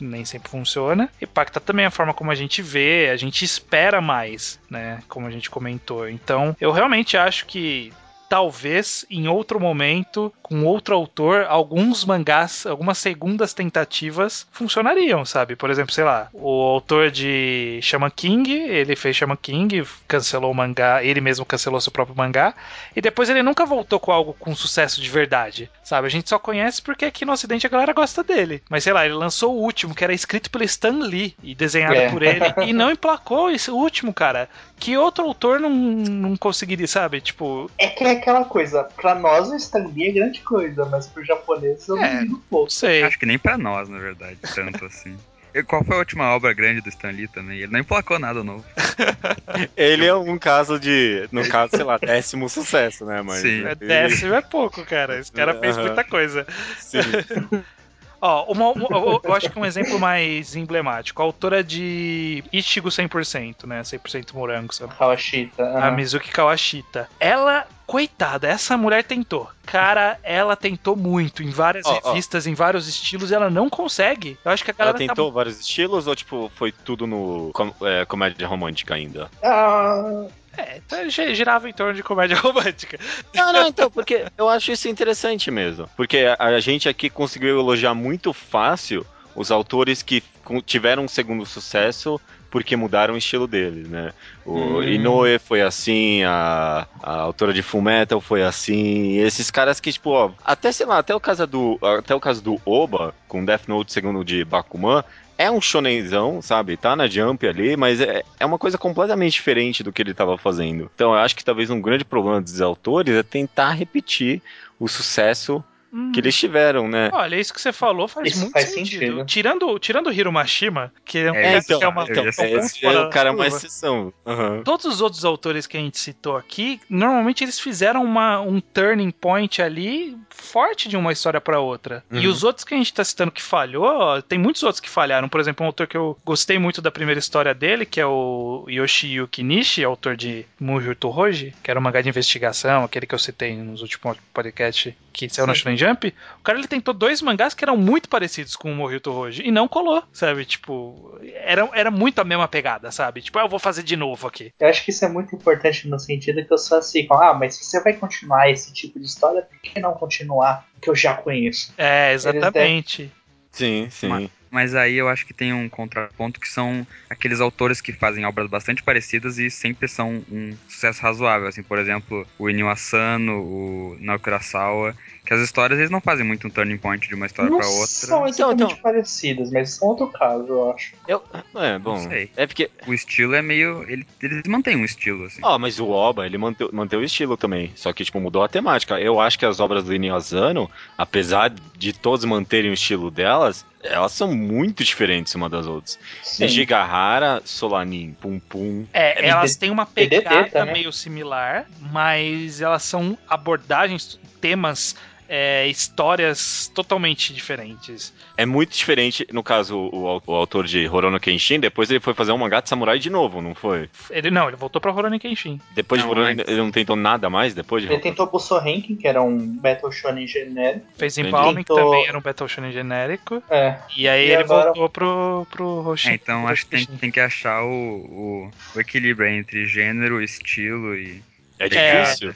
e 0.00 0.04
nem 0.04 0.24
sempre 0.24 0.48
funciona. 0.48 1.10
Impacta 1.20 1.58
também 1.58 1.86
a 1.86 1.90
forma 1.90 2.14
como 2.14 2.30
a 2.30 2.36
gente 2.36 2.62
vê, 2.62 3.10
a 3.12 3.16
gente 3.16 3.44
espera 3.44 4.00
mais, 4.00 4.60
né? 4.70 5.02
Como 5.08 5.26
a 5.26 5.30
gente 5.30 5.50
comentou. 5.50 6.08
Então, 6.08 6.56
eu 6.60 6.70
realmente 6.70 7.16
acho 7.16 7.46
que 7.46 7.92
talvez 8.32 9.04
em 9.10 9.28
outro 9.28 9.60
momento, 9.60 10.32
com 10.42 10.64
outro 10.64 10.94
autor, 10.94 11.44
alguns 11.50 12.02
mangás, 12.02 12.64
algumas 12.64 12.96
segundas 12.96 13.52
tentativas 13.52 14.46
funcionariam, 14.50 15.22
sabe? 15.22 15.54
Por 15.54 15.68
exemplo, 15.68 15.92
sei 15.92 16.04
lá, 16.04 16.30
o 16.32 16.48
autor 16.62 17.10
de 17.10 17.78
Shaman 17.82 18.08
King, 18.08 18.50
ele 18.50 18.96
fez 18.96 19.16
Shaman 19.16 19.36
King, 19.36 19.84
cancelou 20.08 20.50
o 20.50 20.54
mangá, 20.54 21.04
ele 21.04 21.20
mesmo 21.20 21.44
cancelou 21.44 21.78
seu 21.78 21.92
próprio 21.92 22.16
mangá, 22.16 22.54
e 22.96 23.02
depois 23.02 23.28
ele 23.28 23.42
nunca 23.42 23.66
voltou 23.66 24.00
com 24.00 24.10
algo 24.10 24.34
com 24.40 24.56
sucesso 24.56 25.02
de 25.02 25.10
verdade, 25.10 25.70
sabe? 25.84 26.06
A 26.06 26.10
gente 26.10 26.30
só 26.30 26.38
conhece 26.38 26.80
porque 26.80 27.04
aqui 27.04 27.26
no 27.26 27.32
ocidente 27.32 27.66
a 27.66 27.70
galera 27.70 27.92
gosta 27.92 28.24
dele. 28.24 28.62
Mas 28.70 28.82
sei 28.82 28.94
lá, 28.94 29.04
ele 29.04 29.12
lançou 29.12 29.54
o 29.54 29.60
último, 29.60 29.94
que 29.94 30.04
era 30.04 30.14
escrito 30.14 30.50
pelo 30.50 30.64
Stan 30.64 31.00
Lee 31.00 31.36
e 31.42 31.54
desenhado 31.54 31.96
É. 31.96 32.08
por 32.08 32.22
ele, 32.22 32.46
e 32.66 32.72
não 32.72 32.90
emplacou 32.90 33.50
esse 33.50 33.70
último, 33.70 34.14
cara. 34.14 34.48
Que 34.78 34.96
outro 34.96 35.22
autor 35.22 35.60
não, 35.60 35.68
não 35.68 36.34
conseguiria, 36.34 36.88
sabe? 36.88 37.20
Tipo, 37.20 37.70
é 37.78 37.88
que 37.88 38.02
é 38.02 38.21
aquela 38.22 38.44
coisa, 38.44 38.84
pra 38.84 39.14
nós 39.14 39.50
o 39.50 39.56
Stan 39.56 39.86
Lee 39.94 40.08
é 40.08 40.12
grande 40.12 40.40
coisa, 40.40 40.84
mas 40.86 41.06
pro 41.08 41.24
japonês 41.24 41.86
eu 41.88 41.98
É. 41.98 42.24
não 42.24 42.38
pouco. 42.48 42.72
sei. 42.72 43.02
Acho 43.02 43.18
que 43.18 43.26
nem 43.26 43.38
pra 43.38 43.58
nós, 43.58 43.88
na 43.88 43.98
verdade, 43.98 44.38
tanto 44.54 44.84
assim. 44.86 45.16
E 45.54 45.62
qual 45.62 45.84
foi 45.84 45.96
a 45.96 45.98
última 45.98 46.34
obra 46.34 46.54
grande 46.54 46.80
do 46.80 46.88
Stan 46.88 47.10
Lee 47.10 47.28
também? 47.28 47.58
Ele 47.58 47.70
não 47.72 47.80
emplacou 47.80 48.18
nada 48.18 48.42
novo. 48.42 48.64
Ele 49.76 50.06
é 50.06 50.14
um 50.14 50.38
caso 50.38 50.80
de, 50.80 51.28
no 51.30 51.46
caso, 51.46 51.76
sei 51.76 51.84
lá, 51.84 51.98
décimo 51.98 52.48
sucesso, 52.48 53.04
né? 53.04 53.20
Mas 53.20 53.40
Sim. 53.42 53.66
É 53.66 53.74
décimo 53.74 54.32
é 54.34 54.40
pouco, 54.40 54.82
cara. 54.86 55.18
Esse 55.18 55.30
cara 55.30 55.52
fez 55.60 55.76
muita 55.76 56.02
coisa. 56.04 56.46
Sim. 56.78 57.00
Ó, 58.24 58.44
uma, 58.52 58.70
uma- 58.70 59.20
eu- 59.24 59.34
acho 59.34 59.50
que 59.50 59.58
um 59.58 59.64
exemplo 59.66 59.98
mais 59.98 60.54
emblemático. 60.54 61.20
A 61.20 61.24
autora 61.24 61.62
de 61.64 62.44
Ichigo 62.52 62.88
100%, 62.88 63.66
né? 63.66 63.82
100% 63.82 64.32
morango, 64.32 64.72
sabe? 64.72 64.94
Kawashita. 64.94 65.78
A. 65.78 65.90
Mizuki 65.90 66.30
Kawashita. 66.30 67.08
Ela, 67.18 67.66
coitada, 67.84 68.46
essa 68.46 68.76
mulher 68.76 69.02
tentou. 69.02 69.50
Cara, 69.66 70.20
ela 70.22 70.54
tentou 70.54 70.94
muito 70.94 71.42
em 71.42 71.50
várias 71.50 71.84
ó. 71.84 72.00
revistas, 72.10 72.46
em 72.46 72.54
vários 72.54 72.86
estilos, 72.86 73.32
e 73.32 73.34
ela 73.34 73.50
não 73.50 73.68
consegue. 73.68 74.38
Eu 74.44 74.52
acho 74.52 74.64
que 74.64 74.70
a 74.70 74.74
Ela 74.78 74.92
galera 74.92 74.98
tá 75.04 75.14
tentou 75.14 75.32
vários 75.32 75.58
estilos 75.58 76.06
ou, 76.06 76.14
tipo, 76.14 76.48
foi 76.54 76.70
tudo 76.70 77.08
no 77.08 77.50
com- 77.52 77.74
é, 77.82 78.04
comédia 78.04 78.46
romântica 78.46 78.94
ainda? 78.94 79.28
Ah, 79.42 80.26
É, 80.56 80.78
então 80.84 81.08
gi- 81.08 81.34
girava 81.34 81.68
em 81.68 81.72
torno 81.72 81.94
de 81.94 82.02
comédia 82.02 82.36
romântica. 82.40 82.98
Não, 83.34 83.52
não, 83.52 83.66
então, 83.66 83.90
porque 83.90 84.24
eu 84.36 84.48
acho 84.48 84.72
isso 84.72 84.88
interessante 84.88 85.50
mesmo. 85.50 85.88
Porque 85.96 86.18
a, 86.38 86.44
a 86.46 86.60
gente 86.60 86.88
aqui 86.88 87.08
conseguiu 87.08 87.58
elogiar 87.58 87.94
muito 87.94 88.32
fácil 88.32 89.06
os 89.34 89.50
autores 89.50 90.02
que 90.02 90.22
tiveram 90.66 91.04
um 91.04 91.08
segundo 91.08 91.46
sucesso 91.46 92.20
porque 92.50 92.76
mudaram 92.76 93.14
o 93.14 93.16
estilo 93.16 93.46
deles, 93.46 93.88
né? 93.88 94.12
O 94.44 94.80
Hum. 94.80 94.82
Inoue 94.82 95.38
foi 95.38 95.62
assim, 95.62 96.22
a, 96.24 96.86
a 97.02 97.12
autora 97.20 97.50
de 97.54 97.62
Fullmetal 97.62 98.20
foi 98.20 98.42
assim, 98.42 99.16
esses 99.16 99.50
caras 99.50 99.80
que, 99.80 99.90
tipo, 99.90 100.10
ó, 100.10 100.32
até, 100.44 100.70
sei 100.70 100.84
lá, 100.84 100.98
até 100.98 101.14
o 101.14 101.20
caso 101.20 101.46
do, 101.46 101.78
até 101.80 102.14
o 102.14 102.20
caso 102.20 102.42
do 102.42 102.60
Oba, 102.66 103.14
com 103.26 103.42
Death 103.42 103.66
Note 103.68 103.90
segundo 103.90 104.22
de 104.22 104.44
Bakuman, 104.44 105.02
é 105.42 105.50
um 105.50 105.60
shonenzão, 105.60 106.40
sabe? 106.40 106.76
Tá 106.76 106.94
na 106.94 107.08
Jump 107.08 107.44
ali, 107.44 107.76
mas 107.76 108.00
é, 108.00 108.22
é 108.38 108.46
uma 108.46 108.58
coisa 108.58 108.78
completamente 108.78 109.32
diferente 109.32 109.82
do 109.82 109.92
que 109.92 110.00
ele 110.00 110.14
tava 110.14 110.38
fazendo. 110.38 110.88
Então 110.94 111.12
eu 111.12 111.18
acho 111.18 111.34
que 111.34 111.44
talvez 111.44 111.68
um 111.68 111.80
grande 111.80 112.04
problema 112.04 112.40
dos 112.40 112.60
autores 112.60 113.12
é 113.16 113.24
tentar 113.24 113.72
repetir 113.72 114.40
o 114.78 114.86
sucesso 114.86 115.62
Hum. 115.92 116.10
que 116.12 116.20
eles 116.20 116.34
tiveram, 116.36 116.88
né? 116.88 117.10
Olha, 117.12 117.36
isso 117.36 117.52
que 117.52 117.60
você 117.60 117.72
falou 117.72 118.08
faz 118.08 118.28
Isso 118.28 118.40
muito 118.40 118.52
faz 118.52 118.70
sentido. 118.70 119.00
sentido. 119.00 119.24
Tirando, 119.26 119.78
tirando 119.78 120.06
o 120.06 120.12
Hiro 120.12 120.32
Mashima, 120.32 120.92
que 121.04 121.18
é 121.18 121.30
um 121.30 121.34
É, 121.34 121.42
cara 121.42 121.58
então, 121.58 121.78
que 121.78 121.84
é 121.84 121.88
uma, 121.88 122.04
ia 122.04 122.22
é 122.24 122.28
Esse 122.28 122.86
é 122.86 122.90
o 123.00 123.10
cara 123.10 123.30
curva. 123.30 123.42
mais 123.42 123.54
exceção. 123.54 124.12
Aham. 124.26 124.62
Todos 124.64 124.86
os 124.86 125.00
outros 125.02 125.24
autores 125.24 125.66
que 125.66 125.76
a 125.76 125.80
gente 125.80 125.98
citou 125.98 126.36
aqui, 126.36 126.80
normalmente 126.88 127.44
eles 127.44 127.60
fizeram 127.60 128.02
uma, 128.04 128.40
um 128.40 128.60
turning 128.60 129.10
point 129.10 129.60
ali 129.60 130.16
forte 130.30 130.88
de 130.88 130.96
uma 130.96 131.12
história 131.12 131.40
pra 131.40 131.60
outra. 131.60 132.02
E 132.10 132.26
Uhum. 132.26 132.32
os 132.32 132.42
outros 132.42 132.64
que 132.64 132.74
a 132.74 132.76
gente 132.78 132.92
tá 132.94 133.04
citando 133.04 133.30
que 133.30 133.42
falhou, 133.42 133.84
ó, 133.84 134.20
tem 134.22 134.38
muitos 134.38 134.62
outros 134.62 134.80
que 134.80 134.88
falharam. 134.88 135.28
Por 135.28 135.40
exemplo, 135.40 135.62
um 135.62 135.66
autor 135.66 135.86
que 135.86 135.96
eu 135.96 136.16
gostei 136.24 136.58
muito 136.58 136.80
da 136.80 136.90
primeira 136.90 137.18
história 137.18 137.54
dele, 137.54 137.84
que 137.84 138.00
é 138.00 138.06
o 138.06 138.64
Yoshiyuki 138.68 139.42
Nishi, 139.42 139.84
autor 139.84 140.16
de 140.16 140.46
Mujo 140.58 140.96
Hoji, 141.04 141.54
que 141.62 141.70
era 141.70 141.78
um 141.78 141.82
mangá 141.82 142.00
de 142.00 142.08
investigação, 142.08 142.82
aquele 142.84 143.06
que 143.06 143.14
eu 143.14 143.18
citei 143.18 143.54
nos 143.56 143.82
últimos 143.82 144.16
podcasts 144.32 144.94
que 145.12 145.28
saiu 145.28 145.46
na 145.46 145.54
Sim. 145.54 145.60
Shonen 145.60 145.76
Jump. 145.88 146.14
O 146.38 146.42
cara 146.42 146.58
ele 146.58 146.68
tentou 146.68 146.92
dois 146.94 147.20
mangás 147.22 147.54
que 147.54 147.64
eram 147.64 147.76
muito 147.76 148.08
parecidos 148.08 148.56
com 148.56 148.70
o 148.72 148.74
Morito 148.74 149.10
Hoji 149.10 149.42
e 149.46 149.50
não 149.50 149.66
colou, 149.68 150.02
sabe? 150.12 150.44
Tipo, 150.44 151.18
era, 151.34 151.68
era 151.74 151.90
muito 151.90 152.18
a 152.20 152.24
mesma 152.24 152.46
pegada, 152.48 152.90
sabe? 152.90 153.20
Tipo, 153.22 153.38
ah, 153.38 153.42
eu 153.42 153.48
vou 153.48 153.58
fazer 153.58 153.82
de 153.82 153.96
novo 153.96 154.26
aqui. 154.26 154.52
eu 154.58 154.68
acho 154.68 154.84
que 154.84 154.90
isso 154.90 155.04
é 155.04 155.08
muito 155.08 155.34
importante 155.34 155.88
no 155.88 155.98
sentido 155.98 156.44
que 156.44 156.54
os 156.54 156.66
fãs 156.68 156.90
ficam, 156.90 157.20
ah, 157.20 157.34
mas 157.34 157.54
se 157.56 157.64
você 157.64 157.82
vai 157.82 157.92
continuar 157.94 158.50
esse 158.50 158.72
tipo 158.72 158.98
de 158.98 159.06
história, 159.06 159.42
por 159.42 159.58
que 159.60 159.80
não 159.80 159.92
continuar 159.94 160.66
o 160.76 160.80
que 160.80 160.90
eu 160.90 160.94
já 160.94 161.14
conheço? 161.14 161.72
É, 161.78 162.12
exatamente. 162.12 163.10
Sim, 163.50 163.88
sim. 163.90 164.08
Mas- 164.08 164.30
Mas 164.52 164.74
aí 164.74 164.96
eu 164.96 165.08
acho 165.08 165.24
que 165.24 165.32
tem 165.32 165.50
um 165.54 165.66
contraponto 165.66 166.38
que 166.38 166.46
são 166.46 166.86
aqueles 167.08 167.40
autores 167.40 167.80
que 167.80 167.90
fazem 167.90 168.26
obras 168.26 168.50
bastante 168.50 168.82
parecidas 168.82 169.38
e 169.38 169.48
sempre 169.48 169.88
são 169.88 170.22
um 170.30 170.54
sucesso 170.68 171.00
razoável. 171.00 171.48
Assim, 171.48 171.62
por 171.62 171.78
exemplo, 171.78 172.26
o 172.38 172.50
Inio 172.50 172.68
Asano, 172.68 173.40
o 173.42 173.96
Naoki 173.98 174.28
Urasawa, 174.28 174.94
que 175.24 175.32
as 175.32 175.40
histórias 175.40 175.78
eles 175.78 175.90
não 175.90 176.00
fazem 176.00 176.26
muito 176.26 176.46
um 176.46 176.50
turning 176.50 176.78
point 176.78 177.06
de 177.08 177.14
uma 177.14 177.26
história 177.26 177.50
não 177.50 177.58
pra 177.58 177.66
outra. 177.68 177.86
são 177.86 178.26
exatamente 178.26 178.54
Então, 178.62 178.66
então. 178.70 178.82
parecidas, 178.82 179.50
mas 179.52 179.70
são 179.74 179.88
outro 179.88 180.08
caso, 180.08 180.46
eu 180.48 180.70
acho. 180.72 180.94
Eu, 181.06 181.22
é, 181.56 181.78
bom. 181.78 181.94
Não 181.94 182.10
sei. 182.10 182.30
É 182.36 182.46
porque. 182.46 182.70
O 182.86 182.92
estilo 182.92 183.34
é 183.34 183.42
meio. 183.42 183.84
ele- 183.88 184.06
eles 184.20 184.42
mantêm 184.48 184.76
um 184.76 184.84
estilo, 184.84 185.24
assim. 185.26 185.40
Ó, 185.42 185.58
mas 185.58 185.78
o 185.78 185.88
Oba, 185.88 186.26
ele 186.26 186.36
manteve, 186.38 186.70
manteve 186.72 187.02
o 187.02 187.06
estilo 187.06 187.36
também. 187.36 187.72
Só 187.76 187.92
que, 187.92 188.04
tipo, 188.04 188.20
mudou 188.20 188.42
a 188.42 188.48
temática. 188.48 188.98
Eu 189.00 189.20
acho 189.20 189.38
que 189.38 189.46
as 189.46 189.60
obras 189.60 189.84
do 189.84 189.94
Inio 189.94 190.14
Asano, 190.14 190.70
apesar 190.98 191.50
de 191.76 191.92
todos 191.92 192.24
manterem 192.24 192.70
o 192.70 192.74
estilo 192.74 193.10
delas, 193.10 193.64
elas 193.82 194.12
são 194.12 194.34
muito 194.34 194.82
diferentes 194.84 195.34
uma 195.34 195.48
das 195.48 195.66
outras. 195.66 195.98
Nijigahara, 196.38 197.42
Solanin, 197.44 198.14
Pum 198.20 198.38
Pum. 198.38 198.86
É, 198.92 199.24
É 199.24 199.28
elas 199.28 199.56
têm 199.56 199.70
uma 199.70 199.86
pegada 199.86 200.48
também. 200.50 200.74
meio 200.74 200.92
similar, 200.92 201.66
mas 201.80 202.60
elas 202.60 202.82
são 202.82 203.16
abordagens, 203.28 204.18
temas, 204.40 204.94
é, 205.34 205.66
histórias 205.66 206.70
totalmente 206.74 207.32
diferentes. 207.32 208.12
É 208.36 208.44
muito 208.44 208.76
diferente, 208.76 209.26
no 209.32 209.42
caso, 209.42 209.78
o, 209.78 210.20
o 210.26 210.32
autor 210.34 210.66
de 210.66 210.86
Horono 210.86 211.18
Kenshin, 211.18 211.58
depois 211.58 211.90
ele 211.90 212.00
foi 212.00 212.12
fazer 212.12 212.32
um 212.32 212.36
mangá 212.38 212.60
de 212.60 212.68
samurai 212.68 212.98
de 212.98 213.08
novo, 213.08 213.40
não 213.40 213.54
foi? 213.54 213.88
Ele 214.10 214.30
não, 214.30 214.48
ele 214.48 214.56
voltou 214.58 214.78
pra 214.78 214.90
Rurouni 214.90 215.18
Kenshin. 215.18 215.58
Depois 215.74 216.02
Não, 216.02 216.08
de 216.08 216.12
Horono, 216.12 216.28
antes. 216.32 216.44
ele 216.48 216.58
não 216.58 216.70
tentou 216.70 216.96
nada 216.96 217.30
mais 217.30 217.54
depois 217.54 217.82
de 217.82 217.90
Ele 217.90 217.98
tentou 218.02 218.26
Busso 218.26 218.58
Ranking, 218.58 218.94
que 218.96 219.08
era 219.08 219.22
um 219.22 219.38
Battle 219.56 219.90
Shonen 219.90 220.26
genérico. 220.26 220.84
Fez. 220.98 221.16
Embalming, 221.16 221.62
que 221.62 221.68
Tentou- 221.68 221.90
também 221.92 222.06
era 222.06 222.18
um 222.18 222.20
Battle 222.20 222.48
Shonen 222.48 222.72
genérico. 222.72 223.42
É. 223.48 223.76
E 223.96 224.06
aí 224.06 224.28
E 224.28 224.32
ele 224.32 224.42
agora- 224.42 224.64
voltou 224.74 224.88
pro, 224.90 225.46
pro 225.50 225.80
Roshin. 225.80 226.10
É, 226.10 226.14
então 226.14 226.42
pro 226.42 226.52
acho 226.52 226.66
que 226.66 226.70
tem, 226.76 226.84
tem 226.98 227.10
que 227.10 227.20
achar 227.20 227.62
o, 227.64 227.70
o, 227.70 228.50
o 228.76 228.80
equilíbrio 228.80 229.28
entre 229.28 229.64
gênero, 229.64 230.20
estilo 230.22 230.94
e. 230.94 231.22
É 231.58 231.68
difícil. 231.68 232.30
É, 232.30 232.34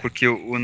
Porque 0.00 0.26
o, 0.28 0.52
o 0.52 0.58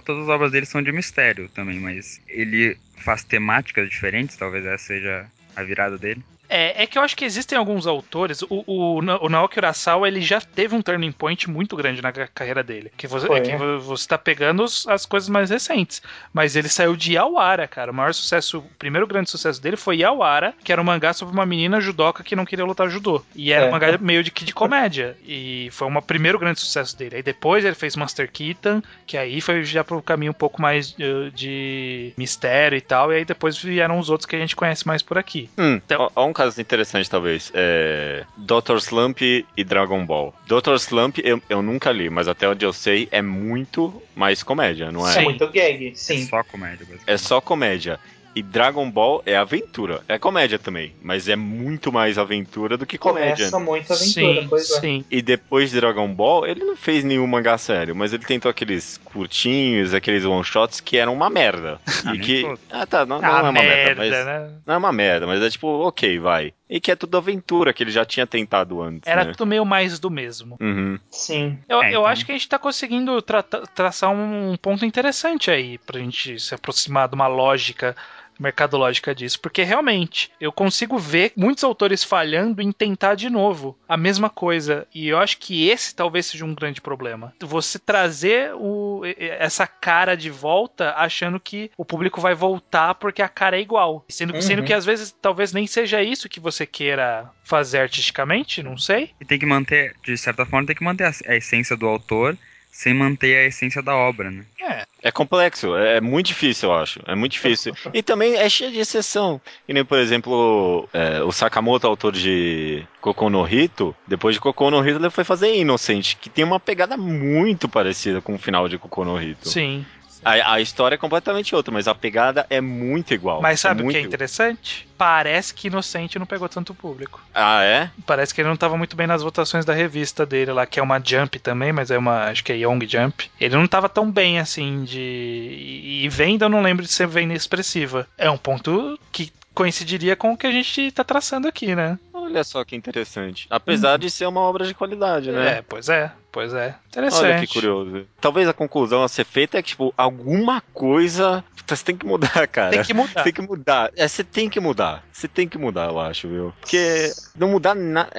todas 0.00 0.22
as 0.24 0.28
obras 0.28 0.50
dele 0.50 0.66
são 0.66 0.82
de 0.82 0.92
mistério 0.92 1.48
também, 1.50 1.78
mas 1.78 2.20
ele 2.28 2.76
faz 2.96 3.22
temáticas 3.22 3.88
diferentes, 3.88 4.36
talvez 4.36 4.64
essa 4.64 4.86
seja 4.86 5.26
a 5.54 5.62
virada 5.62 5.98
dele. 5.98 6.22
É, 6.48 6.82
é 6.82 6.86
que 6.86 6.98
eu 6.98 7.02
acho 7.02 7.16
que 7.16 7.24
existem 7.24 7.56
alguns 7.58 7.86
autores. 7.86 8.42
O, 8.42 8.62
o, 8.66 8.98
o 8.98 9.28
Naoki 9.28 9.58
Urasawa 9.58 10.06
ele 10.08 10.20
já 10.20 10.40
teve 10.40 10.74
um 10.74 10.82
turning 10.82 11.12
point 11.12 11.48
muito 11.48 11.74
grande 11.76 12.02
na 12.02 12.12
ca- 12.12 12.28
carreira 12.32 12.62
dele. 12.62 12.92
Que 12.96 13.06
você, 13.06 13.26
Foi, 13.26 13.38
é 13.38 13.40
que 13.40 13.56
vo- 13.56 13.80
você 13.80 14.06
tá 14.08 14.18
pegando 14.18 14.62
os- 14.62 14.86
as 14.86 15.06
coisas 15.06 15.28
mais 15.28 15.50
recentes. 15.50 16.02
Mas 16.32 16.54
ele 16.56 16.68
saiu 16.68 16.94
de 16.96 17.14
Yawara, 17.14 17.66
cara. 17.66 17.90
O 17.90 17.94
maior 17.94 18.12
sucesso, 18.12 18.58
o 18.58 18.62
primeiro 18.78 19.06
grande 19.06 19.30
sucesso 19.30 19.60
dele 19.60 19.76
foi 19.76 19.98
Yawara, 19.98 20.54
que 20.62 20.70
era 20.72 20.80
um 20.80 20.84
mangá 20.84 21.12
sobre 21.12 21.34
uma 21.34 21.46
menina 21.46 21.80
judoca 21.80 22.22
que 22.22 22.36
não 22.36 22.44
queria 22.44 22.64
lutar 22.64 22.88
judô. 22.90 23.22
E 23.34 23.52
era 23.52 23.64
É. 23.66 23.68
um 23.68 23.72
mangá 23.72 23.96
meio 23.98 24.22
de, 24.22 24.30
de 24.30 24.52
comédia. 24.54 25.16
E 25.26 25.68
foi 25.72 25.88
o 25.90 26.02
primeiro 26.02 26.38
grande 26.38 26.60
sucesso 26.60 26.96
dele. 26.96 27.16
Aí 27.16 27.22
depois 27.22 27.64
ele 27.64 27.74
fez 27.74 27.96
Master 27.96 28.30
Keaton, 28.30 28.82
que 29.06 29.16
aí 29.16 29.40
foi 29.40 29.64
já 29.64 29.82
pro 29.82 30.02
caminho 30.02 30.30
um 30.32 30.34
pouco 30.34 30.60
mais 30.60 30.94
eh, 31.00 31.30
de 31.34 32.12
mistério 32.16 32.76
e 32.76 32.80
tal. 32.80 33.12
E 33.12 33.16
aí 33.16 33.24
depois 33.24 33.56
vieram 33.56 33.98
os 33.98 34.10
outros 34.10 34.26
que 34.26 34.36
a 34.36 34.38
gente 34.38 34.56
conhece 34.56 34.86
mais 34.86 35.02
por 35.02 35.16
aqui. 35.18 35.48
Hum, 35.58 35.80
Então- 35.84 36.10
ó, 36.14 36.22
ó 36.22 36.26
um 36.26 36.32
caso 36.34 36.60
interessante, 36.60 37.08
talvez. 37.08 37.50
É. 37.54 38.24
Dr. 38.36 38.76
Slump 38.78 39.22
e 39.22 39.64
Dragon 39.64 40.04
Ball. 40.04 40.34
Dr. 40.46 40.74
Slump 40.74 41.18
eu, 41.24 41.40
eu 41.48 41.62
nunca 41.62 41.90
li, 41.90 42.10
mas 42.10 42.28
até 42.28 42.46
onde 42.48 42.64
eu 42.66 42.72
sei 42.72 43.08
é 43.10 43.22
muito 43.22 44.02
mais 44.14 44.42
comédia, 44.42 44.92
não 44.92 45.08
É 45.08 45.18
é? 45.18 45.22
muito 45.22 45.46
gag, 45.48 45.88
É 45.88 45.94
sim. 45.94 46.26
só 46.26 46.42
comédia. 46.44 46.86
É 47.06 47.16
só 47.16 47.40
comédia. 47.40 47.98
E 48.34 48.42
Dragon 48.42 48.90
Ball 48.90 49.22
é 49.24 49.36
aventura. 49.36 50.02
É 50.08 50.18
comédia 50.18 50.58
também, 50.58 50.92
mas 51.02 51.28
é 51.28 51.36
muito 51.36 51.92
mais 51.92 52.18
aventura 52.18 52.76
do 52.76 52.84
que 52.84 52.98
comédia. 52.98 53.50
Começa 53.50 53.58
muito 53.60 53.92
aventura, 53.92 54.42
sim, 54.42 54.46
pois 54.48 54.70
é. 54.70 54.80
sim. 54.80 55.04
E 55.10 55.22
depois 55.22 55.70
de 55.70 55.80
Dragon 55.80 56.08
Ball, 56.12 56.44
ele 56.46 56.64
não 56.64 56.76
fez 56.76 57.04
nenhum 57.04 57.26
mangá 57.28 57.56
sério, 57.56 57.94
mas 57.94 58.12
ele 58.12 58.24
tentou 58.24 58.50
aqueles 58.50 58.98
curtinhos, 59.04 59.94
aqueles 59.94 60.24
one-shots 60.24 60.80
que 60.80 60.96
eram 60.96 61.12
uma 61.14 61.30
merda. 61.30 61.80
Ah, 62.06 62.14
e 62.14 62.18
que. 62.18 62.44
Ah, 62.70 62.84
tá, 62.84 63.06
não, 63.06 63.18
não 63.18 63.26
Ah, 63.34 63.38
é 63.38 63.42
uma 63.42 63.52
merda, 63.52 63.74
merda, 63.74 64.02
mas. 64.02 64.26
né? 64.26 64.50
Não 64.66 64.74
é 64.74 64.76
uma 64.76 64.92
merda, 64.92 65.26
mas 65.26 65.42
é 65.42 65.48
tipo, 65.48 65.66
ok, 65.86 66.18
vai. 66.18 66.52
E 66.68 66.78
que 66.78 66.90
é 66.90 66.96
tudo 66.96 67.16
aventura, 67.16 67.72
que 67.72 67.82
ele 67.82 67.90
já 67.90 68.04
tinha 68.04 68.26
tentado 68.26 68.82
antes. 68.82 69.08
Era 69.08 69.24
né? 69.24 69.32
tudo 69.32 69.46
meio 69.46 69.64
mais 69.64 69.98
do 69.98 70.10
mesmo. 70.10 70.58
Uhum. 70.60 70.98
Sim. 71.10 71.58
Eu, 71.66 71.80
É, 71.80 71.86
eu 71.86 71.88
então- 71.90 72.06
acho 72.06 72.26
que 72.26 72.32
a 72.32 72.34
gente 72.34 72.46
tá 72.48 72.58
conseguindo 72.58 73.22
tra- 73.22 73.42
traçar 73.42 74.10
um 74.10 74.54
ponto 74.60 74.84
interessante 74.84 75.50
aí 75.50 75.78
pra 75.78 75.98
gente 75.98 76.38
se 76.38 76.54
aproximar 76.54 77.08
de 77.08 77.14
uma 77.14 77.26
lógica 77.26 77.96
mercadológica 78.38 79.14
disso, 79.14 79.40
porque 79.40 79.62
realmente 79.62 80.30
eu 80.40 80.52
consigo 80.52 80.98
ver 80.98 81.32
muitos 81.36 81.64
autores 81.64 82.02
falhando 82.04 82.60
em 82.62 82.72
tentar 82.72 83.14
de 83.14 83.28
novo 83.30 83.78
a 83.88 83.96
mesma 83.96 84.28
coisa, 84.30 84.86
e 84.94 85.08
eu 85.08 85.18
acho 85.18 85.38
que 85.38 85.68
esse 85.68 85.94
talvez 85.94 86.26
seja 86.26 86.44
um 86.44 86.54
grande 86.54 86.80
problema. 86.80 87.32
Você 87.40 87.78
trazer 87.78 88.52
o- 88.54 89.02
essa 89.38 89.66
cara 89.66 90.14
de 90.16 90.30
volta 90.30 90.94
achando 90.96 91.38
que 91.40 91.70
o 91.76 91.84
público 91.84 92.20
vai 92.20 92.34
voltar 92.34 92.94
porque 92.94 93.22
a 93.22 93.28
cara 93.28 93.56
é 93.56 93.60
igual, 93.60 94.04
sendo, 94.08 94.40
sendo 94.42 94.60
Uhum. 94.60 94.64
que 94.64 94.72
às 94.72 94.84
vezes 94.84 95.14
talvez 95.22 95.52
nem 95.52 95.66
seja 95.66 96.02
isso 96.02 96.28
que 96.28 96.40
você 96.40 96.66
queira 96.66 97.30
fazer 97.44 97.78
artisticamente, 97.78 98.62
não 98.62 98.76
sei. 98.76 99.10
E 99.20 99.24
tem 99.24 99.38
que 99.38 99.46
manter, 99.46 99.94
de 100.04 100.16
certa 100.16 100.44
forma, 100.46 100.66
tem 100.66 100.76
que 100.76 100.84
manter 100.84 101.04
a, 101.04 101.12
a 101.28 101.36
essência 101.36 101.76
do 101.76 101.86
autor 101.86 102.36
sem 102.74 102.92
manter 102.92 103.36
a 103.36 103.46
essência 103.46 103.80
da 103.80 103.94
obra, 103.94 104.32
né? 104.32 104.44
É, 104.60 104.84
É 105.00 105.12
complexo, 105.12 105.76
é 105.76 106.00
muito 106.00 106.26
difícil, 106.26 106.70
eu 106.70 106.74
acho. 106.76 107.00
É 107.06 107.14
muito 107.14 107.30
difícil. 107.32 107.72
E 107.92 108.02
também 108.02 108.34
é 108.34 108.48
cheio 108.48 108.72
de 108.72 108.80
exceção. 108.80 109.40
E 109.68 109.72
nem, 109.72 109.84
por 109.84 109.96
exemplo, 109.96 110.88
é, 110.92 111.22
o 111.22 111.30
Sakamoto, 111.30 111.86
autor 111.86 112.12
de 112.12 112.84
Kokou 113.00 113.30
no 113.30 113.46
Hito, 113.46 113.94
depois 114.08 114.34
de 114.34 114.40
Kokou 114.40 114.72
no 114.72 114.86
Hito, 114.86 114.98
ele 114.98 115.10
foi 115.10 115.22
fazer 115.22 115.54
Innocent, 115.54 116.16
que 116.16 116.28
tem 116.28 116.44
uma 116.44 116.58
pegada 116.58 116.96
muito 116.96 117.68
parecida 117.68 118.20
com 118.20 118.34
o 118.34 118.38
final 118.38 118.68
de 118.68 118.76
Kokou 118.76 119.04
no 119.04 119.22
Hito. 119.22 119.48
sim. 119.48 119.86
A, 120.24 120.54
a 120.54 120.60
história 120.60 120.94
é 120.94 120.98
completamente 120.98 121.54
outra, 121.54 121.72
mas 121.72 121.88
a 121.88 121.94
pegada 121.94 122.46
é 122.48 122.60
muito 122.60 123.12
igual. 123.12 123.42
Mas 123.42 123.60
sabe 123.60 123.80
o 123.80 123.84
muito 123.84 123.96
que 123.96 124.02
é 124.02 124.06
interessante? 124.06 124.88
Parece 124.96 125.52
que 125.52 125.66
Inocente 125.66 126.18
não 126.18 126.26
pegou 126.26 126.48
tanto 126.48 126.72
público. 126.72 127.20
Ah, 127.34 127.62
é? 127.62 127.90
Parece 128.06 128.32
que 128.32 128.40
ele 128.40 128.48
não 128.48 128.56
tava 128.56 128.76
muito 128.76 128.94
bem 128.94 129.06
nas 129.06 129.22
votações 129.22 129.64
da 129.64 129.72
revista 129.72 130.24
dele 130.24 130.52
lá, 130.52 130.66
que 130.66 130.78
é 130.78 130.82
uma 130.82 131.02
Jump 131.04 131.38
também, 131.40 131.72
mas 131.72 131.90
é 131.90 131.98
uma, 131.98 132.26
acho 132.26 132.44
que 132.44 132.52
é 132.52 132.56
Young 132.56 132.86
Jump. 132.86 133.30
Ele 133.40 133.56
não 133.56 133.66
tava 133.66 133.88
tão 133.88 134.10
bem 134.10 134.38
assim 134.38 134.84
de. 134.84 135.00
E 135.00 135.94
e 136.04 136.08
venda 136.08 136.44
eu 136.44 136.50
não 136.50 136.60
lembro 136.60 136.84
de 136.84 136.92
ser 136.92 137.06
venda 137.06 137.32
expressiva. 137.32 138.06
É 138.18 138.30
um 138.30 138.36
ponto 138.36 138.98
que 139.10 139.32
coincidiria 139.54 140.14
com 140.14 140.32
o 140.32 140.36
que 140.36 140.46
a 140.46 140.50
gente 140.50 140.90
tá 140.90 141.02
traçando 141.02 141.48
aqui, 141.48 141.74
né? 141.74 141.98
Olha 142.24 142.42
só 142.42 142.64
que 142.64 142.74
interessante. 142.74 143.46
Apesar 143.50 143.98
de 143.98 144.10
ser 144.10 144.26
uma 144.26 144.40
obra 144.40 144.66
de 144.66 144.74
qualidade, 144.74 145.30
né? 145.30 145.58
É, 145.58 145.62
pois 145.62 145.88
é, 145.88 146.10
pois 146.32 146.54
é. 146.54 146.74
Interessante. 146.88 147.24
Olha 147.24 147.40
que 147.40 147.46
curioso. 147.46 148.06
Talvez 148.20 148.48
a 148.48 148.52
conclusão 148.52 149.02
a 149.02 149.08
ser 149.08 149.24
feita 149.24 149.58
é 149.58 149.62
que, 149.62 149.68
tipo, 149.68 149.92
alguma 149.96 150.60
coisa 150.72 151.44
você 151.66 151.84
tem 151.84 151.96
que 151.96 152.06
mudar, 152.06 152.46
cara. 152.48 152.70
Tem 152.70 152.82
que 152.82 152.94
mudar. 152.94 153.12
Você 153.12 153.22
tem 153.24 153.32
que 153.32 153.42
mudar. 153.42 153.92
É, 153.96 154.08
você 154.08 154.24
tem 154.24 154.48
que 154.50 154.60
mudar. 154.60 155.04
Você 155.12 155.28
tem 155.28 155.48
que 155.48 155.58
mudar, 155.58 155.90
eu 155.90 156.00
acho, 156.00 156.28
viu? 156.28 156.52
Porque 156.60 157.12
não 157.36 157.48
mudar 157.48 157.74
nada. 157.74 158.10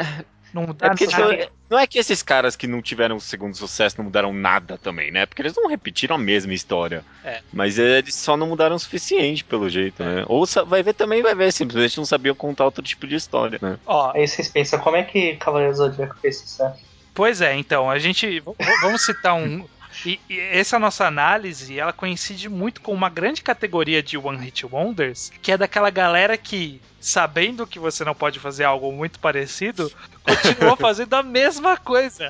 Não 0.56 0.66
dá 0.74 0.86
É 0.86 0.90
porque, 0.90 1.06
tipo, 1.06 1.22
nada. 1.22 1.50
não 1.70 1.78
é 1.78 1.86
que 1.86 2.00
esses 2.00 2.24
caras 2.24 2.56
que 2.56 2.66
não 2.66 2.82
tiveram 2.82 3.18
o 3.18 3.20
segundo 3.20 3.58
sucesso 3.58 3.98
não 3.98 4.06
mudaram 4.06 4.32
nada 4.34 4.78
também, 4.78 5.12
né? 5.12 5.26
Porque 5.26 5.42
eles 5.42 5.54
não 5.54 5.68
repetiram 5.68 6.16
a 6.16 6.18
mesma 6.18 6.54
história. 6.54 7.04
É. 7.26 7.42
Mas 7.52 7.78
eles 7.78 8.16
só 8.16 8.38
não 8.38 8.48
mudaram 8.48 8.78
o 8.78 8.80
suficiente, 8.80 9.44
pelo 9.44 9.70
jeito, 9.70 10.02
né? 10.02 10.24
Ou 10.28 10.46
vai 10.66 10.82
ver 10.82 10.94
também, 10.94 11.22
vai 11.22 11.36
ver. 11.36 11.52
Simplesmente 11.52 11.98
não 11.98 12.06
sabiam 12.06 12.34
contar 12.34 12.64
outro 12.64 12.82
tipo 12.82 13.06
de 13.06 13.16
história, 13.16 13.60
né? 13.62 13.78
Ó, 13.86 14.12
Aí 14.16 14.26
vocês 14.26 14.48
pensam, 14.48 14.80
como 14.80 14.96
é 14.96 15.04
que 15.04 15.36
Cavaleiro 15.36 15.74
do 15.74 15.78
Zodíaco 15.78 16.16
fez 16.22 16.38
sucesso? 16.38 16.80
Pois 17.14 17.42
é, 17.42 17.54
então, 17.56 17.90
a 17.90 18.00
gente. 18.00 18.42
Vamos 18.82 19.06
citar 19.06 19.36
um. 19.36 19.66
E, 20.06 20.20
e 20.30 20.40
essa 20.40 20.78
nossa 20.78 21.06
análise, 21.06 21.80
ela 21.80 21.92
coincide 21.92 22.48
muito 22.48 22.82
com 22.82 22.94
uma 22.94 23.10
grande 23.10 23.42
categoria 23.42 24.04
de 24.04 24.18
One 24.18 24.38
Hit 24.38 24.66
Wonders, 24.66 25.32
que 25.42 25.52
é 25.52 25.58
daquela 25.58 25.90
galera 25.90 26.38
que, 26.38 26.82
sabendo 27.00 27.66
que 27.66 27.80
você 27.80 28.04
não 28.04 28.14
pode 28.14 28.40
fazer 28.40 28.64
algo 28.64 28.92
muito 28.92 29.20
parecido, 29.20 29.92
continuou 30.24 30.76
fazendo 30.78 31.14
a 31.16 31.24
mesma 31.24 31.78
coisa. 31.78 32.28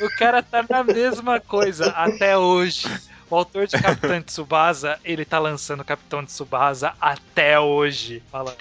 O 0.00 0.08
cara 0.18 0.42
tá 0.42 0.64
na 0.68 0.84
mesma 0.84 1.40
coisa 1.40 1.86
até 1.90 2.36
hoje. 2.36 2.86
O 3.28 3.34
autor 3.34 3.66
de 3.66 3.80
Capitão 3.80 4.20
de 4.20 4.26
Tsubasa, 4.26 4.98
ele 5.04 5.24
tá 5.24 5.38
lançando 5.38 5.84
Capitão 5.84 6.22
de 6.22 6.28
Tsubasa 6.28 6.94
até 7.00 7.58
hoje. 7.58 8.22
Fala. 8.30 8.56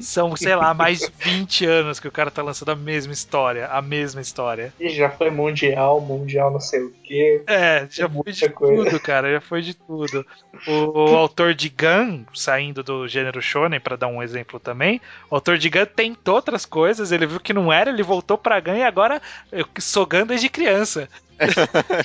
São, 0.00 0.36
sei 0.36 0.54
lá, 0.56 0.74
mais 0.74 1.10
20 1.20 1.64
anos 1.64 2.00
que 2.00 2.08
o 2.08 2.12
cara 2.12 2.30
tá 2.30 2.42
lançando 2.42 2.70
a 2.70 2.76
mesma 2.76 3.12
história. 3.12 3.68
A 3.68 3.80
mesma 3.80 4.20
história. 4.20 4.74
E 4.80 4.90
já 4.90 5.08
foi 5.08 5.30
mundial, 5.30 6.00
mundial 6.00 6.50
não 6.50 6.60
sei 6.60 6.82
o 6.82 6.92
quê. 7.04 7.42
É, 7.46 7.86
já 7.88 8.08
foi 8.08 8.32
de 8.32 8.48
coisa. 8.50 8.84
tudo, 8.84 9.00
cara. 9.00 9.32
Já 9.32 9.40
foi 9.40 9.62
de 9.62 9.74
tudo. 9.74 10.26
O, 10.66 11.10
o 11.12 11.16
autor 11.16 11.54
de 11.54 11.68
Gun, 11.68 12.24
saindo 12.34 12.82
do 12.82 13.06
gênero 13.06 13.40
shonen, 13.40 13.80
pra 13.80 13.96
dar 13.96 14.08
um 14.08 14.22
exemplo 14.22 14.58
também, 14.58 15.00
o 15.30 15.36
autor 15.36 15.56
de 15.56 15.70
Gun 15.70 15.86
tentou 15.86 16.34
outras 16.34 16.66
coisas, 16.66 17.12
ele 17.12 17.26
viu 17.26 17.40
que 17.40 17.52
não 17.52 17.72
era, 17.72 17.90
ele 17.90 18.02
voltou 18.02 18.36
pra 18.36 18.60
Gun 18.60 18.76
e 18.76 18.82
agora 18.82 19.22
eu 19.52 19.66
sou 19.78 20.04
Gun 20.04 20.26
desde 20.26 20.48
criança. 20.48 21.08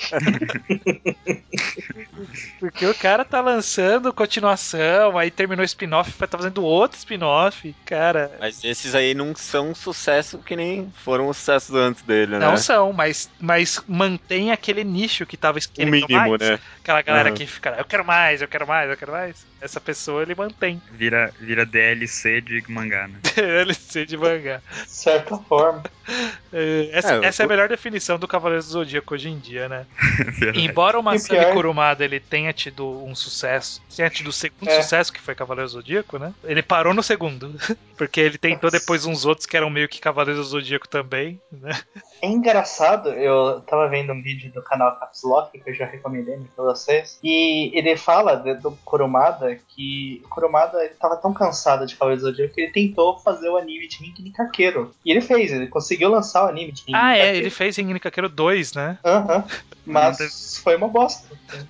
Porque 2.58 2.86
o 2.86 2.94
cara 2.94 3.24
tá 3.24 3.40
lançando 3.40 4.12
continuação, 4.14 5.16
aí 5.18 5.30
terminou 5.30 5.62
o 5.62 5.64
spin-off, 5.66 6.12
vai 6.18 6.28
tá 6.28 6.38
fazendo 6.38 6.62
outro 6.64 6.98
spin-off. 6.98 7.76
Cara, 7.84 8.30
Mas 8.38 8.64
esses 8.64 8.94
aí 8.94 9.14
não 9.14 9.34
são 9.36 9.70
um 9.70 9.74
sucesso 9.74 10.42
que 10.42 10.56
nem 10.56 10.90
foram 10.92 11.28
os 11.28 11.36
sucessos 11.36 11.74
antes 11.76 12.02
dele, 12.02 12.38
né? 12.40 12.46
não 12.46 12.56
são, 12.56 12.92
mas, 12.92 13.32
mas 13.40 13.82
mantém 13.86 14.50
aquele 14.52 14.84
nicho 14.84 15.26
que 15.26 15.36
tava 15.36 15.58
O 15.76 15.84
querendo 15.84 15.86
mínimo, 15.86 16.08
mais. 16.08 16.38
né? 16.38 16.60
Aquela 16.82 17.02
galera 17.02 17.30
Aham. 17.30 17.32
que 17.32 17.46
fica, 17.46 17.76
eu 17.78 17.84
quero 17.84 18.04
mais, 18.04 18.40
eu 18.42 18.48
quero 18.48 18.66
mais, 18.66 18.88
eu 18.90 18.96
quero 18.96 19.12
mais. 19.12 19.46
Essa 19.60 19.80
pessoa 19.80 20.22
ele 20.22 20.34
mantém. 20.34 20.82
Vira, 20.90 21.32
vira 21.40 21.64
DLC 21.64 22.42
de 22.42 22.62
mangá, 22.68 23.08
né? 23.08 23.22
DLC 23.34 24.04
de 24.06 24.16
mangá. 24.16 24.62
De 24.84 24.90
certa 24.92 25.36
forma. 25.44 25.82
É, 26.52 26.90
Essa, 26.98 27.14
É, 27.14 27.18
essa 27.22 27.42
é 27.42 27.44
a 27.44 27.46
o- 27.46 27.48
melhor 27.48 27.68
definição 27.68 28.18
do 28.18 28.26
Cavaleiro 28.28 28.64
do 28.64 28.68
Zodíaco 28.70 29.16
hoje 29.20 29.28
em 29.28 29.38
dia, 29.38 29.68
né? 29.68 29.86
Verdade. 30.38 30.60
Embora 30.60 30.98
o 30.98 31.02
Masami 31.02 31.40
pior- 31.40 31.52
Kurumada 31.52 32.04
ele 32.04 32.18
tenha 32.18 32.52
tido 32.52 33.04
um 33.04 33.14
sucesso, 33.14 33.80
tenha 33.94 34.08
tido 34.10 34.28
o 34.28 34.32
segundo 34.32 34.68
É. 34.68 34.82
sucesso 34.82 35.12
que 35.12 35.20
foi 35.20 35.34
Cavaleiro 35.34 35.68
do 35.68 35.72
Zodíaco, 35.72 36.18
né? 36.18 36.32
Ele 36.44 36.62
parou 36.62 36.92
no 36.94 37.02
segundo. 37.02 37.54
Porque 37.96 38.20
ele 38.20 38.38
tentou 38.38 38.70
depois 38.70 39.04
uns 39.04 39.24
outros 39.26 39.46
que 39.46 39.56
eram 39.56 39.68
meio 39.70 39.88
que 39.88 40.00
Cavaleiro 40.00 40.40
do 40.40 40.46
Zodíaco 40.46 40.88
também, 40.88 41.40
né? 41.52 41.78
É 42.22 42.26
engraçado, 42.28 43.08
eu 43.10 43.60
tava 43.62 43.88
vendo 43.88 44.12
um 44.12 44.22
vídeo 44.22 44.50
do 44.52 44.62
canal 44.62 44.96
Caps 44.98 45.22
Lock, 45.22 45.58
que 45.58 45.70
eu 45.70 45.74
já 45.74 45.86
recomendei 45.86 46.36
né, 46.36 46.44
pra 46.54 46.64
vocês, 46.64 47.18
e 47.22 47.70
ele 47.76 47.96
fala 47.96 48.36
de- 48.36 48.54
do 48.54 48.72
Kurumada 48.84 49.58
que 49.68 50.20
o 50.24 50.28
Kurumada 50.28 50.84
ele 50.84 50.94
tava 50.94 51.16
tão 51.16 51.32
cansado 51.32 51.86
de 51.86 51.96
Cavaleiro 51.96 52.22
do 52.22 52.28
Zodíaco 52.30 52.54
que 52.54 52.60
ele 52.62 52.72
tentou 52.72 53.18
fazer 53.20 53.48
o 53.48 53.56
anime 53.56 53.88
de 53.88 53.96
Rinky 53.98 54.22
no 54.22 54.32
Kakeiro. 54.32 54.94
E 55.04 55.10
ele 55.10 55.20
fez, 55.20 55.52
ele 55.52 55.66
conseguiu 55.68 56.10
lançar 56.10 56.44
o 56.44 56.48
anime 56.48 56.72
de 56.72 56.80
Rinky 56.82 56.94
Ah, 56.94 57.16
é, 57.16 57.36
ele 57.36 57.50
fez 57.50 57.78
em 57.78 57.98
Kakeiro 57.98 58.28
2, 58.28 58.74
né? 58.74 58.98
Aham. 59.04 59.44
Mas 59.86 60.18
Não 60.20 60.62
foi 60.62 60.76
uma 60.76 60.86
bosta. 60.88 61.26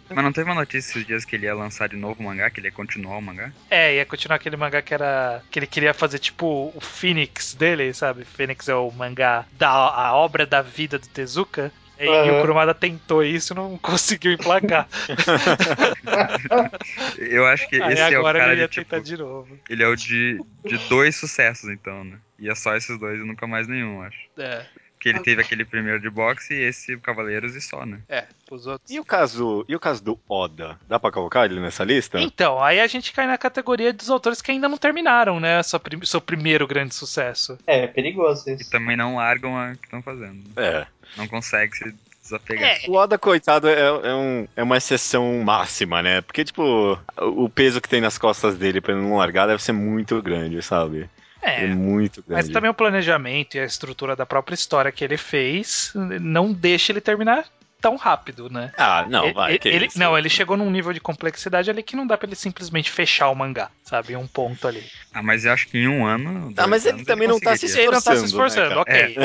Mas 0.09 0.25
não 0.25 0.33
teve 0.33 0.51
uma 0.51 0.55
notícia 0.61 0.91
esses 0.91 1.07
dias 1.07 1.25
que 1.25 1.37
ele 1.37 1.47
ia 1.47 1.55
lançar 1.55 1.89
de 1.89 1.97
novo 1.97 2.21
o 2.21 2.25
mangá, 2.25 2.51
que 2.51 2.61
ele 2.61 2.67
ia 2.69 2.73
continuar 2.73 3.17
o 3.17 3.23
mangá? 3.23 3.51
É, 3.71 3.95
ia 3.95 4.05
continuar 4.05 4.37
aquele 4.37 4.57
mangá 4.57 4.83
que 4.83 4.93
era. 4.93 5.43
que 5.51 5.59
ele 5.59 5.67
queria 5.67 5.95
fazer 5.95 6.19
tipo 6.19 6.73
o 6.75 6.81
Phoenix 6.81 7.55
dele, 7.55 7.95
sabe? 7.95 8.25
Phoenix 8.25 8.69
é 8.69 8.75
o 8.75 8.91
mangá 8.91 9.47
da 9.53 9.71
a 9.71 10.15
obra 10.17 10.40
da 10.47 10.63
vida 10.63 10.99
do 10.99 11.07
Tezuka. 11.09 11.73
E, 11.99 12.07
e 12.07 12.31
o. 12.31 12.41
Kurumada 12.41 12.73
tentou 12.73 13.23
isso 13.23 13.53
e 13.53 13.57
não 13.57 13.77
conseguiu 13.77 14.33
emplacar. 14.33 14.89
Eu 17.19 17.47
acho 17.47 17.69
que 17.69 17.83
Aí 17.83 17.93
esse 17.93 18.01
é 18.03 18.17
o 18.17 18.21
agora 18.21 18.39
cara 18.39 18.53
ele 18.53 18.63
ia 18.63 18.69
de, 18.69 18.73
tipo, 18.73 18.91
tentar 18.91 19.03
de 19.03 19.17
novo. 19.19 19.59
ele 19.69 19.83
é 19.83 19.87
o 19.87 19.95
de, 19.95 20.41
de 20.65 20.79
dois 20.89 21.15
sucessos, 21.17 21.69
então, 21.69 22.03
né? 22.05 22.17
E 22.39 22.49
é 22.49 22.55
só 22.55 22.75
esses 22.75 22.99
dois 22.99 23.21
e 23.21 23.25
nunca 23.25 23.47
mais 23.47 23.69
nenhum, 23.69 24.01
acho. 24.03 24.19
É, 24.39 24.65
Porque 25.01 25.09
ele 25.09 25.21
teve 25.21 25.41
aquele 25.41 25.65
primeiro 25.65 25.99
de 25.99 26.11
boxe 26.11 26.53
e 26.53 26.63
esse 26.63 26.95
Cavaleiros 26.99 27.57
e 27.57 27.61
só, 27.63 27.87
né? 27.87 28.01
é, 28.07 28.27
os 28.51 28.67
outros. 28.67 28.91
E 28.91 29.01
o 29.01 29.05
caso, 29.05 29.65
e 29.67 29.75
o 29.75 29.81
caso 29.81 30.05
do 30.05 30.21
Oda? 30.29 30.79
Dá 30.87 31.01
pra 31.01 31.11
colocar 31.11 31.47
ele 31.47 31.59
nessa 31.59 31.83
lista? 31.85 32.21
Então, 32.21 32.63
aí 32.63 32.79
a 32.79 32.87
gente 32.87 33.11
cai 33.11 33.27
na 33.27 33.39
categoria 33.39 33.95
dos 33.95 34.11
autores 34.11 34.43
que 34.43 34.51
ainda 34.51 34.69
não 34.69 34.77
terminaram, 34.77 35.41
né? 35.41 35.63
Seu, 35.63 35.81
prim- 35.81 36.05
seu 36.05 36.21
primeiro 36.21 36.67
grande 36.67 36.95
sucesso. 36.95 37.57
É, 37.67 37.85
é 37.85 37.87
perigoso 37.87 38.51
E 38.51 38.57
isso. 38.57 38.71
também 38.71 38.95
não 38.95 39.17
largam 39.17 39.57
a 39.57 39.73
que 39.75 39.87
estão 39.87 40.03
fazendo. 40.03 40.43
É. 40.55 40.87
Não 41.17 41.27
consegue 41.27 41.75
se 41.75 41.95
desapegar. 42.23 42.77
O 42.87 42.93
Oda, 42.93 43.17
coitado, 43.17 43.69
é, 43.71 43.81
é, 43.81 44.15
um- 44.15 44.47
é 44.55 44.63
uma 44.63 44.77
exceção 44.77 45.43
máxima, 45.43 46.03
né? 46.03 46.21
Porque, 46.21 46.45
tipo, 46.45 46.99
o 47.17 47.49
peso 47.49 47.81
que 47.81 47.89
tem 47.89 48.03
nas 48.03 48.19
costas 48.19 48.55
dele 48.55 48.83
pra 48.83 48.93
ele 48.93 49.01
não 49.03 49.17
largar 49.17 49.47
deve 49.47 49.63
ser 49.63 49.73
muito 49.73 50.21
grande, 50.21 50.61
sabe? 50.61 51.09
É, 51.43 51.65
É. 51.65 51.67
muito 51.69 52.23
grande. 52.23 52.43
Mas 52.45 52.53
também 52.53 52.71
o 52.71 52.75
planejamento 52.75 53.57
e 53.57 53.61
a 53.61 53.65
estrutura 53.65 54.15
da 54.15 54.27
própria 54.27 54.55
história 54.55 54.93
que 54.93 55.03
ele 55.05 55.17
fez 55.17 55.93
não 55.95 56.53
deixa 56.53 56.93
ele 56.93 57.01
terminar 57.01 57.45
tão 57.81 57.97
rápido, 57.97 58.51
né? 58.51 58.71
Ah, 58.77 59.07
não, 59.09 59.25
Ele- 59.25 59.33
vai. 59.33 59.59
que 59.59 59.67
ele, 59.69 59.87
isso. 59.87 59.99
não, 59.99 60.17
ele 60.19 60.29
chegou 60.29 60.55
num 60.55 60.71
nível 60.71 60.93
de 60.93 61.01
complexidade 61.01 61.71
ali 61.71 61.83
que 61.83 61.97
não 61.97 62.07
dá 62.07 62.19
pra 62.19 62.27
ele 62.27 62.37
simplesmente 62.37 62.91
fechar 62.91 63.31
o 63.31 63.35
mangá, 63.35 63.71
sabe? 63.83 64.15
Um 64.17 64.27
ponto 64.27 64.69
ali. 64.69 64.85
Ah, 65.15 65.23
mas 65.23 65.47
eu 65.47 65.53
acho 65.53 65.67
que 65.67 65.79
em 65.79 65.89
um 65.89 66.05
ano. 66.05 66.53
Ah, 66.59 66.67
mas 66.67 66.85
ele 66.85 66.97
anos, 66.97 67.07
também 67.07 67.27
não 67.27 67.41
tá 67.41 67.57
se 67.57 67.63
conseguiria. 67.67 67.85
Ele 67.85 67.93
não 67.93 68.03
tá 68.03 68.17
se 68.17 68.25
Esforçando, 68.27 68.75
esforçando, 68.75 68.75
né, 68.75 68.81
ok. 68.83 69.17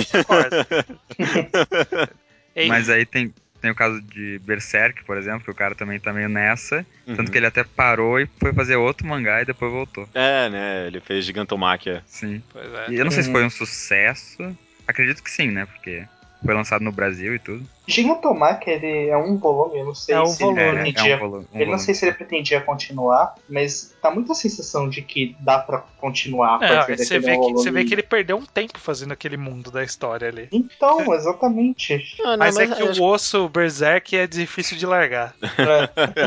Ei, 2.56 2.68
Mas 2.70 2.90
aí 2.90 3.06
tem, 3.06 3.34
tem 3.66 3.72
o 3.72 3.76
caso 3.76 4.00
de 4.00 4.40
Berserk, 4.46 5.04
por 5.06 5.18
exemplo, 5.18 5.44
que 5.44 5.50
o 5.50 5.56
cara 5.56 5.74
também 5.74 6.00
tá 6.00 6.14
meio 6.14 6.30
nessa. 6.30 6.86
Uhum. 7.08 7.16
Tanto 7.16 7.32
que 7.32 7.38
ele 7.40 7.48
até 7.48 7.64
parou 7.64 8.20
e 8.20 8.28
foi 8.40 8.54
fazer 8.54 8.76
outro 8.76 9.08
mangá 9.08 9.42
e 9.42 9.46
depois 9.46 9.72
voltou. 9.72 10.08
É, 10.14 10.48
né? 10.50 10.86
Ele 10.86 11.00
fez 11.00 11.26
Gigantomáquia. 11.26 12.04
Sim. 12.06 12.44
Pois 12.54 12.72
é. 12.72 12.92
E 12.92 12.96
eu 12.96 13.04
não 13.04 13.12
sei 13.12 13.24
se 13.24 13.30
Uhum. 13.30 13.34
foi 13.36 13.44
um 13.46 13.50
sucesso. 13.50 14.56
Acredito 14.88 15.24
que 15.24 15.32
sim, 15.32 15.50
né? 15.50 15.66
Porque 15.66 16.04
foi 16.46 16.54
lançado 16.54 16.84
no 16.84 16.92
Brasil 16.92 17.36
e 17.36 17.40
tudo. 17.40 17.66
Gigantomachia, 17.88 18.74
ele 18.74 19.10
é 19.10 19.18
um 19.18 19.38
volume, 19.38 19.80
eu 19.80 19.86
não 19.86 19.94
sei 19.96 20.16
É 20.16 20.22
um 20.22 20.26
se 20.28 20.40
volume. 20.40 20.60
ele 20.62 20.68
É, 20.70 20.72
é 20.80 20.82
pretendia 20.84 21.16
um 21.16 21.20
volu- 21.20 21.38
um 21.38 21.40
Ele 21.42 21.48
não 21.52 21.66
volume. 21.66 21.80
sei 21.80 21.94
se 21.94 22.06
ele 22.06 22.16
pretendia 22.16 22.62
continuar, 22.62 23.36
mas 23.50 23.96
dá 24.02 24.10
muita 24.12 24.34
sensação 24.34 24.90
de 24.90 25.02
que 25.04 25.36
dá 25.40 25.60
pra 25.60 25.80
continuar 26.00 26.60
a 26.62 26.66
É, 26.66 26.98
você, 26.98 27.20
vê 27.20 27.32
que, 27.32 27.38
volume. 27.38 27.54
você 27.54 27.72
vê 27.72 27.84
que 27.86 27.94
ele 27.94 28.02
perdeu 28.04 28.38
um 28.38 28.46
tempo 28.46 28.80
fazendo 28.80 29.12
aquele 29.12 29.38
mundo 29.38 29.70
da 29.72 29.84
história 29.84 30.28
ali. 30.28 30.48
Então, 30.52 30.98
exatamente. 31.14 32.02
Ah, 32.24 32.32
não, 32.32 32.38
Mas, 32.38 32.58
é 32.58 32.68
que 32.68 32.82
acho- 32.82 33.02
o 33.02 33.06
osso 33.06 33.48
Berserk 33.50 34.16
é 34.16 34.26
difícil 34.28 34.78
de 34.78 34.86
largar. 34.86 35.36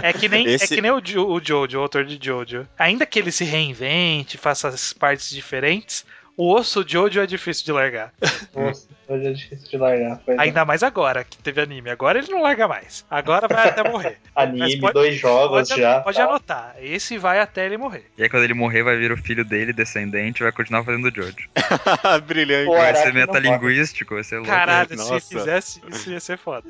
É. 0.03 0.09
É 0.09 0.13
que 0.13 0.29
nem, 0.29 0.47
Esse- 0.47 0.65
é 0.65 0.77
que 0.77 0.81
nem 0.83 0.91
o, 0.91 1.01
Jo- 1.01 1.27
o 1.29 1.41
Jojo, 1.45 1.79
o 1.79 1.83
autor 1.83 2.05
de 2.05 2.19
Jojo. 2.25 2.67
Ainda 2.79 3.05
que 3.07 3.19
ele 3.19 3.33
se 3.33 3.45
reinvente, 3.45 4.39
faça 4.39 4.69
as 4.69 4.93
partes 4.93 5.31
diferentes, 5.31 6.05
O 6.39 6.55
osso 6.55 6.85
Jojo 6.87 7.21
é 7.21 7.27
difícil 7.27 7.65
de 7.65 7.73
largar. 7.73 8.13
Nossa, 8.55 8.87
hoje 9.09 9.27
é 9.27 9.33
difícil 9.33 9.69
de 9.71 9.77
largar. 9.77 10.21
Pois 10.25 10.39
é. 10.39 10.41
Ainda 10.41 10.65
mais 10.65 10.85
agora 10.85 11.25
que 11.25 11.37
teve 11.39 11.61
anime. 11.61 11.91
Agora 11.91 12.17
ele 12.19 12.31
não 12.31 12.41
larga 12.43 12.69
mais. 12.69 13.05
Agora 13.11 13.49
vai 13.49 13.69
até 13.69 13.83
morrer. 13.83 14.19
Anime, 14.37 14.79
pode- 14.81 14.95
dois 14.95 15.17
jogos 15.17 15.69
Pode, 15.69 15.81
já. 15.81 16.01
pode 16.01 16.17
tá. 16.17 16.25
anotar. 16.25 16.77
Esse 16.81 17.19
vai 17.19 17.41
até 17.41 17.67
ele 17.67 17.77
morrer. 17.77 18.07
E 18.17 18.23
aí 18.23 18.29
quando 18.29 18.45
ele 18.45 18.55
morrer, 18.55 18.85
vai 18.85 18.97
vir 18.97 19.11
o 19.11 19.17
filho 19.17 19.45
dele, 19.45 19.73
descendente, 19.73 20.41
e 20.41 20.45
vai 20.45 20.53
continuar 20.53 20.85
fazendo 20.85 21.13
Jojo. 21.13 21.37
Brilhante. 22.25 22.67
Pô, 22.67 22.77
Vai 22.77 22.95
ser 22.95 23.07
não 23.09 23.15
metalinguístico, 23.15 24.15
vai 24.15 24.23
ser 24.23 24.37
louco. 24.37 24.49
Caralho, 24.51 24.91
se 24.91 24.97
nossa. 24.97 25.21
fizesse 25.21 25.81
isso 25.89 26.09
ia 26.11 26.21
ser 26.21 26.39
foda. 26.39 26.69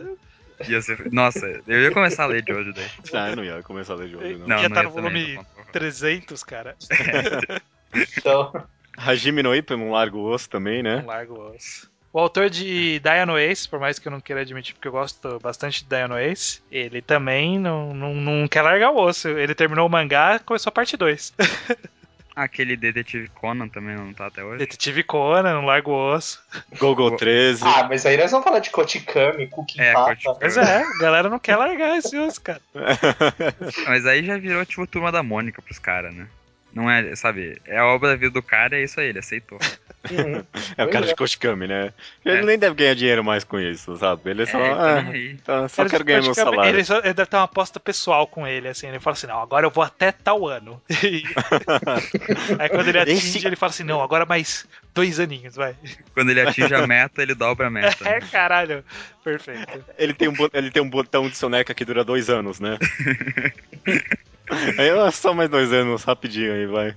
Ia 0.66 0.80
ser- 0.80 1.12
Nossa, 1.12 1.46
eu 1.68 1.82
ia 1.82 1.90
começar 1.90 2.24
a 2.24 2.26
ler 2.26 2.42
Jojo 2.48 2.72
daí. 2.72 2.86
Ah, 3.12 3.28
eu 3.28 3.36
não 3.36 3.44
ia 3.44 3.62
começar 3.62 3.92
a 3.92 3.96
ler 3.96 4.08
jogo, 4.08 4.24
não. 4.24 4.48
Não, 4.48 4.56
Ia 4.62 4.68
não 4.70 4.74
tá 4.74 4.82
ia 4.82 4.88
no 4.88 4.94
também, 4.94 5.12
volume 5.12 5.36
tô 5.36 5.42
falando. 5.52 5.72
300, 5.72 6.42
cara. 6.42 6.76
Então, 8.16 8.52
Hajime 8.98 9.42
no 9.42 9.54
Ippo, 9.54 9.74
um 9.74 9.92
largo 9.92 10.18
osso 10.20 10.48
também, 10.48 10.82
né? 10.82 11.02
Um 11.04 11.06
largo 11.06 11.40
osso. 11.54 11.88
O 12.12 12.18
autor 12.18 12.48
de 12.48 13.00
Dino 13.00 13.38
Ace, 13.38 13.68
por 13.68 13.78
mais 13.78 13.98
que 13.98 14.08
eu 14.08 14.12
não 14.12 14.20
queira 14.20 14.40
admitir, 14.40 14.74
porque 14.74 14.88
eu 14.88 14.92
gosto 14.92 15.38
bastante 15.40 15.84
de 15.84 15.88
Dino 15.88 16.18
Ace, 16.18 16.60
ele 16.70 17.02
também 17.02 17.58
não, 17.58 17.92
não, 17.94 18.14
não 18.14 18.48
quer 18.48 18.62
largar 18.62 18.90
o 18.90 18.96
osso. 18.98 19.28
Ele 19.28 19.54
terminou 19.54 19.86
o 19.86 19.90
mangá 19.90 20.38
começou 20.38 20.70
a 20.70 20.72
parte 20.72 20.96
2. 20.96 21.34
Aquele 22.34 22.76
Detetive 22.76 23.28
Conan 23.30 23.66
também 23.68 23.96
não 23.96 24.14
tá 24.14 24.26
até 24.26 24.44
hoje. 24.44 24.58
Detetive 24.58 25.02
Conan, 25.02 25.54
não 25.54 25.66
larga 25.66 25.90
o 25.90 26.14
osso. 26.14 26.40
Gogo 26.78 27.10
13. 27.16 27.64
ah, 27.64 27.86
mas 27.88 28.06
aí 28.06 28.16
nós 28.16 28.30
vamos 28.30 28.44
falar 28.44 28.60
de 28.60 28.70
Kotikami, 28.70 29.48
Cooking 29.48 29.80
É. 29.80 29.92
Kotikami. 29.92 30.38
Mas 30.40 30.56
é, 30.56 30.82
a 30.82 30.98
galera 31.00 31.28
não 31.28 31.40
quer 31.40 31.56
largar 31.56 31.98
esse 31.98 32.16
osso, 32.16 32.40
cara. 32.40 32.60
Mas 33.88 34.06
aí 34.06 34.24
já 34.24 34.38
virou 34.38 34.64
tipo 34.64 34.86
turma 34.86 35.10
da 35.10 35.20
Mônica 35.20 35.60
pros 35.60 35.80
caras, 35.80 36.14
né? 36.14 36.28
Não 36.72 36.90
é, 36.90 37.14
sabe, 37.16 37.60
é 37.66 37.78
a 37.78 37.86
obra 37.86 38.10
da 38.10 38.16
vida 38.16 38.30
do 38.30 38.42
cara, 38.42 38.76
é 38.78 38.82
isso 38.84 39.00
aí, 39.00 39.08
ele 39.08 39.18
aceitou. 39.18 39.58
Uhum. 40.10 40.42
É 40.76 40.84
o 40.84 40.90
cara 40.90 41.06
de 41.06 41.14
Koshikami, 41.14 41.66
né? 41.66 41.92
Ele 42.24 42.38
É. 42.38 42.42
nem 42.44 42.58
deve 42.58 42.76
ganhar 42.76 42.94
dinheiro 42.94 43.22
mais 43.22 43.42
com 43.42 43.58
isso, 43.58 43.94
sabe? 43.96 44.30
Ele 44.30 44.44
é 44.44 44.46
só. 44.46 44.58
É, 44.58 44.70
tá 44.70 45.00
ah, 45.00 45.02
tá, 45.44 45.68
só 45.68 45.82
Ele 45.82 45.90
quero 45.90 46.04
ganhar 46.04 46.22
meu 46.22 46.32
salário. 46.34 46.70
Ele, 46.76 46.84
só- 46.84 46.98
ele 47.00 47.12
deve 47.12 47.26
ter 47.26 47.36
uma 47.36 47.42
aposta 47.42 47.80
pessoal 47.80 48.26
com 48.26 48.46
ele, 48.46 48.68
assim. 48.68 48.86
Ele 48.86 49.00
fala 49.00 49.14
assim: 49.14 49.26
não, 49.26 49.40
agora 49.42 49.66
eu 49.66 49.70
vou 49.70 49.82
até 49.82 50.12
tal 50.12 50.46
ano. 50.46 50.80
Aí 52.58 52.68
quando 52.70 52.88
ele 52.88 52.98
atinge, 53.00 53.38
Esse- 53.38 53.46
ele 53.46 53.56
fala 53.56 53.70
assim: 53.70 53.82
não, 53.82 54.00
agora 54.00 54.24
mais 54.24 54.66
dois 54.94 55.18
aninhos, 55.20 55.56
vai. 55.56 55.74
Quando 56.14 56.30
ele 56.30 56.40
atinge 56.42 56.74
a 56.74 56.86
meta, 56.86 57.20
ele 57.20 57.34
dobra 57.34 57.66
a 57.66 57.70
meta. 57.70 58.08
É, 58.08 58.20
né? 58.20 58.28
caralho. 58.30 58.84
Perfeito. 59.22 59.84
Ele 59.98 60.14
tem, 60.14 60.28
um, 60.28 60.34
ele 60.54 60.70
tem 60.70 60.82
um 60.82 60.88
botão 60.88 61.28
de 61.28 61.36
soneca 61.36 61.74
que 61.74 61.84
dura 61.84 62.04
dois 62.04 62.30
anos, 62.30 62.60
né? 62.60 62.78
Aí 64.78 64.90
ó, 64.92 65.10
só 65.10 65.32
mais 65.34 65.48
dois 65.50 65.72
anos, 65.72 66.04
rapidinho 66.04 66.52
aí, 66.52 66.66
vai. 66.66 66.94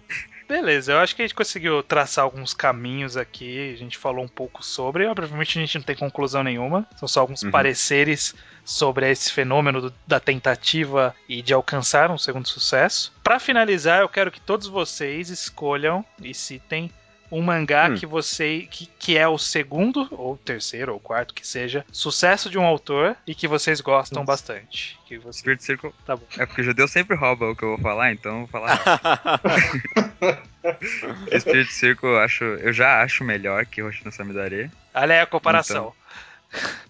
Beleza, 0.47 0.91
eu 0.91 0.97
acho 0.99 1.15
que 1.15 1.21
a 1.21 1.25
gente 1.25 1.33
conseguiu 1.33 1.81
traçar 1.81 2.25
alguns 2.25 2.53
caminhos 2.53 3.15
aqui. 3.15 3.71
A 3.73 3.77
gente 3.77 3.97
falou 3.97 4.21
um 4.25 4.27
pouco 4.27 4.61
sobre. 4.61 5.07
Obviamente 5.07 5.57
a 5.57 5.61
gente 5.61 5.77
não 5.77 5.83
tem 5.85 5.95
conclusão 5.95 6.43
nenhuma. 6.43 6.85
São 6.97 7.07
só 7.07 7.21
alguns 7.21 7.41
Uhum. 7.41 7.51
pareceres 7.51 8.35
sobre 8.65 9.09
esse 9.09 9.31
fenômeno 9.31 9.79
do- 9.79 9.93
da 10.05 10.19
tentativa 10.19 11.15
e 11.29 11.41
de 11.41 11.53
alcançar 11.53 12.11
um 12.11 12.17
segundo 12.17 12.49
sucesso. 12.49 13.13
Pra 13.23 13.39
finalizar, 13.39 14.01
eu 14.01 14.09
quero 14.09 14.29
que 14.29 14.41
todos 14.41 14.67
vocês 14.67 15.29
escolham 15.29 16.03
e 16.21 16.33
citem 16.33 16.91
um 17.31 17.41
mangá 17.41 17.89
Hum. 17.89 17.95
que 17.95 18.05
você 18.05 18.67
que, 18.69 18.85
que 18.99 19.17
é 19.17 19.27
o 19.27 19.37
segundo 19.37 20.07
ou 20.11 20.37
terceiro 20.37 20.93
ou 20.93 20.99
quarto 20.99 21.33
que 21.33 21.47
seja 21.47 21.85
sucesso 21.91 22.49
de 22.49 22.57
um 22.57 22.63
autor 22.63 23.15
e 23.25 23.33
que 23.33 23.47
vocês 23.47 23.79
gostam 23.81 24.25
bastante. 24.25 24.99
Que 25.05 25.17
você 25.17 25.39
Spirit 25.39 25.63
Circle. 25.63 25.93
tá 26.05 26.15
bom. 26.15 26.23
É 26.37 26.45
porque 26.45 26.61
o 26.61 26.63
judeu 26.63 26.87
sempre 26.87 27.15
rouba 27.15 27.49
o 27.49 27.55
que 27.55 27.63
eu 27.63 27.69
vou 27.69 27.79
falar, 27.79 28.11
então 28.11 28.31
eu 28.31 28.39
vou 28.39 28.47
falar. 28.47 28.79
Spirit 31.39 31.71
Circle 31.73 32.09
eu, 32.09 32.19
acho, 32.19 32.43
eu 32.43 32.73
já 32.73 33.01
acho 33.01 33.23
melhor 33.23 33.65
que 33.65 33.81
Hoshino 33.81 34.11
Samidare. 34.11 34.69
Olha 34.93 35.15
aí 35.15 35.21
a 35.21 35.25
comparação. 35.25 35.93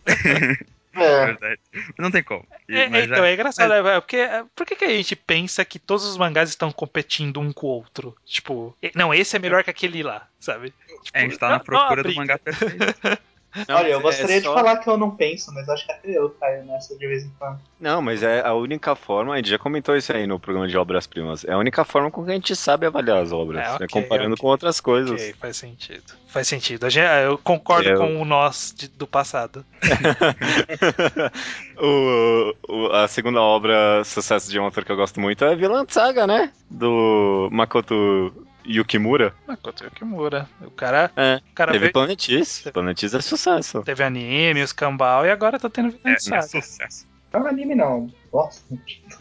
É 0.06 0.58
É, 0.94 1.26
verdade. 1.26 1.60
Mas 1.74 1.94
não 1.98 2.12
tem 2.12 2.22
como. 2.24 2.46
E- 2.68 2.76
É, 2.76 2.90
mas 2.90 3.06
então, 3.06 3.18
já- 3.18 3.28
é 3.28 3.34
engraçado, 3.34 3.70
né? 3.84 4.00
Porque, 4.02 4.18
é, 4.18 4.44
por 4.56 4.66
que, 4.66 4.76
que 4.76 4.86
a 4.86 4.90
gente 4.90 5.16
pensa 5.16 5.64
que 5.64 5.80
todos 5.80 6.06
os 6.06 6.18
mangás 6.18 6.50
estão 6.50 6.72
competindo 6.72 7.40
um 7.40 7.54
com 7.54 7.68
o 7.68 7.70
outro? 7.70 8.16
Tipo, 8.26 8.76
não, 8.96 9.14
esse 9.14 9.36
é 9.36 9.40
melhor 9.40 9.64
que 9.64 9.70
aquele 9.70 10.04
lá, 10.04 10.28
sabe? 10.40 10.74
Tipo, 11.04 11.18
É, 11.18 11.20
a 11.20 11.24
gente 11.24 11.38
tá 11.38 11.48
não- 11.48 11.58
na 11.58 11.64
procura 11.64 12.04
do 12.04 12.14
mangá 12.14 12.38
perfeito. 12.38 12.76
Não, 13.68 13.76
Olha, 13.76 13.88
eu 13.90 14.00
mas 14.02 14.16
gostaria 14.16 14.38
é 14.38 14.40
de 14.40 14.46
só- 14.46 14.54
falar 14.54 14.78
que 14.78 14.90
eu 14.90 14.96
não 14.98 15.12
penso, 15.12 15.54
mas 15.54 15.68
acho 15.68 15.86
que 15.86 15.92
até 15.92 16.10
eu 16.18 16.30
caio 16.30 16.64
nessa 16.66 16.98
de 16.98 17.06
vez 17.06 17.24
em 17.26 17.32
quando. 17.38 17.60
Não, 17.80 18.02
mas 18.02 18.24
é 18.24 18.40
a 18.46 18.54
única 18.54 18.96
forma, 18.96 19.34
a 19.34 19.38
gente 19.38 19.50
já 19.50 19.60
comentou 19.60 19.96
isso 19.98 20.12
aí 20.14 20.26
no 20.26 20.40
programa 20.40 20.68
de 20.70 20.78
obras-primas, 20.78 21.44
é 21.44 21.52
a 21.52 21.58
única 21.58 21.84
forma 21.84 22.10
com 22.10 22.24
que 22.24 22.32
a 22.32 22.34
gente 22.34 22.56
sabe 22.56 22.86
avaliar 22.86 23.18
as 23.22 23.32
obras, 23.34 23.62
É, 23.66 23.70
né, 23.70 23.76
ok, 23.76 23.88
comparando 23.90 24.34
ok. 24.36 24.42
com 24.42 24.48
outras 24.48 24.80
coisas. 24.80 25.12
Ok, 25.12 25.34
faz 25.40 25.58
sentido. 25.58 26.04
Faz 26.28 26.48
sentido. 26.48 26.86
A 26.86 26.90
gente- 26.90 27.02
Eu 27.26 27.38
concordo 27.38 27.90
Eu- 27.90 27.98
com 27.98 28.22
o 28.22 28.26
nós 28.26 28.74
de- 28.78 28.88
do 28.88 29.06
passado. 29.06 29.66
o, 31.78 32.56
o- 32.68 32.88
a 32.94 33.08
segunda 33.08 33.42
obra, 33.42 34.04
sucesso 34.06 34.50
de 34.50 34.60
um 34.60 34.64
autor 34.64 34.86
que 34.86 34.92
eu 34.92 34.96
gosto 34.96 35.20
muito, 35.20 35.44
é 35.44 35.56
Vilã 35.56 35.86
Saga, 35.88 36.26
né? 36.26 36.52
Do 36.70 37.50
Makoto 37.52 38.34
Yukimura. 38.66 39.34
Makoto 39.48 39.84
Yukimura. 39.84 40.48
O 40.62 40.72
cara, 40.72 41.12
É, 41.16 41.36
o 41.52 41.54
cara 41.56 41.72
teve 41.72 41.84
veio- 41.86 41.94
Planetis. 41.94 42.64
Planetis 42.74 43.14
é 43.14 43.22
sucesso. 43.22 43.82
teve 43.84 44.04
anime, 44.04 44.62
os 44.62 44.72
cambal, 44.72 45.26
e 45.26 45.32
agora 45.32 45.60
tá 45.60 45.70
tendo 45.70 45.90
É, 45.90 45.92
Vinland 45.92 46.16
é 46.16 46.20
Saga. 46.20 46.42
sucesso. 46.44 47.08
Não 47.34 47.48
é 47.48 47.50
anime, 47.50 47.76
não. 47.76 48.10
Nossa. 48.34 48.62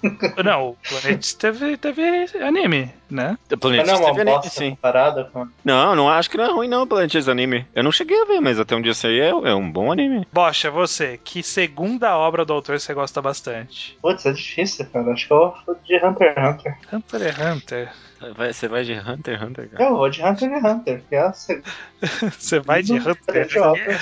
Não, 0.44 0.68
o 0.70 0.76
Planet 0.88 1.32
teve, 1.34 1.76
teve 1.76 2.02
anime, 2.44 2.92
né? 3.10 3.36
Planetis 3.60 3.88
não 3.88 4.02
é 4.02 4.04
teve 4.06 4.20
anime, 4.20 4.36
bosta 4.36 4.50
sim. 4.50 4.70
comparada 4.70 5.24
com. 5.24 5.48
Não, 5.64 5.96
não 5.96 6.08
acho 6.08 6.30
que 6.30 6.36
não 6.36 6.44
é 6.44 6.52
ruim 6.52 6.68
não, 6.68 6.86
Planetis 6.86 7.28
anime. 7.28 7.66
Eu 7.74 7.82
não 7.82 7.90
cheguei 7.90 8.20
a 8.22 8.24
ver, 8.24 8.40
mas 8.40 8.60
até 8.60 8.74
onde 8.76 8.88
eu 8.88 8.94
sei 8.94 9.20
é, 9.20 9.28
é 9.30 9.54
um 9.54 9.70
bom 9.70 9.90
anime. 9.90 10.26
Bocha, 10.32 10.70
você, 10.70 11.18
que 11.22 11.42
segunda 11.42 12.16
obra 12.16 12.44
do 12.44 12.52
autor 12.52 12.78
você 12.78 12.94
gosta 12.94 13.20
bastante? 13.20 13.98
Putz, 14.00 14.24
é 14.26 14.32
difícil, 14.32 14.86
cara. 14.86 15.12
Acho 15.12 15.26
que 15.26 15.32
eu 15.32 15.54
vou 15.66 15.76
de 15.84 15.96
Hunter 15.96 16.32
x 16.32 16.48
Hunter. 16.48 16.78
Hunter 16.92 17.22
x 17.22 17.38
Hunter. 17.40 17.92
Vai- 18.36 18.52
você 18.52 18.68
vai 18.68 18.84
de 18.84 18.92
Hunter 18.92 19.38
x 19.38 19.42
Hunter, 19.48 19.70
cara? 19.70 19.84
Eu 19.84 19.96
vou 19.96 20.08
de 20.08 20.22
Hunter 20.24 20.50
x 20.52 20.64
Hunter, 20.64 21.02
que 21.08 21.14
é 21.16 21.20
a 21.20 21.32
segunda 21.32 21.68
Você 22.38 22.60
vai 22.60 22.82
de 22.82 22.92
Hunter 22.94 23.48
x 23.50 23.56
obra. 23.56 23.98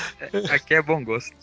Aqui 0.53 0.75
é 0.75 0.83
bom 0.83 1.03
gosto. 1.03 1.35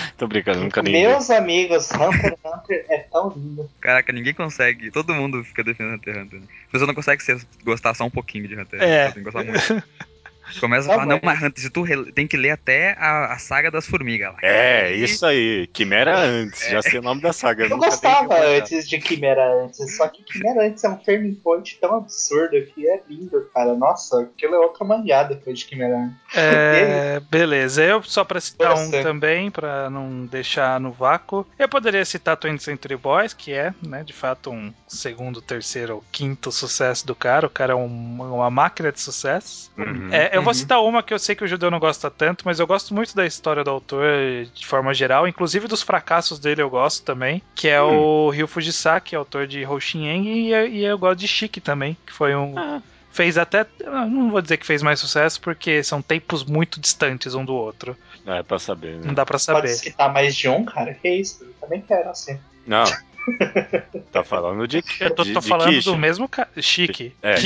Tô 0.18 0.26
brincando, 0.26 0.60
nunca 0.60 0.82
nem 0.82 0.92
vi. 0.92 1.08
Meus 1.08 1.30
amigos, 1.30 1.90
Hunter 1.92 2.32
x 2.32 2.38
Hunter 2.44 2.86
é 2.88 2.98
tão 2.98 3.30
lindo. 3.30 3.70
Caraca, 3.80 4.12
ninguém 4.12 4.34
consegue. 4.34 4.90
Todo 4.90 5.14
mundo 5.14 5.42
fica 5.44 5.62
defendendo 5.64 5.94
Hunter 5.96 6.14
x 6.14 6.22
Hunter. 6.24 6.40
né? 6.40 6.46
A 6.68 6.72
pessoa 6.72 6.86
não 6.86 6.94
consegue 6.94 7.22
ser- 7.22 7.40
gostar 7.64 7.94
só 7.94 8.04
um 8.04 8.10
pouquinho 8.10 8.48
de 8.48 8.58
Hunter. 8.58 8.82
É. 8.82 9.04
Tem 9.06 9.14
que 9.14 9.30
gostar 9.30 9.44
muito. 9.44 9.82
Começa 10.60 10.86
a 10.86 10.90
Tá 10.90 11.00
falar, 11.00 11.06
não, 11.06 11.20
mas 11.22 11.42
Hunter, 11.42 11.62
se 11.62 11.70
tu 11.70 11.80
re- 11.80 12.12
tem 12.12 12.26
que 12.26 12.36
ler 12.36 12.50
até 12.50 12.92
a, 12.98 13.32
a 13.32 13.38
saga 13.38 13.70
das 13.70 13.86
formigas 13.86 14.30
lá. 14.30 14.38
É, 14.42 14.92
isso 14.92 15.24
aí. 15.24 15.66
Quimera 15.72 16.18
antes, 16.18 16.68
já 16.68 16.82
sei 16.82 16.98
o 16.98 17.02
nome 17.02 17.22
da 17.22 17.32
saga. 17.32 17.64
Eu 17.64 17.78
gostava 17.78 18.28
vi 18.28 18.34
a 18.34 18.58
antes 18.58 18.86
de 18.86 18.98
Quimera 18.98 19.42
antes, 19.64 19.96
só 19.96 20.06
que 20.06 20.22
Quimera 20.22 20.66
antes 20.66 20.84
é 20.84 20.88
um 20.90 20.96
turning 20.96 21.34
point 21.36 21.78
tão 21.80 21.96
absurdo 21.96 22.62
que 22.66 22.86
é 22.86 23.00
lindo, 23.08 23.48
cara. 23.54 23.74
Nossa, 23.74 24.20
aquilo 24.20 24.54
é 24.54 24.58
outra 24.58 24.84
manhada 24.84 25.34
depois 25.34 25.58
de 25.58 25.64
Quimera 25.64 25.96
antes. 25.96 26.16
É, 26.34 27.20
beleza. 27.30 27.82
Eu, 27.82 28.02
só 28.02 28.24
pra 28.24 28.40
citar 28.40 28.74
um 28.76 28.90
também, 28.90 29.50
pra 29.50 29.88
não 29.90 30.26
deixar 30.26 30.78
no 30.80 30.90
vácuo, 30.92 31.46
eu 31.58 31.68
poderia 31.68 32.04
citar 32.04 32.36
20th 32.36 32.60
Century 32.60 32.96
Boys, 32.96 33.32
que 33.32 33.52
é, 33.52 33.72
né, 33.86 34.02
de 34.04 34.12
fato, 34.12 34.50
um 34.50 34.72
segundo, 34.88 35.40
terceiro 35.40 35.96
ou 35.96 36.04
quinto 36.12 36.50
sucesso 36.52 37.06
do 37.06 37.14
cara. 37.14 37.46
O 37.46 37.50
cara 37.50 37.72
é 37.72 37.76
um- 37.76 38.34
uma 38.34 38.50
máquina 38.50 38.90
de 38.92 39.00
sucesso. 39.00 39.70
Uhum. 39.76 40.08
É, 40.12 40.30
eu 40.36 40.42
vou 40.42 40.50
Uhum. 40.52 40.54
citar 40.54 40.82
uma 40.82 41.02
que 41.02 41.12
eu 41.14 41.18
sei 41.18 41.34
que 41.34 41.44
o 41.44 41.48
judeu 41.48 41.70
não 41.70 41.78
gosta 41.80 42.10
tanto, 42.10 42.42
mas 42.44 42.60
eu 42.60 42.66
gosto 42.66 42.94
muito 42.94 43.14
da 43.14 43.26
história 43.26 43.64
do 43.64 43.70
autor 43.70 44.04
de 44.54 44.66
forma 44.66 44.92
geral, 44.94 45.26
inclusive 45.28 45.66
dos 45.68 45.82
fracassos 45.82 46.38
dele 46.38 46.62
eu 46.62 46.70
gosto 46.70 47.04
também, 47.04 47.42
que 47.54 47.68
é 47.68 47.80
o 47.80 48.30
Ryo 48.30 48.46
Fujisaki, 48.46 49.14
autor 49.16 49.46
de 49.46 49.64
Hoshin 49.66 50.06
Eng, 50.06 50.26
e, 50.28 50.68
e 50.80 50.84
eu 50.84 50.98
gosto 50.98 51.18
de 51.20 51.28
Chique 51.28 51.60
também, 51.60 51.96
que 52.06 52.12
foi 52.12 52.34
um... 52.34 52.58
Ah. 52.58 52.80
Fez 53.14 53.38
até. 53.38 53.64
Não 53.84 54.28
vou 54.28 54.42
dizer 54.42 54.56
que 54.56 54.66
fez 54.66 54.82
mais 54.82 54.98
sucesso, 54.98 55.40
porque 55.40 55.84
são 55.84 56.02
tempos 56.02 56.42
muito 56.42 56.80
distantes 56.80 57.32
um 57.32 57.44
do 57.44 57.54
outro. 57.54 57.96
É, 58.26 58.42
pra 58.42 58.58
saber, 58.58 58.96
né? 58.96 59.02
Não 59.04 59.14
dá 59.14 59.24
pra 59.24 59.34
Pode 59.38 59.44
saber. 59.44 59.68
citar 59.68 60.12
mais 60.12 60.34
de 60.34 60.48
um, 60.48 60.64
cara? 60.64 60.92
Que 60.94 61.08
isso? 61.08 61.44
Eu 61.44 61.54
também 61.60 61.80
quero, 61.80 62.10
assim. 62.10 62.36
Não. 62.66 62.82
tá 64.12 64.22
falando 64.22 64.66
de 64.68 64.82
Eu 65.00 65.10
tô, 65.14 65.24
de, 65.24 65.32
tô 65.32 65.40
de 65.40 65.48
falando 65.48 65.82
do 65.82 65.96
mesmo 65.96 66.28
cara. 66.28 66.48
Chique. 66.60 67.14
É. 67.22 67.34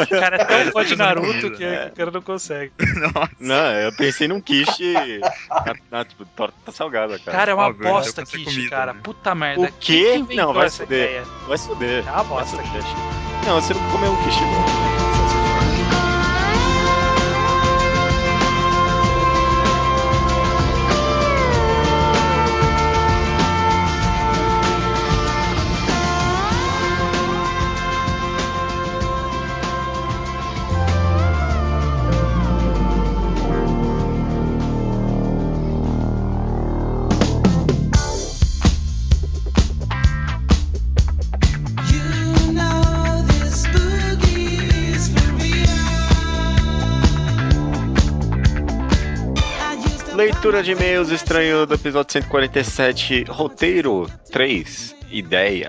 O 0.00 0.08
cara 0.08 0.36
é 0.36 0.44
tão 0.44 0.72
fã 0.72 0.84
de 0.84 0.96
Naruto 0.96 1.50
que, 1.52 1.56
que 1.58 1.64
o 1.64 1.92
cara 1.92 2.10
não 2.10 2.22
consegue. 2.22 2.72
Nossa. 2.96 3.30
Não, 3.38 3.72
eu 3.72 3.92
pensei 3.92 4.28
num 4.28 4.40
Kishi 4.40 4.94
na, 5.48 5.74
na, 5.90 6.04
tipo, 6.04 6.24
torta 6.24 6.72
salgada, 6.72 7.18
cara. 7.18 7.36
Cara, 7.36 7.50
é 7.50 7.54
uma 7.54 7.72
bosta 7.72 8.24
Kishi, 8.24 8.44
comida, 8.44 8.70
cara. 8.70 8.92
né? 8.94 9.00
Puta 9.02 9.34
merda. 9.34 9.62
O 9.62 9.72
quê? 9.80 10.22
que 10.28 10.34
Não, 10.34 10.52
vai 10.52 10.70
foder. 10.70 10.86
ideia? 10.98 11.24
Vai 11.46 11.58
se 11.58 11.66
fuder. 11.68 12.06
É 12.06 12.10
uma 12.10 12.24
bosta, 12.24 12.56
se 12.56 12.62
fuder. 12.62 12.82
Kishi. 12.82 12.94
Não, 13.46 13.60
você 13.60 13.74
não 13.74 13.90
comeu 13.90 14.12
um 14.12 14.16
Kishi 14.16 14.40
não. 14.44 15.19
Leitura 50.40 50.62
de 50.62 50.72
e-mails 50.72 51.10
estranho 51.10 51.66
do 51.66 51.74
episódio 51.74 52.12
147, 52.12 53.24
roteiro 53.28 54.06
3, 54.32 54.96
ideia. 55.10 55.68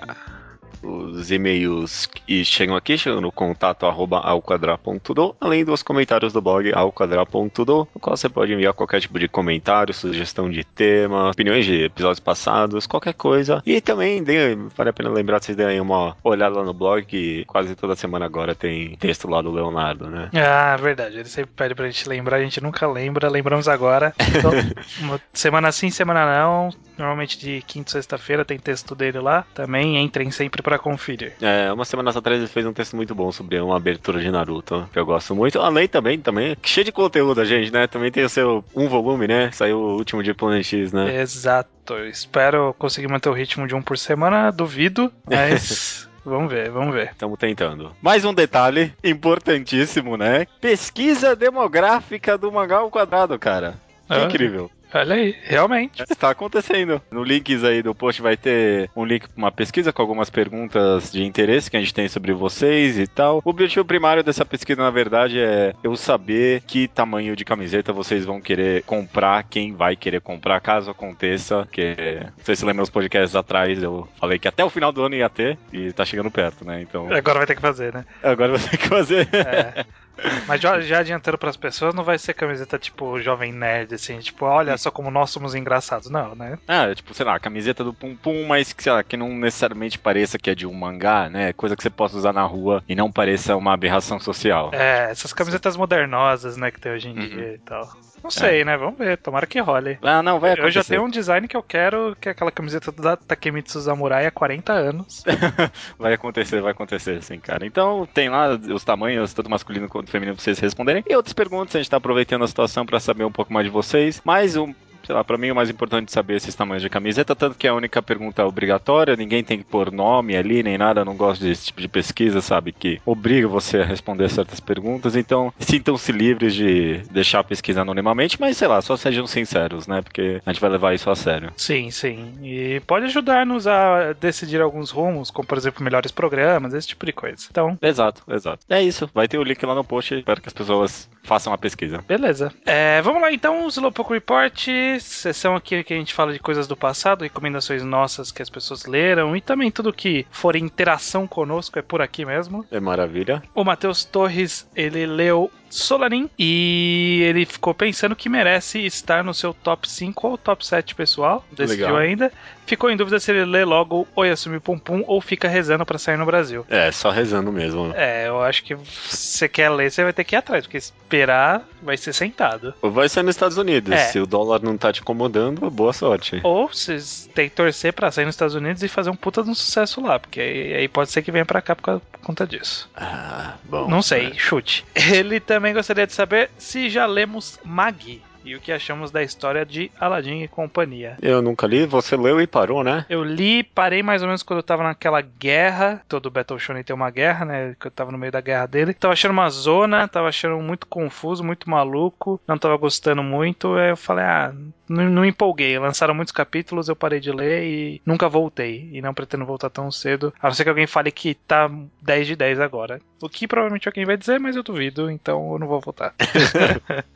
Os 0.82 1.30
e-mails 1.30 2.06
que 2.06 2.44
chegam 2.44 2.74
aqui, 2.76 2.96
chegam 2.98 3.20
no 3.20 3.30
contato 3.32 3.86
arroba 3.86 4.18
alquadra.do, 4.18 5.36
além 5.40 5.64
dos 5.64 5.82
comentários 5.82 6.32
do 6.32 6.40
blog 6.40 6.72
alquadra.do, 6.74 7.88
no 7.94 8.00
qual 8.00 8.16
você 8.16 8.28
pode 8.28 8.52
enviar 8.52 8.72
qualquer 8.72 9.00
tipo 9.00 9.18
de 9.18 9.28
comentário, 9.28 9.92
sugestão 9.94 10.50
de 10.50 10.64
tema, 10.64 11.30
opiniões 11.30 11.64
de 11.64 11.84
episódios 11.84 12.20
passados, 12.20 12.86
qualquer 12.86 13.14
coisa. 13.14 13.62
E 13.66 13.80
também 13.80 14.22
dê- 14.22 14.56
vale 14.76 14.90
a 14.90 14.92
pena 14.92 15.10
lembrar 15.10 15.38
que 15.40 15.46
vocês 15.46 15.56
derem 15.56 15.80
uma 15.80 16.16
olhada 16.24 16.56
lá 16.58 16.64
no 16.64 16.72
blog, 16.74 17.04
que 17.04 17.44
quase 17.46 17.74
toda 17.74 17.94
semana 17.96 18.24
agora 18.26 18.54
tem 18.54 18.96
texto 18.96 19.28
lá 19.28 19.40
do 19.42 19.50
Leonardo, 19.52 20.08
né? 20.08 20.30
Ah, 20.34 20.76
verdade. 20.76 21.16
Ele 21.18 21.28
sempre 21.28 21.52
pede 21.54 21.74
pra 21.74 21.86
gente 21.90 22.08
lembrar, 22.08 22.36
a 22.38 22.42
gente 22.42 22.60
nunca 22.62 22.86
lembra, 22.86 23.28
lembramos 23.28 23.68
agora. 23.68 24.14
Então, 24.36 24.50
semana 25.32 25.70
sim, 25.72 25.90
semana 25.90 26.26
não. 26.26 26.70
Normalmente 26.98 27.38
de 27.38 27.62
quinta 27.66 27.90
sexta-feira 27.92 28.44
tem 28.44 28.58
texto 28.58 28.94
dele 28.94 29.18
lá. 29.18 29.44
Também 29.54 29.96
entrem 30.02 30.30
sempre 30.30 30.62
pra 30.62 30.71
conferir. 30.78 31.32
É, 31.40 31.72
umas 31.72 31.88
semanas 31.88 32.16
atrás 32.16 32.38
ele 32.38 32.48
fez 32.48 32.66
um 32.66 32.72
texto 32.72 32.96
muito 32.96 33.14
bom 33.14 33.30
sobre 33.32 33.60
uma 33.60 33.76
abertura 33.76 34.20
de 34.20 34.30
Naruto, 34.30 34.88
que 34.92 34.98
eu 34.98 35.06
gosto 35.06 35.34
muito. 35.34 35.60
Além 35.60 35.88
também, 35.88 36.18
também, 36.18 36.56
cheio 36.62 36.84
de 36.84 36.92
conteúdo, 36.92 37.44
gente, 37.44 37.72
né? 37.72 37.86
Também 37.86 38.10
tem 38.10 38.24
o 38.24 38.28
seu 38.28 38.64
um 38.74 38.88
volume, 38.88 39.26
né? 39.26 39.50
Saiu 39.52 39.78
o 39.78 39.96
último 39.96 40.22
de 40.22 40.34
Planet 40.34 40.64
X, 40.64 40.92
né? 40.92 41.20
Exato. 41.20 41.98
Espero 42.08 42.74
conseguir 42.78 43.08
manter 43.08 43.28
o 43.28 43.32
ritmo 43.32 43.66
de 43.66 43.74
um 43.74 43.82
por 43.82 43.98
semana, 43.98 44.50
duvido, 44.50 45.12
mas 45.28 46.08
vamos 46.24 46.50
ver, 46.50 46.70
vamos 46.70 46.94
ver. 46.94 47.10
Estamos 47.10 47.38
tentando. 47.38 47.92
Mais 48.00 48.24
um 48.24 48.32
detalhe 48.32 48.92
importantíssimo, 49.02 50.16
né? 50.16 50.46
Pesquisa 50.60 51.34
demográfica 51.34 52.38
do 52.38 52.52
mangá 52.52 52.78
ao 52.78 52.90
quadrado, 52.90 53.38
cara. 53.38 53.74
Ah. 54.08 54.24
incrível. 54.24 54.70
Olha 54.94 55.14
aí, 55.14 55.34
realmente. 55.42 56.02
Está 56.02 56.30
acontecendo. 56.30 57.00
No 57.10 57.24
links 57.24 57.64
aí 57.64 57.82
do 57.82 57.94
post 57.94 58.20
vai 58.20 58.36
ter 58.36 58.90
um 58.94 59.04
link 59.04 59.28
para 59.28 59.38
uma 59.38 59.52
pesquisa 59.52 59.92
com 59.92 60.02
algumas 60.02 60.28
perguntas 60.28 61.10
de 61.10 61.24
interesse 61.24 61.70
que 61.70 61.76
a 61.76 61.80
gente 61.80 61.94
tem 61.94 62.08
sobre 62.08 62.32
vocês 62.32 62.98
e 62.98 63.06
tal. 63.06 63.40
O 63.44 63.50
objetivo 63.50 63.84
primário 63.84 64.22
dessa 64.22 64.44
pesquisa, 64.44 64.82
na 64.82 64.90
verdade, 64.90 65.40
é 65.40 65.74
eu 65.82 65.96
saber 65.96 66.62
que 66.66 66.88
tamanho 66.88 67.34
de 67.34 67.44
camiseta 67.44 67.92
vocês 67.92 68.24
vão 68.24 68.40
querer 68.40 68.82
comprar, 68.82 69.44
quem 69.44 69.72
vai 69.74 69.96
querer 69.96 70.20
comprar, 70.20 70.60
caso 70.60 70.90
aconteça. 70.90 71.66
Que 71.72 71.94
não 72.36 72.44
sei 72.44 72.56
se 72.56 72.64
lembram 72.64 72.82
os 72.82 72.90
podcasts 72.90 73.34
atrás, 73.34 73.82
eu 73.82 74.06
falei 74.18 74.38
que 74.38 74.48
até 74.48 74.64
o 74.64 74.70
final 74.70 74.92
do 74.92 75.02
ano 75.02 75.14
ia 75.14 75.28
ter 75.28 75.58
e 75.72 75.92
tá 75.92 76.04
chegando 76.04 76.30
perto, 76.30 76.64
né? 76.64 76.82
Então 76.82 77.12
Agora 77.12 77.38
vai 77.38 77.46
ter 77.46 77.54
que 77.54 77.62
fazer, 77.62 77.92
né? 77.94 78.04
agora 78.22 78.58
você 78.58 78.70
tem 78.70 78.78
que 78.78 78.88
fazer. 78.88 79.28
É. 79.32 79.84
Mas 80.46 80.60
já, 80.60 80.80
já 80.80 80.98
adiantando 81.00 81.38
pras 81.38 81.56
pessoas, 81.56 81.94
não 81.94 82.04
vai 82.04 82.18
ser 82.18 82.34
camiseta 82.34 82.78
tipo 82.78 83.20
jovem 83.20 83.52
nerd, 83.52 83.94
assim, 83.94 84.18
tipo, 84.18 84.44
olha 84.44 84.76
só 84.76 84.90
como 84.90 85.10
nós 85.10 85.30
somos 85.30 85.54
engraçados, 85.54 86.10
não, 86.10 86.34
né? 86.34 86.58
Ah, 86.68 86.94
tipo, 86.94 87.14
sei 87.14 87.24
lá, 87.26 87.38
camiseta 87.40 87.82
do 87.82 87.92
Pum 87.94 88.14
Pum, 88.16 88.46
mas 88.46 88.72
que, 88.72 88.82
sei 88.82 88.92
lá, 88.92 89.02
que 89.02 89.16
não 89.16 89.28
necessariamente 89.34 89.98
pareça 89.98 90.38
que 90.38 90.50
é 90.50 90.54
de 90.54 90.66
um 90.66 90.72
mangá, 90.74 91.28
né? 91.28 91.52
Coisa 91.52 91.74
que 91.76 91.82
você 91.82 91.90
possa 91.90 92.16
usar 92.16 92.32
na 92.32 92.42
rua 92.42 92.82
e 92.88 92.94
não 92.94 93.10
pareça 93.10 93.56
uma 93.56 93.72
aberração 93.72 94.20
social. 94.20 94.70
É, 94.72 95.10
essas 95.10 95.32
camisetas 95.32 95.76
modernosas, 95.76 96.56
né, 96.56 96.70
que 96.70 96.80
tem 96.80 96.92
hoje 96.92 97.08
em 97.08 97.18
Uhum. 97.18 97.28
dia 97.28 97.54
e 97.54 97.58
tal. 97.58 97.88
Não 98.22 98.30
sei, 98.30 98.64
né? 98.64 98.76
Vamos 98.76 98.96
ver, 98.98 99.16
tomara 99.18 99.46
que 99.46 99.58
role. 99.58 99.98
Ah, 100.00 100.22
não, 100.22 100.38
vai 100.38 100.50
Eu 100.50 100.54
acontecer. 100.54 100.72
já 100.72 100.84
tenho 100.84 101.02
um 101.04 101.10
design 101.10 101.48
que 101.48 101.56
eu 101.56 101.62
quero, 101.62 102.16
que 102.20 102.28
é 102.28 102.32
aquela 102.32 102.52
camiseta 102.52 102.92
da 102.92 103.16
Takemitsu 103.16 103.80
Samurai 103.80 104.26
há 104.26 104.30
40 104.30 104.72
anos. 104.72 105.24
Vai 105.98 106.14
acontecer, 106.14 106.60
vai 106.60 106.72
acontecer, 106.72 107.22
sim, 107.22 107.38
cara. 107.38 107.66
Então, 107.66 108.06
tem 108.12 108.28
lá 108.28 108.50
os 108.50 108.84
tamanhos, 108.84 109.32
tanto 109.34 109.50
masculino 109.50 109.88
feminino, 110.10 110.34
pra 110.36 110.44
vocês 110.44 110.58
responderem. 110.58 111.04
E 111.08 111.14
outras 111.14 111.32
perguntas, 111.32 111.74
a 111.76 111.78
gente 111.78 111.90
tá 111.90 111.96
aproveitando 111.96 112.42
a 112.44 112.48
situação 112.48 112.84
pra 112.84 113.00
saber 113.00 113.24
um 113.24 113.32
pouco 113.32 113.52
mais 113.52 113.66
de 113.66 113.70
vocês. 113.70 114.20
Mais 114.24 114.56
um. 114.56 114.72
Sei 115.12 115.16
lá, 115.18 115.22
pra 115.22 115.36
mim 115.36 115.50
o 115.50 115.54
mais 115.54 115.68
importante 115.68 116.08
é 116.08 116.10
saber 116.10 116.36
esses 116.36 116.54
tamanhos 116.54 116.82
de 116.82 116.88
camiseta, 116.88 117.36
tanto 117.36 117.58
que 117.58 117.66
é 117.66 117.70
a 117.70 117.74
única 117.74 118.00
pergunta 118.00 118.46
obrigatória, 118.46 119.14
ninguém 119.14 119.44
tem 119.44 119.58
que 119.58 119.64
pôr 119.64 119.92
nome 119.92 120.34
ali, 120.34 120.62
nem 120.62 120.78
nada, 120.78 121.04
não 121.04 121.14
gosto 121.14 121.44
desse 121.44 121.66
tipo 121.66 121.82
de 121.82 121.88
pesquisa, 121.88 122.40
sabe? 122.40 122.72
Que 122.72 122.98
obriga 123.04 123.46
você 123.46 123.80
a 123.80 123.84
responder 123.84 124.30
certas 124.30 124.58
perguntas, 124.58 125.14
então 125.14 125.52
sintam-se 125.58 126.10
livres 126.12 126.54
de 126.54 127.02
deixar 127.10 127.40
a 127.40 127.44
pesquisa 127.44 127.82
anonimamente, 127.82 128.40
mas 128.40 128.56
sei 128.56 128.66
lá, 128.66 128.80
só 128.80 128.96
sejam 128.96 129.26
sinceros, 129.26 129.86
né? 129.86 130.00
Porque 130.00 130.40
a 130.46 130.50
gente 130.50 130.62
vai 130.62 130.70
levar 130.70 130.94
isso 130.94 131.10
a 131.10 131.14
sério. 131.14 131.52
Sim, 131.58 131.90
sim. 131.90 132.32
E 132.42 132.80
pode 132.86 133.04
ajudar-nos 133.04 133.66
a 133.66 134.14
decidir 134.14 134.62
alguns 134.62 134.90
rumos, 134.90 135.30
como 135.30 135.46
por 135.46 135.58
exemplo, 135.58 135.84
melhores 135.84 136.10
programas, 136.10 136.72
esse 136.72 136.88
tipo 136.88 137.04
de 137.04 137.12
coisa. 137.12 137.48
Então, 137.50 137.76
Exato, 137.82 138.22
exato. 138.30 138.64
É 138.66 138.82
isso, 138.82 139.10
vai 139.12 139.28
ter 139.28 139.36
o 139.36 139.44
link 139.44 139.62
lá 139.66 139.74
no 139.74 139.84
post, 139.84 140.14
espero 140.14 140.40
que 140.40 140.48
as 140.48 140.54
pessoas 140.54 141.06
façam 141.22 141.52
a 141.52 141.58
pesquisa. 141.58 142.02
Beleza. 142.08 142.50
É, 142.64 143.02
vamos 143.02 143.20
lá 143.20 143.30
então, 143.30 143.68
Slowpoke 143.68 144.14
Report, 144.14 144.68
sessão 145.02 145.54
aqui 145.54 145.82
que 145.84 145.92
a 145.92 145.96
gente 145.96 146.14
fala 146.14 146.32
de 146.32 146.38
coisas 146.38 146.66
do 146.66 146.76
passado, 146.76 147.22
recomendações 147.22 147.82
nossas 147.82 148.30
que 148.30 148.42
as 148.42 148.50
pessoas 148.50 148.86
leram 148.86 149.36
e 149.36 149.40
também 149.40 149.70
tudo 149.70 149.92
que 149.92 150.26
for 150.30 150.56
interação 150.56 151.26
conosco 151.26 151.78
é 151.78 151.82
por 151.82 152.00
aqui 152.00 152.24
mesmo. 152.24 152.64
É 152.70 152.80
maravilha. 152.80 153.42
O 153.54 153.64
Matheus 153.64 154.04
Torres, 154.04 154.68
ele 154.74 155.06
leu 155.06 155.50
Solanin 155.70 156.28
e 156.38 157.22
ele 157.24 157.46
ficou 157.46 157.74
pensando 157.74 158.14
que 158.14 158.28
merece 158.28 158.78
estar 158.80 159.24
no 159.24 159.32
seu 159.32 159.54
top 159.54 159.88
5 159.88 160.28
ou 160.28 160.38
top 160.38 160.66
7 160.66 160.94
pessoal, 160.94 161.44
decidiu 161.50 161.86
Legal. 161.86 161.96
ainda. 161.96 162.32
Ficou 162.66 162.90
em 162.90 162.96
dúvida 162.96 163.18
se 163.20 163.30
ele 163.30 163.44
lê 163.44 163.64
logo 163.64 164.06
Oyasumi 164.14 164.60
Pum 164.60 164.78
Pum 164.78 165.02
ou 165.06 165.20
fica 165.20 165.48
rezando 165.48 165.84
pra 165.84 165.98
sair 165.98 166.16
no 166.16 166.24
Brasil. 166.24 166.64
É, 166.70 166.90
só 166.92 167.10
rezando 167.10 167.52
mesmo. 167.52 167.92
É, 167.94 168.28
eu 168.28 168.40
acho 168.42 168.62
que 168.64 168.74
se 168.76 169.38
você 169.38 169.48
quer 169.48 169.68
ler, 169.70 169.90
você 169.90 170.02
vai 170.04 170.12
ter 170.12 170.24
que 170.24 170.34
ir 170.34 170.38
atrás, 170.38 170.64
porque 170.64 170.76
esperar 170.78 171.62
vai 171.82 171.96
ser 171.96 172.12
sentado. 172.12 172.72
Vai 172.80 173.08
ser 173.08 173.22
nos 173.22 173.34
Estados 173.34 173.56
Unidos. 173.58 173.92
É. 173.92 173.96
Se 174.08 174.18
o 174.18 174.26
dólar 174.26 174.62
não 174.62 174.78
tá 174.78 174.92
te 174.92 175.00
incomodando, 175.00 175.68
boa 175.70 175.92
sorte. 175.92 176.40
Ou 176.44 176.68
vocês 176.68 177.28
têm 177.34 177.48
que 177.48 177.56
torcer 177.56 177.92
pra 177.92 178.10
sair 178.10 178.24
nos 178.24 178.34
Estados 178.34 178.54
Unidos 178.54 178.82
e 178.82 178.88
fazer 178.88 179.10
um 179.10 179.16
puta 179.16 179.42
de 179.42 179.50
um 179.50 179.54
sucesso 179.54 180.00
lá, 180.00 180.18
porque 180.18 180.40
aí, 180.40 180.74
aí 180.74 180.88
pode 180.88 181.10
ser 181.10 181.22
que 181.22 181.30
venha 181.32 181.44
pra 181.44 181.60
cá 181.60 181.74
por, 181.76 181.82
causa- 181.82 182.02
por 182.12 182.20
conta 182.20 182.46
disso. 182.46 182.88
Ah, 182.96 183.54
bom. 183.64 183.88
Não 183.88 184.00
sei, 184.02 184.32
chute. 184.38 184.84
Ele 184.94 185.40
também 185.40 185.74
gostaria 185.74 186.06
de 186.06 186.12
saber 186.12 186.50
se 186.56 186.88
já 186.88 187.04
lemos 187.06 187.58
Magi 187.64 188.22
e 188.44 188.54
o 188.54 188.60
que 188.60 188.72
achamos 188.72 189.10
da 189.10 189.22
história 189.22 189.64
de 189.64 189.90
Aladdin 189.98 190.42
e 190.42 190.48
companhia. 190.48 191.16
Eu 191.22 191.42
nunca 191.42 191.66
li, 191.66 191.86
você 191.86 192.16
leu 192.16 192.40
e 192.40 192.46
parou, 192.46 192.82
né? 192.82 193.06
Eu 193.08 193.22
li, 193.22 193.62
parei 193.62 194.02
mais 194.02 194.22
ou 194.22 194.28
menos 194.28 194.42
quando 194.42 194.58
eu 194.58 194.62
tava 194.62 194.82
naquela 194.82 195.20
guerra. 195.20 196.02
Todo 196.08 196.30
Battle 196.30 196.58
Shonen 196.58 196.82
tem 196.82 196.94
uma 196.94 197.10
guerra, 197.10 197.44
né? 197.44 197.76
Que 197.78 197.86
eu 197.86 197.90
tava 197.90 198.12
no 198.12 198.18
meio 198.18 198.32
da 198.32 198.40
guerra 198.40 198.66
dele. 198.66 198.94
Tava 198.94 199.14
achando 199.14 199.32
uma 199.32 199.48
zona, 199.50 200.08
tava 200.08 200.28
achando 200.28 200.58
muito 200.58 200.86
confuso, 200.86 201.44
muito 201.44 201.68
maluco. 201.68 202.40
Não 202.46 202.58
tava 202.58 202.76
gostando 202.76 203.22
muito. 203.22 203.74
Aí 203.74 203.90
eu 203.90 203.96
falei, 203.96 204.24
ah, 204.24 204.54
não, 204.88 205.04
não 205.10 205.24
empolguei. 205.24 205.78
Lançaram 205.78 206.14
muitos 206.14 206.32
capítulos, 206.32 206.88
eu 206.88 206.96
parei 206.96 207.20
de 207.20 207.30
ler 207.30 207.64
e 207.64 208.02
nunca 208.04 208.28
voltei. 208.28 208.88
E 208.92 209.00
não 209.00 209.14
pretendo 209.14 209.46
voltar 209.46 209.70
tão 209.70 209.90
cedo. 209.90 210.32
A 210.40 210.48
não 210.48 210.54
ser 210.54 210.64
que 210.64 210.70
alguém 210.70 210.86
fale 210.86 211.10
que 211.10 211.34
tá 211.34 211.70
10 212.02 212.26
de 212.26 212.36
10 212.36 212.60
agora. 212.60 213.00
O 213.20 213.28
que 213.28 213.46
provavelmente 213.46 213.88
alguém 213.88 214.04
vai 214.04 214.16
dizer, 214.16 214.40
mas 214.40 214.56
eu 214.56 214.62
duvido, 214.62 215.10
então 215.10 215.52
eu 215.52 215.58
não 215.58 215.66
vou 215.66 215.80
voltar. 215.80 216.14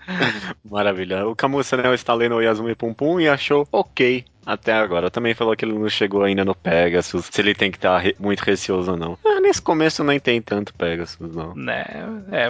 Maravilha. 0.64 1.15
O 1.24 1.34
Camus 1.34 1.66
Sanel 1.66 1.94
está 1.94 2.14
lendo 2.14 2.36
o 2.36 2.42
Yasumi 2.42 2.74
Pum 2.74 2.92
Pum 2.92 3.20
e 3.20 3.28
achou 3.28 3.66
ok 3.72 4.24
até 4.46 4.72
agora. 4.72 5.10
Também 5.10 5.34
falou 5.34 5.56
que 5.56 5.64
ele 5.64 5.72
não 5.76 5.88
chegou 5.88 6.22
ainda 6.22 6.44
no 6.44 6.54
Pegasus, 6.54 7.28
se 7.30 7.40
ele 7.40 7.54
tem 7.54 7.70
que 7.70 7.76
estar 7.78 8.02
muito 8.18 8.40
receoso 8.40 8.92
ou 8.92 8.96
não. 8.96 9.18
Ah, 9.26 9.40
nesse 9.40 9.60
começo 9.60 10.02
nem 10.04 10.20
tem 10.20 10.40
tanto 10.40 10.72
Pegasus, 10.74 11.18
não. 11.34 11.54
né? 11.54 11.84
É, 12.30 12.48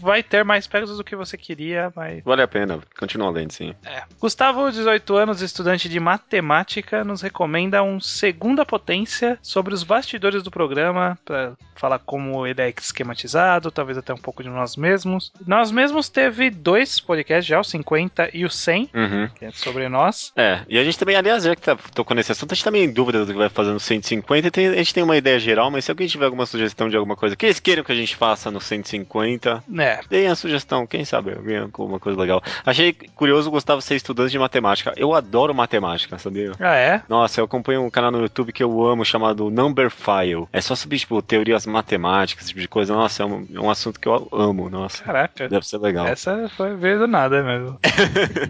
vai 0.00 0.22
ter 0.22 0.44
mais 0.44 0.66
Pegasus 0.66 0.96
do 0.96 1.04
que 1.04 1.16
você 1.16 1.36
queria, 1.36 1.92
mas 1.96 2.22
Vale 2.24 2.42
a 2.42 2.48
pena, 2.48 2.78
continua 2.98 3.30
lendo, 3.30 3.52
sim. 3.52 3.74
É. 3.84 4.02
Gustavo, 4.20 4.70
18 4.70 5.16
anos, 5.16 5.42
estudante 5.42 5.88
de 5.88 5.98
matemática, 6.00 7.04
nos 7.04 7.20
recomenda 7.22 7.82
um 7.82 7.98
Segunda 8.00 8.64
Potência 8.64 9.38
sobre 9.42 9.74
os 9.74 9.82
bastidores 9.82 10.42
do 10.42 10.50
programa, 10.50 11.18
para 11.24 11.52
falar 11.74 11.98
como 11.98 12.46
ele 12.46 12.60
é 12.60 12.72
esquematizado, 12.76 13.70
talvez 13.70 13.96
até 13.98 14.12
um 14.12 14.18
pouco 14.18 14.42
de 14.42 14.48
nós 14.48 14.76
mesmos. 14.76 15.32
Nós 15.46 15.70
mesmos 15.70 16.08
teve 16.08 16.50
dois 16.50 17.00
podcasts 17.00 17.46
já, 17.46 17.58
o 17.60 17.64
50 17.64 18.30
e 18.32 18.44
o 18.44 18.50
100, 18.50 18.90
Uhum. 18.94 19.28
que 19.34 19.44
é 19.44 19.50
sobre 19.52 19.88
nós. 19.88 20.32
É, 20.36 20.60
e 20.68 20.78
a 20.78 20.84
gente 20.84 20.98
também, 20.98 21.07
aliás, 21.14 21.44
já 21.44 21.54
que 21.54 21.62
tá, 21.62 21.76
tocou 21.94 22.14
nesse 22.14 22.32
assunto, 22.32 22.52
a 22.52 22.54
gente 22.54 22.64
tá 22.64 22.70
meio 22.70 22.84
em 22.84 22.92
dúvida 22.92 23.24
do 23.24 23.32
que 23.32 23.38
vai 23.38 23.48
fazer 23.48 23.70
no 23.72 23.80
150. 23.80 24.46
e 24.48 24.50
tem- 24.50 24.68
a 24.68 24.74
gente 24.76 24.94
tem 24.94 25.02
uma 25.02 25.16
ideia 25.16 25.38
geral, 25.38 25.70
mas 25.70 25.84
se 25.84 25.90
alguém 25.90 26.06
tiver 26.06 26.24
alguma 26.26 26.46
sugestão 26.46 26.88
de 26.88 26.96
alguma 26.96 27.16
coisa 27.16 27.36
que 27.36 27.46
eles 27.46 27.60
queiram 27.60 27.82
que 27.84 27.92
a 27.92 27.94
gente 27.94 28.16
faça 28.16 28.50
no 28.50 28.60
150, 28.60 29.62
né? 29.68 30.00
deem 30.08 30.28
a 30.28 30.34
sugestão, 30.34 30.86
quem 30.86 31.04
sabe, 31.04 31.34
alguma 31.60 31.98
coisa 31.98 32.18
legal. 32.20 32.42
Achei 32.64 32.92
curioso 33.14 33.50
Gustavo 33.50 33.80
ser 33.80 33.96
estudante 33.96 34.30
de 34.32 34.38
matemática. 34.38 34.92
Eu 34.96 35.14
adoro 35.14 35.54
matemática, 35.54 36.18
sabia? 36.18 36.52
Ah, 36.60 36.74
é? 36.76 37.02
Nossa, 37.08 37.40
eu 37.40 37.44
acompanho 37.44 37.82
um 37.84 37.90
canal 37.90 38.10
no 38.10 38.20
YouTube 38.20 38.52
que 38.52 38.62
eu 38.62 38.86
amo 38.86 39.04
chamado 39.04 39.50
Number 39.50 39.90
File. 39.90 40.46
É 40.52 40.60
só 40.60 40.74
sobre, 40.74 40.98
tipo, 40.98 41.20
teorias 41.22 41.66
matemáticas, 41.66 42.44
esse 42.44 42.48
tipo 42.50 42.60
de 42.60 42.68
coisa. 42.68 42.94
Nossa, 42.94 43.22
é 43.22 43.26
um, 43.26 43.46
é 43.54 43.60
um 43.60 43.70
assunto 43.70 43.98
que 44.00 44.08
eu 44.08 44.28
amo, 44.32 44.68
nossa. 44.70 45.02
Caraca. 45.04 45.48
Deve 45.48 45.66
ser 45.66 45.78
legal. 45.78 46.06
Essa 46.06 46.48
foi 46.56 46.74
veio 46.76 46.98
do 47.00 47.06
nada 47.06 47.42
mesmo. 47.42 47.78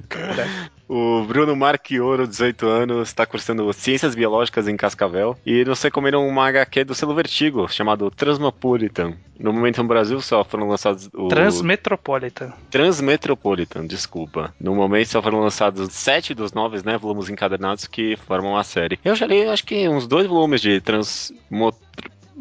Caraca. 0.09 0.48
O 0.89 1.22
Bruno 1.24 1.55
Marchioro, 1.55 2.26
18 2.26 2.66
anos, 2.66 3.09
está 3.09 3.26
cursando 3.26 3.70
Ciências 3.74 4.14
Biológicas 4.14 4.66
em 4.66 4.76
Cascavel 4.76 5.36
e 5.45 5.62
nos 5.62 5.82
recomendam 5.82 6.26
uma 6.26 6.49
HQ 6.49 6.84
do 6.84 6.95
selo 6.95 7.14
Vertigo, 7.14 7.68
chamado 7.68 8.11
Transmopolitan. 8.11 9.14
No 9.39 9.53
momento 9.53 9.82
no 9.82 9.89
Brasil 9.89 10.18
só 10.22 10.43
foram 10.43 10.66
lançados 10.66 11.11
o 11.12 11.28
Transmetropolitan. 11.28 12.55
Transmetropolitan, 12.70 13.86
desculpa. 13.86 14.55
No 14.59 14.74
momento 14.74 15.09
só 15.09 15.20
foram 15.20 15.41
lançados 15.41 15.93
sete 15.93 16.32
dos 16.32 16.55
nove, 16.55 16.80
né, 16.82 16.97
volumes 16.97 17.28
encadernados 17.28 17.86
que 17.86 18.16
formam 18.26 18.57
a 18.57 18.64
série. 18.64 18.99
Eu 19.05 19.14
já 19.14 19.26
li, 19.26 19.45
acho 19.45 19.64
que 19.64 19.86
uns 19.89 20.07
dois 20.07 20.26
volumes 20.26 20.62
de 20.62 20.80
Transmo... 20.80 21.74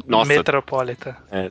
Nossa, 0.06 0.28
Metropolitan. 0.28 1.16
é, 1.30 1.50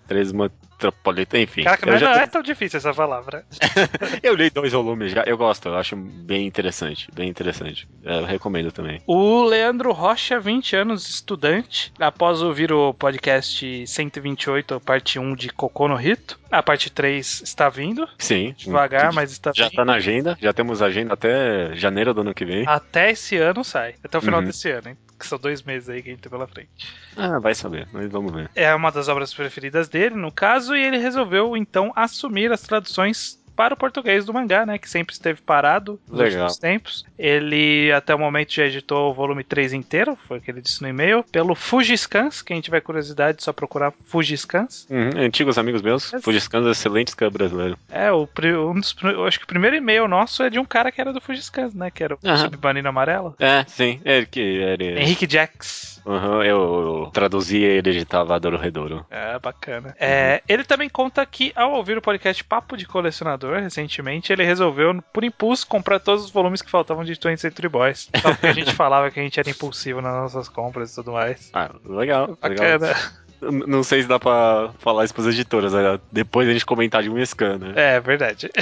Transmetropolitan, 0.78 1.39
enfim. 1.41 1.63
Caraca, 1.63 1.91
não, 1.91 1.97
já 1.97 2.07
não 2.09 2.13
tô- 2.15 2.19
é 2.21 2.28
tão 2.28 2.41
difícil 2.41 2.78
essa 2.78 2.93
palavra. 2.93 3.45
eu 4.23 4.36
li 4.36 4.49
dois 4.49 4.71
volumes 4.71 5.11
já, 5.11 5.23
eu 5.25 5.38
gosto, 5.38 5.67
eu 5.69 5.75
acho 5.75 5.95
bem 5.95 6.45
interessante, 6.45 7.07
bem 7.13 7.30
interessante. 7.30 7.88
É, 8.03 8.19
Eu 8.19 8.25
recomendo 8.25 8.71
também. 8.71 9.01
O 9.07 9.43
Leandro 9.43 9.91
Rocha, 9.91 10.39
20 10.39 10.75
anos, 10.75 11.09
estudante. 11.09 11.91
Após 11.99 12.41
ouvir 12.41 12.71
o 12.71 12.93
podcast 12.93 13.86
128, 13.88 14.80
parte 14.80 15.19
1 15.19 15.36
de 15.36 15.49
Cocô 15.49 15.88
no 15.88 15.95
Rito, 15.95 16.39
a 16.51 16.61
parte 16.63 16.89
3 16.91 17.41
está 17.43 17.69
vindo. 17.69 18.07
Sim. 18.17 18.53
Devagar, 18.57 19.11
mas 19.13 19.32
está 19.32 19.51
Já 19.55 19.65
vindo. 19.65 19.75
tá 19.75 19.86
na 19.86 19.93
agenda, 19.95 20.38
já 20.41 20.53
temos 20.53 20.82
agenda 20.82 21.13
até 21.13 21.75
janeiro 21.75 22.13
do 22.13 22.21
ano 22.21 22.34
que 22.34 22.45
vem. 22.45 22.63
Até 22.67 23.11
esse 23.11 23.38
ano 23.38 23.63
sai. 23.63 23.95
Até 24.03 24.17
o 24.17 24.21
final 24.21 24.39
Uhum. 24.39 24.45
desse 24.45 24.69
ano, 24.69 24.89
hein? 24.89 24.97
Que 25.18 25.26
são 25.26 25.39
dois 25.39 25.63
meses 25.63 25.89
aí 25.89 26.01
que 26.01 26.09
a 26.09 26.11
gente 26.13 26.22
tem 26.22 26.30
pela 26.30 26.47
frente. 26.47 26.93
Ah, 27.15 27.39
vai 27.39 27.55
saber, 27.55 27.88
mas 27.91 28.09
vamos 28.11 28.32
ver. 28.32 28.49
É 28.53 28.74
uma 28.76 28.91
das 28.91 29.07
obras 29.07 29.34
preferidas 29.34 29.89
dele, 29.89 30.15
no 30.15 30.32
caso, 30.32 30.76
e 30.76 30.84
ele 30.84 30.97
resolveu 30.97 31.57
então 31.57 31.91
assumir 31.95 32.51
as 32.51 32.61
traduções 32.61 33.39
para 33.58 33.74
o 33.74 33.78
português 33.78 34.24
do 34.24 34.34
mangá, 34.34 34.66
né? 34.66 34.78
Que 34.78 34.88
sempre 34.89 35.14
esteve 35.14 35.41
parado 35.41 35.99
nos 36.08 36.20
Legal. 36.20 36.41
últimos 36.43 36.58
tempos. 36.60 37.05
Ele 37.18 37.91
até 37.91 38.14
o 38.14 38.20
momento 38.20 38.53
já 38.53 38.66
editou 38.66 39.10
o 39.10 39.14
volume 39.14 39.43
3 39.43 39.74
inteiro, 39.74 40.18
foi 40.28 40.38
o 40.38 40.41
que 40.41 40.51
ele 40.51 40.62
disse 40.62 40.82
no 40.82 40.88
e-mail, 40.88 41.24
pelo 41.32 41.55
Fujiscans, 41.55 42.41
quem 42.43 42.62
tiver 42.62 42.82
curiosidade, 42.82 43.43
só 43.43 43.51
procurar 43.51 43.91
Fujiscans. 44.05 44.88
Uhum, 44.89 45.10
antigos 45.20 45.58
amigos 45.58 45.82
meus, 45.82 46.12
Mas- 46.14 46.24
Fujiscans, 46.24 46.68
excelente 46.68 47.12
scan 47.12 47.30
brasileiro. 47.32 47.78
É, 47.89 48.12
o, 48.12 48.28
um 48.72 48.80
dos, 48.80 48.95
acho 49.28 49.39
que 49.39 49.45
o 49.45 49.47
primeiro 49.47 49.76
e-mail 49.76 50.08
nosso 50.08 50.43
é 50.43 50.49
de 50.49 50.60
um 50.60 50.66
cara 50.66 50.91
que 50.91 51.01
era 51.01 51.12
do 51.12 51.20
Fujiscans, 51.20 51.74
né? 51.74 51.89
Que 51.89 52.03
era 52.03 52.14
o 52.16 52.20
Aham. 52.24 52.38
Submarino 52.38 52.88
Amarelo. 52.89 53.36
É, 53.39 53.66
sim, 53.68 53.99
ele 54.05 54.26
que 54.28 54.39
ele. 54.39 54.99
Henrique 54.99 55.28
Jax. 55.30 55.97
Uhum, 56.05 56.41
eu, 56.43 57.03
eu 57.05 57.12
traduzia 57.12 57.68
e 57.68 57.78
ele 57.80 57.89
editava 57.89 58.36
Adoro 58.36 58.58
Redouro. 58.58 59.05
É, 59.10 59.38
bacana. 59.39 59.93
É, 59.99 60.41
ele 60.47 60.64
também 60.64 60.88
conta 60.88 61.26
que, 61.26 61.51
ao 61.55 61.74
ouvir 61.74 61.97
o 61.97 62.01
podcast 62.01 62.43
Papo 62.45 62.78
de 62.78 62.86
Colecionador, 62.86 63.47
recentemente, 63.56 64.32
ele 64.34 64.43
resolveu, 64.43 65.02
por 65.14 65.24
impulso, 65.24 65.66
comprar 65.68 66.00
todos 66.00 66.26
os 66.26 66.32
volumes 66.32 66.62
que 66.62 66.70
faltavam 66.70 67.04
de 67.04 67.14
20th 67.14 67.38
Century 67.38 67.70
Boys. 67.70 68.10
Só 68.22 68.32
porque 68.32 68.48
a 68.48 68.54
gente 68.54 68.74
falava 68.76 69.10
que 69.12 69.20
a 69.20 69.24
gente 69.24 69.39
era 69.39 69.50
impulsivo 69.50 70.02
nas 70.02 70.14
nossas 70.14 70.50
compras 70.50 70.91
e 70.91 70.95
tudo 70.95 71.12
mais. 71.14 71.50
Ah, 71.54 71.72
legal, 71.86 72.38
legal. 72.41 72.80
Bacana. 72.80 72.88
N- 72.88 73.26
Não 73.41 73.83
sei 73.83 74.01
se 74.01 74.07
dá 74.07 74.19
pra 74.19 74.71
falar 74.79 75.05
isso 75.05 75.13
pras 75.13 75.27
editoras, 75.27 75.73
né? 75.73 75.99
depois 76.11 76.47
a 76.49 76.53
gente 76.53 76.65
comentar 76.65 77.03
de 77.03 77.09
um 77.09 77.23
scan, 77.23 77.57
né? 77.57 77.73
É, 77.75 77.99
verdade. 77.99 78.49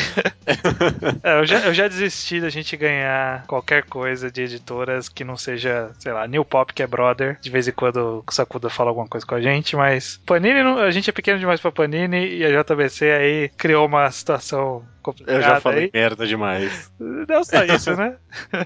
É, 1.23 1.39
eu, 1.39 1.45
já, 1.45 1.59
eu 1.61 1.73
já 1.73 1.87
desisti 1.87 2.39
da 2.39 2.49
gente 2.49 2.77
ganhar 2.77 3.45
qualquer 3.47 3.83
coisa 3.83 4.29
de 4.29 4.43
editoras 4.43 5.09
que 5.09 5.23
não 5.23 5.35
seja, 5.35 5.91
sei 5.97 6.11
lá, 6.11 6.27
New 6.27 6.45
Pop, 6.45 6.71
que 6.71 6.83
é 6.83 6.87
brother. 6.87 7.37
De 7.41 7.49
vez 7.49 7.67
em 7.67 7.71
quando 7.71 8.23
o 8.25 8.31
Sakuda 8.31 8.69
fala 8.69 8.91
alguma 8.91 9.07
coisa 9.07 9.25
com 9.25 9.35
a 9.35 9.41
gente, 9.41 9.75
mas 9.75 10.19
Panini, 10.25 10.59
a 10.59 10.91
gente 10.91 11.09
é 11.09 11.13
pequeno 11.13 11.39
demais 11.39 11.59
pra 11.59 11.71
Panini 11.71 12.37
e 12.37 12.45
a 12.45 12.61
JBC 12.61 13.11
aí 13.11 13.49
criou 13.57 13.87
uma 13.87 14.09
situação 14.11 14.85
complicada 15.05 15.37
Eu 15.37 15.41
já 15.41 15.61
falei 15.61 15.83
aí. 15.85 15.91
merda 15.93 16.25
demais. 16.25 16.91
Não 16.99 17.43
só 17.43 17.63
isso, 17.63 17.95
né? 17.95 18.15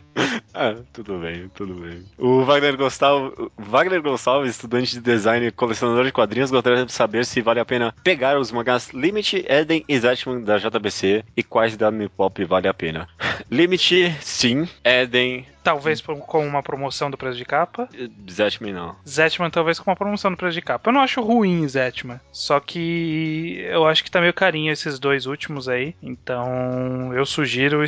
Ah, 0.53 0.75
tudo 0.91 1.19
bem, 1.19 1.49
tudo 1.53 1.75
bem. 1.75 2.03
O 2.17 2.43
Wagner 2.43 2.75
Gonçalves, 2.75 3.31
Wagner 3.57 4.01
Gonçalves, 4.01 4.51
estudante 4.51 4.93
de 4.93 4.99
design 4.99 5.47
e 5.47 5.51
colecionador 5.51 6.03
de 6.03 6.11
quadrinhos, 6.11 6.51
gostaria 6.51 6.85
de 6.85 6.91
saber 6.91 7.23
se 7.25 7.39
vale 7.41 7.59
a 7.59 7.65
pena 7.65 7.93
pegar 8.03 8.37
os 8.37 8.51
mangás 8.51 8.89
Limit, 8.89 9.45
Eden 9.47 9.85
e 9.87 9.99
Zetman 9.99 10.41
da 10.41 10.57
JBC 10.57 11.23
e 11.37 11.43
quais 11.43 11.77
da 11.77 11.91
New 11.91 12.09
Pop 12.09 12.43
vale 12.45 12.67
a 12.67 12.73
pena. 12.73 13.07
Limit, 13.49 14.11
sim. 14.21 14.67
Eden, 14.83 15.45
Talvez 15.69 16.01
por- 16.01 16.17
com 16.17 16.45
uma 16.47 16.63
promoção 16.63 17.09
do 17.11 17.17
preço 17.17 17.37
de 17.37 17.45
capa. 17.45 17.87
Zetman 18.29 18.73
não. 18.73 18.95
Zetman 19.07 19.49
talvez 19.49 19.79
com 19.79 19.89
uma 19.89 19.95
promoção 19.95 20.31
do 20.31 20.37
preço 20.37 20.53
de 20.55 20.61
capa. 20.61 20.89
Eu 20.89 20.93
não 20.93 21.01
acho 21.01 21.21
ruim 21.21 21.67
Zetman. 21.67 22.19
Só 22.31 22.59
que 22.59 23.59
eu 23.69 23.85
acho 23.87 24.03
que 24.03 24.11
tá 24.11 24.19
meio 24.19 24.33
carinho 24.33 24.71
esses 24.71 24.99
dois 24.99 25.25
últimos 25.25 25.69
aí. 25.69 25.95
Então 26.01 27.13
eu 27.13 27.25
sugiro, 27.25 27.83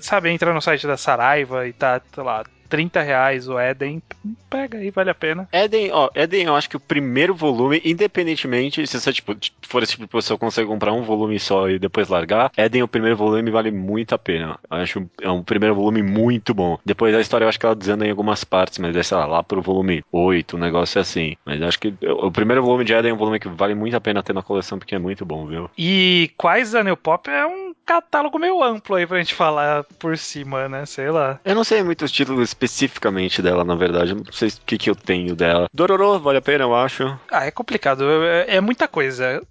sabe, 0.00 0.30
entra 0.30 0.52
no 0.52 0.60
site 0.60 0.86
da 0.86 0.96
Saraiva 0.96 1.66
e 1.66 1.72
tá, 1.72 2.00
sei 2.12 2.22
lá, 2.24 2.44
30 2.70 3.02
reais 3.02 3.48
o 3.48 3.60
Eden. 3.60 4.02
Pega 4.48 4.78
aí, 4.78 4.90
vale 4.90 5.10
a 5.10 5.14
pena. 5.14 5.48
Eden, 5.52 5.90
ó, 5.92 6.08
Eden, 6.14 6.46
eu 6.46 6.56
acho 6.56 6.70
que 6.70 6.76
o 6.76 6.80
primeiro 6.80 7.34
volume, 7.34 7.82
independentemente, 7.84 8.86
se 8.86 8.98
você 8.98 9.12
tipo, 9.12 9.36
for 9.62 9.82
esse 9.82 9.92
tipo 9.92 10.04
de 10.04 10.10
pessoa 10.10 10.38
consegue 10.38 10.68
comprar 10.68 10.92
um 10.92 11.02
volume 11.02 11.38
só 11.38 11.68
e 11.68 11.78
depois 11.78 12.08
largar, 12.08 12.50
Eden, 12.56 12.82
o 12.82 12.88
primeiro 12.88 13.16
volume 13.16 13.50
vale 13.50 13.70
muito 13.70 14.14
a 14.14 14.18
pena. 14.18 14.58
Eu 14.70 14.76
acho 14.78 15.10
é 15.20 15.30
um 15.30 15.42
primeiro 15.42 15.74
volume 15.74 16.02
muito 16.02 16.54
bom. 16.54 16.78
Depois 16.84 17.14
a 17.14 17.20
história 17.20 17.44
eu 17.44 17.48
acho 17.50 17.60
que 17.60 17.66
ela 17.66 17.76
desanda 17.76 18.06
em 18.06 18.10
algumas 18.10 18.44
partes, 18.44 18.78
mas 18.78 18.96
é, 18.96 19.02
sei 19.02 19.18
lá, 19.18 19.26
lá 19.26 19.42
pro 19.42 19.60
volume 19.60 20.02
8, 20.10 20.56
um 20.56 20.60
negócio 20.60 21.00
assim. 21.00 21.36
Mas 21.44 21.60
eu 21.60 21.68
acho 21.68 21.78
que 21.78 21.92
o 22.02 22.30
o 22.30 22.32
primeiro 22.32 22.62
volume 22.62 22.84
de 22.84 22.94
Eden 22.94 23.10
é 23.10 23.14
um 23.14 23.18
volume 23.18 23.40
que 23.40 23.48
vale 23.48 23.74
muito 23.74 23.96
a 23.96 24.00
pena 24.00 24.22
ter 24.22 24.32
na 24.32 24.42
coleção, 24.42 24.78
porque 24.78 24.94
é 24.94 24.98
muito 24.98 25.26
bom, 25.26 25.46
viu? 25.46 25.68
E 25.76 26.30
quais 26.36 26.70
da 26.70 26.84
New 26.84 26.96
Pop 26.96 27.28
é 27.28 27.44
um 27.44 27.74
catálogo 27.84 28.38
meio 28.38 28.62
amplo 28.62 28.94
aí 28.94 29.04
pra 29.04 29.18
gente 29.18 29.34
falar 29.34 29.82
por 29.98 30.16
cima, 30.16 30.68
né? 30.68 30.86
Sei 30.86 31.10
lá. 31.10 31.40
Eu 31.44 31.56
não 31.56 31.64
sei 31.64 31.82
muitos 31.82 32.12
títulos 32.12 32.54
especificamente 32.64 33.40
dela, 33.40 33.64
na 33.64 33.74
verdade. 33.74 34.14
Não 34.14 34.24
sei 34.32 34.48
o 34.48 34.52
que, 34.66 34.78
que 34.78 34.90
eu 34.90 34.94
tenho 34.94 35.34
dela. 35.34 35.66
Dororô, 35.72 36.18
vale 36.18 36.38
a 36.38 36.42
pena, 36.42 36.64
eu 36.64 36.74
acho. 36.74 37.18
Ah, 37.30 37.46
é 37.46 37.50
complicado. 37.50 38.04
É, 38.24 38.56
é 38.56 38.60
muita 38.60 38.86
coisa. 38.86 39.42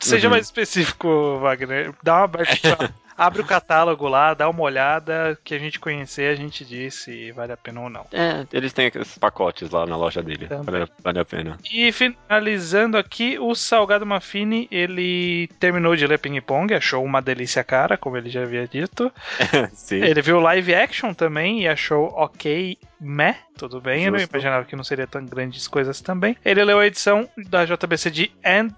Seja 0.00 0.26
Uhum. 0.28 0.32
mais 0.32 0.46
específico, 0.46 1.38
Wagner. 1.40 1.92
Dá 2.02 2.16
uma 2.16 2.24
abertura. 2.24 2.92
Abre 3.20 3.42
o 3.42 3.44
catálogo 3.44 4.08
lá, 4.08 4.32
dá 4.32 4.48
uma 4.48 4.62
olhada, 4.62 5.38
que 5.44 5.54
a 5.54 5.58
gente 5.58 5.78
conhecer, 5.78 6.32
a 6.32 6.34
gente 6.34 6.64
diz 6.64 6.94
se 6.94 7.30
vale 7.32 7.52
a 7.52 7.56
pena 7.56 7.82
ou 7.82 7.90
não. 7.90 8.06
É, 8.12 8.46
eles 8.50 8.72
têm 8.72 8.86
aqueles 8.86 9.18
pacotes 9.18 9.68
lá 9.68 9.84
na 9.84 9.94
loja 9.94 10.22
dele. 10.22 10.46
Também. 10.46 10.64
Vale, 10.64 10.90
vale 11.04 11.18
a 11.18 11.24
pena. 11.26 11.58
E 11.70 11.92
finalizando 11.92 12.96
aqui, 12.96 13.38
o 13.38 13.54
Salgado 13.54 14.06
Mafini, 14.06 14.66
ele 14.70 15.48
terminou 15.60 15.94
de 15.94 16.06
ler 16.06 16.18
Ping 16.18 16.40
Pong, 16.40 16.72
achou 16.72 17.04
uma 17.04 17.20
delícia 17.20 17.62
cara, 17.62 17.98
como 17.98 18.16
ele 18.16 18.30
já 18.30 18.42
havia 18.42 18.66
dito. 18.66 19.12
Sim. 19.74 20.02
Ele 20.02 20.22
viu 20.22 20.40
live 20.40 20.74
action 20.74 21.12
também 21.12 21.60
e 21.60 21.68
achou 21.68 22.06
ok, 22.16 22.78
meh, 23.00 23.36
tudo 23.56 23.80
bem. 23.80 24.04
Eu 24.04 24.12
não 24.12 24.18
Justo. 24.18 24.34
imaginava 24.34 24.64
que 24.64 24.76
não 24.76 24.84
seria 24.84 25.06
tão 25.06 25.24
grandes 25.24 25.66
coisas 25.66 26.00
também. 26.00 26.36
Ele 26.44 26.62
leu 26.64 26.78
a 26.78 26.86
edição 26.86 27.28
da 27.48 27.64
JBC 27.64 28.10
de 28.10 28.30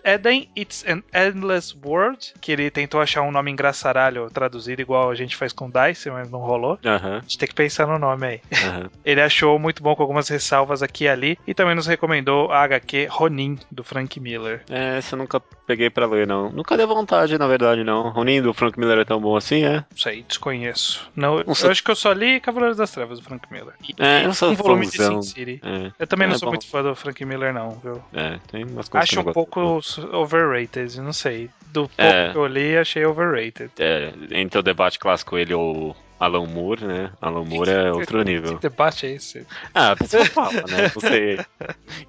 Eden, 0.04 0.48
It's 0.56 0.84
an 0.86 1.02
Endless 1.14 1.74
World, 1.84 2.34
que 2.40 2.52
ele 2.52 2.70
tentou 2.70 3.00
achar 3.00 3.22
um 3.22 3.30
nome 3.32 3.50
engraçaralho 3.50 4.30
traduzido 4.30 4.80
igual 4.82 5.10
a 5.10 5.14
gente 5.14 5.36
faz 5.36 5.52
com 5.52 5.70
Dice, 5.70 6.10
mas 6.10 6.30
não 6.30 6.40
rolou. 6.40 6.78
Aham, 6.84 7.18
A 7.18 7.20
gente 7.20 7.38
tem 7.38 7.48
que 7.48 7.54
pensar 7.54 7.86
no 7.86 7.98
nome 7.98 8.26
aí. 8.26 8.40
aham. 8.52 8.90
Ele 9.04 9.20
achou 9.20 9.58
muito 9.58 9.82
bom 9.82 9.94
com 9.96 10.02
algumas 10.02 10.28
ressalvas 10.28 10.82
aqui 10.82 11.04
e 11.04 11.08
ali 11.08 11.38
e 11.46 11.54
também 11.54 11.74
nos 11.74 11.86
recomendou 11.86 12.50
a 12.52 12.62
HQ 12.62 13.08
Ronin, 13.10 13.58
do 13.70 13.82
Frank 13.82 14.18
Miller. 14.20 14.62
É, 14.70 14.98
essa 14.98 15.14
eu 15.14 15.18
nunca 15.18 15.40
peguei 15.66 15.90
pra 15.90 16.06
ler, 16.06 16.26
não. 16.26 16.50
Nunca 16.50 16.76
deu 16.76 16.86
vontade, 16.86 17.36
na 17.38 17.46
verdade, 17.46 17.82
não. 17.84 18.10
Ronin 18.10 18.40
do 18.42 18.52
Frank 18.54 18.78
Miller 18.78 18.98
é 18.98 19.04
tão 19.04 19.20
bom 19.20 19.36
assim, 19.36 19.64
é? 19.64 19.84
Sei, 19.96 20.22
desconheço. 20.26 21.10
Não, 21.16 21.38
eu 21.38 21.44
Não 21.46 21.54
sei. 21.54 21.70
acho 21.70 21.82
que 21.82 21.90
eu 21.90 21.96
só 21.96 22.12
li 22.12 22.40
Cavaleiros 22.40 22.76
das 22.76 22.90
Trevas, 22.90 23.18
do 23.18 23.24
Frank 23.24 23.46
Miller. 23.50 23.74
E 23.88 23.94
É, 24.20 24.26
eu 24.26 24.34
sou 24.34 24.50
um 24.50 24.54
volume 24.54 24.86
de. 24.86 24.96
Sin 24.96 25.22
City. 25.22 25.60
É, 25.62 25.90
Eu 25.98 26.06
também 26.06 26.28
não 26.28 26.34
É 26.34 26.38
sou 26.38 26.46
bom. 26.46 26.52
muito 26.52 26.66
fã 26.68 26.82
do 26.82 26.94
Frank 26.94 27.24
Miller, 27.24 27.52
não, 27.54 27.70
viu? 27.82 28.02
é, 28.12 28.38
tem 28.50 28.64
umas 28.64 28.88
coisas 28.88 29.08
que 29.08 29.14
Acho 29.14 29.20
um 29.20 29.24
gosto. 29.24 29.34
pouco 29.34 29.80
overrated, 30.16 31.00
não 31.00 31.12
sei. 31.12 31.48
Do 31.72 31.88
pouco 31.88 32.02
É. 32.02 32.30
que 32.32 32.36
eu 32.38 32.46
li, 32.46 32.76
achei 32.76 33.04
overrated. 33.04 33.70
É, 33.78 34.12
entre 34.32 34.58
o 34.58 34.62
debate 34.62 34.98
clássico 34.98 35.36
ele 35.38 35.54
ou 35.54 35.96
Alan 36.24 36.46
Moore, 36.46 36.84
né? 36.84 37.10
Alan 37.20 37.44
Moore 37.44 37.70
é 37.70 37.92
outro 37.92 38.22
nível. 38.24 38.56
Que 38.56 38.62
debate 38.68 39.06
é 39.06 39.10
esse? 39.12 39.46
Ah, 39.74 39.92
a 39.92 39.96
pessoa 39.96 40.24
fala, 40.26 40.62
né? 40.68 40.88
Você 40.94 41.44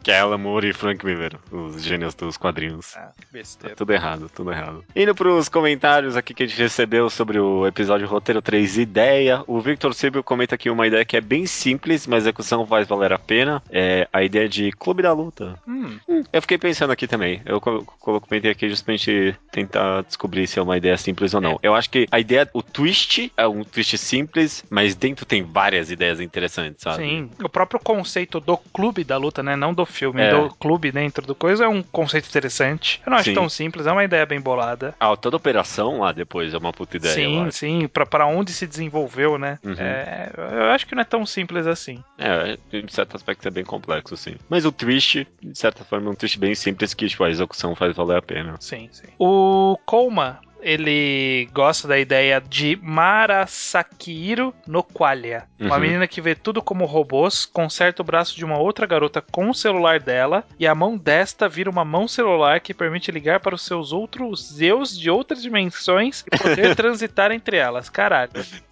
que 0.04 0.12
é 0.12 0.20
Alan 0.20 0.38
Moore 0.38 0.70
e 0.70 0.74
Frank 0.74 1.06
Miller, 1.06 1.36
os 1.52 1.84
gênios 1.84 2.14
dos 2.14 2.38
quadrinhos. 2.38 2.96
Ah, 2.96 3.12
que 3.16 3.22
Tá 3.24 3.28
besteira. 3.32 3.76
tudo 3.76 3.94
errado, 3.94 4.30
tudo 4.34 4.52
errado. 4.52 4.84
Indo 4.96 5.16
pros 5.16 5.50
comentários 5.50 6.16
aqui 6.16 6.34
que 6.34 6.44
a 6.44 6.46
gente 6.48 6.60
recebeu 6.62 7.10
sobre 7.10 7.40
o 7.40 7.66
episódio 7.68 8.08
Roteiro 8.08 8.42
3 8.42 8.78
Ideia, 8.78 9.44
o 9.48 9.60
Victor 9.60 9.94
Silvio 9.94 10.24
comenta 10.24 10.56
aqui 10.56 10.70
uma 10.70 10.86
ideia 10.88 11.04
que 11.06 11.18
é 11.18 11.22
bem 11.22 11.46
simples, 11.46 12.06
mas 12.08 12.24
a 12.24 12.30
execução 12.30 12.66
faz 12.68 12.88
valer 12.88 13.14
a 13.14 13.20
pena. 13.20 13.62
É 13.70 14.08
a 14.12 14.24
ideia 14.24 14.48
de 14.48 14.72
Clube 14.72 15.02
da 15.04 15.12
Luta. 15.14 15.56
Hum, 15.68 15.98
Eu 16.32 16.42
fiquei 16.42 16.58
pensando 16.58 16.92
aqui 16.92 17.08
também. 17.08 17.42
Eu 17.46 17.60
comentei 17.62 18.52
aqui 18.52 18.70
justamente 18.70 19.36
tentar 19.52 20.02
descobrir 20.04 20.48
se 20.48 20.60
é 20.60 20.62
uma 20.62 20.78
ideia 20.78 20.98
simples 20.98 21.34
ou 21.34 21.42
não. 21.42 21.60
Eu 21.64 21.74
acho 21.76 21.90
que 21.90 22.08
a 22.12 22.20
ideia, 22.20 22.50
o 22.54 22.62
twist, 22.62 23.32
é 23.38 23.48
um 23.48 23.64
twist 23.64 23.98
simples, 24.04 24.64
mas 24.70 24.96
dentro 24.96 25.26
tem 25.26 25.44
várias 25.44 25.90
ideias 25.92 26.20
interessantes, 26.20 26.82
sabe? 26.84 26.98
Sim, 27.04 27.30
o 27.44 27.50
próprio 27.50 27.80
conceito 27.80 28.40
do 28.40 28.58
clube 28.58 29.04
da 29.04 29.18
luta, 29.18 29.42
né? 29.42 29.56
Não 29.56 29.74
do 29.74 29.86
filme, 29.86 30.22
É. 30.22 30.30
do 30.30 30.50
clube 30.56 30.92
dentro 30.92 31.26
do 31.26 31.34
coisa 31.36 31.66
é 31.66 31.68
um 31.68 31.82
conceito 31.82 32.28
interessante. 32.28 33.02
Eu 33.06 33.10
não 33.12 33.18
acho 33.18 33.30
Sim. 33.30 33.34
tão 33.36 33.50
simples, 33.50 33.88
é 33.88 33.92
uma 33.92 34.04
ideia 34.04 34.26
bem 34.26 34.40
bolada. 34.42 34.94
Ah, 35.00 35.16
toda 35.16 35.38
operação 35.38 36.00
lá 36.00 36.12
depois 36.12 36.54
é 36.54 36.58
uma 36.58 36.72
puta 36.74 36.98
ideia. 36.98 37.14
sim, 37.14 37.52
sim, 37.52 37.88
pra, 37.88 38.06
pra 38.06 38.26
onde 38.26 38.52
se 38.54 38.68
desenvolveu, 38.68 39.38
né? 39.38 39.60
Uhum. 39.64 39.74
É, 39.78 40.32
eu 40.36 40.72
acho 40.72 40.86
que 40.86 40.96
não 40.96 41.02
é 41.02 41.06
tão 41.06 41.26
simples 41.26 41.66
assim. 41.68 42.04
É, 42.18 42.58
em 42.72 42.88
certo 42.88 43.16
aspecto 43.16 43.48
é 43.48 43.52
bem 43.52 43.64
complexo, 43.64 44.16
sim. 44.18 44.36
Mas 44.50 44.66
o 44.66 44.72
twist, 44.72 45.28
de 45.42 45.58
certa 45.58 45.84
forma, 45.84 46.08
é 46.10 46.12
um 46.12 46.16
twist 46.16 46.38
bem 46.40 46.54
simples 46.56 46.94
que 46.94 47.08
tipo, 47.08 47.24
a 47.24 47.30
execução 47.30 47.76
faz 47.76 47.96
valer 47.96 48.18
a 48.18 48.22
pena. 48.22 48.56
Sim, 48.60 48.90
sim. 48.92 49.08
O 49.20 49.78
Koma, 49.86 50.40
ele 50.64 51.48
gosta 51.54 51.88
da 51.88 52.00
ideia 52.00 52.42
de 52.42 52.78
Marasakiro 52.82 54.54
no 54.68 54.84
Qualia. 54.84 55.44
Uma 55.60 55.76
Uhum. 55.76 55.82
menina 55.82 56.08
que 56.08 56.22
vê 56.22 56.36
tudo 56.36 56.62
como 56.62 56.86
robôs, 56.86 57.46
conserta 57.46 58.02
o 58.02 58.06
braço 58.06 58.36
de 58.36 58.44
uma 58.46 58.58
outra 58.58 58.86
garota 58.86 59.22
com 59.22 59.50
o 59.50 59.54
celular 59.54 60.00
dela, 60.00 60.44
e 60.60 60.66
a 60.68 60.74
mão 60.76 60.98
desta 60.98 61.48
vira 61.48 61.70
uma 61.70 61.86
mão 61.86 62.08
celular 62.08 62.60
que 62.60 62.74
permite 62.74 63.12
ligar 63.12 63.40
para 63.40 63.56
os 63.56 63.66
seus 63.66 63.92
outros 63.92 64.60
eus 64.62 64.98
de 64.98 65.10
outras 65.10 65.42
dimensões 65.42 66.24
e 66.32 66.38
poder 66.38 66.76
transitar 66.76 67.32
entre 67.32 67.58
elas. 67.58 67.90
Caralho. 67.90 68.32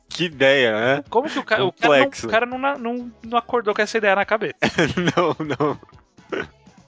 Que 0.09 0.25
ideia, 0.25 0.73
né? 0.97 1.03
Como 1.09 1.29
que 1.29 1.39
o 1.39 1.43
cara, 1.43 1.63
o 1.63 1.71
cara, 1.71 1.87
não, 1.89 1.97
Complexo. 1.99 2.27
o 2.27 2.29
cara 2.29 2.45
não, 2.45 2.57
não, 2.77 3.11
não 3.25 3.37
acordou 3.37 3.73
com 3.73 3.81
essa 3.81 3.97
ideia 3.97 4.15
na 4.15 4.25
cabeça? 4.25 4.55
não, 5.15 5.35
não. 5.45 5.79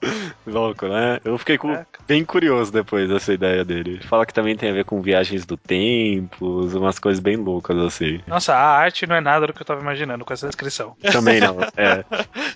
Louco, 0.46 0.86
né? 0.86 1.20
Eu 1.24 1.36
fiquei 1.38 1.56
com- 1.58 1.78
bem 2.06 2.24
curioso 2.24 2.72
depois 2.72 3.08
dessa 3.08 3.32
ideia 3.32 3.64
dele. 3.64 4.00
Fala 4.08 4.26
que 4.26 4.34
também 4.34 4.56
tem 4.56 4.70
a 4.70 4.74
ver 4.74 4.84
com 4.84 5.00
viagens 5.00 5.44
do 5.44 5.56
tempo, 5.56 6.66
umas 6.76 6.98
coisas 6.98 7.20
bem 7.20 7.36
loucas 7.36 7.76
assim. 7.78 8.20
Nossa, 8.26 8.54
a 8.54 8.76
arte 8.78 9.06
não 9.06 9.16
é 9.16 9.20
nada 9.20 9.46
do 9.46 9.52
que 9.52 9.62
eu 9.62 9.66
tava 9.66 9.80
imaginando 9.80 10.24
com 10.24 10.32
essa 10.32 10.46
descrição. 10.46 10.94
Também 11.12 11.40
não. 11.40 11.56
É, 11.76 12.04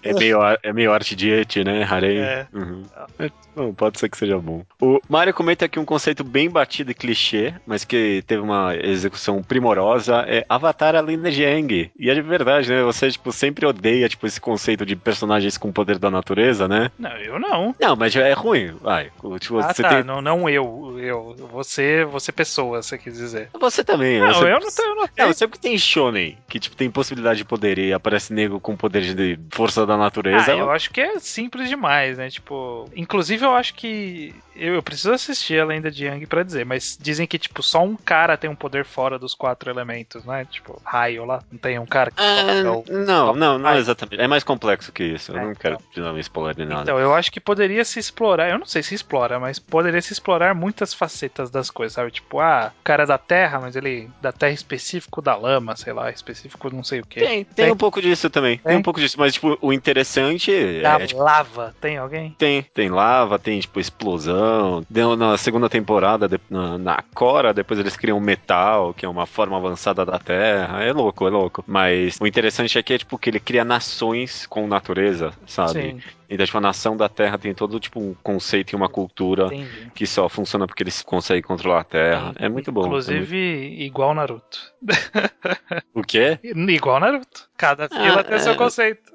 é, 0.02 0.12
meio, 0.14 0.38
é 0.62 0.72
meio 0.72 0.92
arte 0.92 1.14
de 1.16 1.30
et, 1.30 1.56
né? 1.64 1.82
Harei. 1.84 2.18
É. 2.18 2.46
Uhum. 2.52 2.82
É, 3.18 3.30
bom, 3.56 3.72
pode 3.72 3.98
ser 3.98 4.08
que 4.08 4.16
seja 4.16 4.38
bom. 4.38 4.62
O 4.80 5.00
Mario 5.08 5.34
comenta 5.34 5.64
aqui 5.64 5.78
um 5.78 5.84
conceito 5.84 6.22
bem 6.24 6.48
batido 6.50 6.90
e 6.90 6.94
clichê, 6.94 7.54
mas 7.66 7.84
que 7.84 8.22
teve 8.26 8.42
uma 8.42 8.74
execução 8.76 9.42
primorosa. 9.42 10.24
É 10.28 10.44
Avatar 10.48 10.94
a 10.94 11.00
lenda 11.00 11.30
de 11.30 11.44
Aang. 11.44 11.90
E 11.98 12.10
é 12.10 12.14
de 12.14 12.20
verdade, 12.22 12.70
né? 12.70 12.82
Você, 12.82 13.10
tipo, 13.10 13.32
sempre 13.32 13.66
odeia, 13.66 14.08
tipo, 14.08 14.26
esse 14.26 14.40
conceito 14.40 14.84
de 14.84 14.94
personagens 14.96 15.56
com 15.56 15.72
poder 15.72 15.98
da 15.98 16.10
natureza, 16.10 16.68
né? 16.68 16.90
Não, 16.98 17.10
eu 17.18 17.37
não. 17.38 17.74
Não, 17.80 17.96
mas 17.96 18.14
é 18.16 18.32
ruim, 18.32 18.76
vai. 18.80 19.10
Tipo, 19.40 19.58
Ah, 19.58 19.72
você 19.72 19.82
tá. 19.82 19.88
tem... 19.90 20.02
Não, 20.04 20.20
não 20.20 20.48
eu. 20.48 20.96
Eu. 20.98 21.34
Você, 21.52 22.04
você 22.04 22.32
pessoa, 22.32 22.82
você 22.82 22.96
quis 22.98 23.14
dizer. 23.16 23.48
Você 23.60 23.84
também. 23.84 24.18
Não, 24.20 24.32
você... 24.34 24.44
eu 24.52 24.60
não 24.60 24.70
tenho. 24.70 24.88
Eu 24.88 24.94
não 24.94 25.02
Não, 25.02 25.08
tenho. 25.08 25.34
sempre 25.34 25.58
que 25.58 25.62
tem 25.62 25.78
shonen, 25.78 26.36
que 26.48 26.58
tipo, 26.58 26.76
tem 26.76 26.90
possibilidade 26.90 27.38
de 27.38 27.44
poder 27.44 27.78
e 27.78 27.92
aparece 27.92 28.32
nego 28.32 28.58
com 28.60 28.76
poder 28.76 29.02
de 29.14 29.38
força 29.50 29.84
da 29.86 29.96
natureza, 29.96 30.52
Ah, 30.52 30.56
eu 30.56 30.70
acho 30.70 30.90
que 30.90 31.00
é 31.00 31.18
simples 31.20 31.68
demais, 31.68 32.16
né? 32.18 32.28
Tipo, 32.30 32.88
inclusive 32.96 33.44
eu 33.44 33.54
acho 33.54 33.74
que 33.74 34.34
eu, 34.56 34.74
eu 34.74 34.82
preciso 34.82 35.12
assistir 35.12 35.60
a 35.60 35.64
Lenda 35.64 35.90
de 35.90 36.04
Yang 36.06 36.26
pra 36.26 36.42
dizer, 36.42 36.64
mas 36.66 36.98
dizem 37.00 37.26
que 37.26 37.38
tipo 37.38 37.62
só 37.62 37.82
um 37.82 37.96
cara 37.96 38.36
tem 38.36 38.48
um 38.50 38.54
poder 38.56 38.84
fora 38.84 39.18
dos 39.18 39.34
quatro 39.34 39.70
elementos, 39.70 40.24
né? 40.24 40.44
Tipo, 40.50 40.80
raio 40.84 41.24
lá, 41.24 41.42
não 41.50 41.58
tem 41.58 41.78
um 41.78 41.86
cara 41.86 42.10
que 42.10 42.20
Ah, 42.20 42.62
toca 42.64 42.92
não, 42.92 43.34
não, 43.34 43.58
não 43.58 43.68
Ai. 43.70 43.78
exatamente. 43.78 44.20
É 44.20 44.26
mais 44.26 44.42
complexo 44.42 44.90
que 44.92 45.04
isso. 45.04 45.32
Eu 45.32 45.38
É, 45.38 45.44
não 45.44 45.54
quero 45.54 45.78
te 45.92 46.00
dar 46.00 46.12
um 46.12 46.18
spoiler 46.18 46.56
nem 46.56 46.66
nada. 46.66 46.82
Então, 46.82 46.98
eu 46.98 47.14
acho 47.18 47.30
que 47.32 47.40
poderia 47.40 47.84
se 47.84 47.98
explorar, 47.98 48.48
eu 48.50 48.58
não 48.58 48.66
sei 48.66 48.82
se 48.82 48.94
explora, 48.94 49.38
mas 49.38 49.58
poderia 49.58 50.00
se 50.00 50.12
explorar 50.12 50.54
muitas 50.54 50.94
facetas 50.94 51.50
das 51.50 51.70
coisas, 51.70 51.94
sabe? 51.94 52.10
Tipo, 52.10 52.40
ah, 52.40 52.72
o 52.80 52.82
cara 52.84 53.02
é 53.02 53.06
da 53.06 53.18
terra, 53.18 53.60
mas 53.60 53.76
ele 53.76 54.08
da 54.22 54.32
terra 54.32 54.52
específico 54.52 55.20
da 55.20 55.34
lama, 55.36 55.76
sei 55.76 55.92
lá, 55.92 56.10
específico 56.10 56.70
não 56.74 56.82
sei 56.84 57.00
o 57.00 57.06
que. 57.06 57.20
Tem, 57.20 57.44
tem 57.44 57.64
Tem. 57.66 57.72
um 57.72 57.76
pouco 57.76 58.00
disso 58.00 58.30
também. 58.30 58.56
Tem 58.58 58.66
Tem? 58.66 58.76
um 58.76 58.82
pouco 58.82 59.00
disso, 59.00 59.16
mas 59.18 59.34
tipo, 59.34 59.58
o 59.60 59.72
interessante 59.72 60.50
Da 60.82 60.94
é, 61.00 61.06
tipo, 61.06 61.20
lava, 61.22 61.74
tem 61.80 61.96
alguém? 61.98 62.34
tem, 62.38 62.62
tem 62.62 62.88
lava, 62.88 63.38
tem 63.38 63.58
tipo 63.60 63.80
explosão. 63.80 64.84
Deu 64.88 65.16
na 65.16 65.36
segunda 65.36 65.68
temporada, 65.68 66.28
de- 66.28 66.40
na, 66.48 66.78
na 66.78 67.02
Cora, 67.14 67.52
depois 67.52 67.78
eles 67.80 67.96
criam 67.96 68.20
metal, 68.20 68.94
que 68.94 69.04
é 69.04 69.08
uma 69.08 69.26
forma 69.26 69.56
avançada 69.56 70.04
da 70.04 70.18
Terra. 70.18 70.82
É 70.82 70.92
louco, 70.92 71.26
é 71.26 71.30
louco. 71.30 71.64
Mas 71.66 72.16
o 72.20 72.26
interessante 72.26 72.78
aqui 72.78 72.94
é 72.94 72.98
tipo 72.98 73.18
que 73.18 73.30
ele 73.30 73.40
cria 73.40 73.64
nações 73.64 74.46
com 74.46 74.66
natureza, 74.66 75.32
sabe? 75.46 75.72
Sim, 75.92 76.00
Então, 76.30 76.44
tipo, 76.46 76.58
a 76.58 76.60
nação 76.60 76.96
da 76.96 77.07
Terra 77.08 77.38
tem 77.38 77.54
todo 77.54 77.78
tipo 77.80 78.00
um 78.00 78.14
conceito 78.22 78.72
e 78.72 78.76
uma 78.76 78.88
cultura 78.88 79.46
entendi. 79.46 79.90
que 79.94 80.06
só 80.06 80.28
funciona 80.28 80.66
porque 80.66 80.82
eles 80.82 81.02
conseguem 81.02 81.42
controlar 81.42 81.80
a 81.80 81.84
Terra. 81.84 82.32
É 82.38 82.48
muito 82.48 82.70
bom. 82.72 82.82
é 82.82 82.86
Inclusive, 82.86 83.36
igual 83.82 84.14
Naruto. 84.14 84.58
O 85.94 86.02
quê? 86.02 86.38
Igual 86.42 87.00
Naruto. 87.00 87.48
Cada 87.56 87.88
fila 87.88 88.22
tem 88.24 88.36
é. 88.36 88.38
seu 88.38 88.56
conceito. 88.56 89.12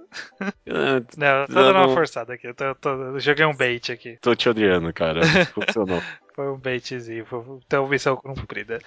Ah, 0.69 1.01
Não, 1.17 1.27
eu 1.41 1.47
tô 1.47 1.53
dando 1.53 1.77
uma 1.79 1.89
forçada 1.89 2.33
aqui. 2.33 2.47
Eu, 2.47 2.53
tô- 2.53 2.75
tô- 2.75 2.89
eu 2.89 3.19
joguei 3.19 3.45
um 3.45 3.55
bait 3.55 3.91
aqui. 3.91 4.17
Tô 4.21 4.35
te 4.35 4.49
odiando, 4.49 4.91
cara. 4.93 5.21
Funcionou. 5.53 6.01
Foi 6.35 6.51
um 6.51 6.57
baitzinho. 6.57 7.25
Foi, 7.25 7.41
então, 7.65 7.87
missão 7.87 8.15
cumprida. 8.15 8.79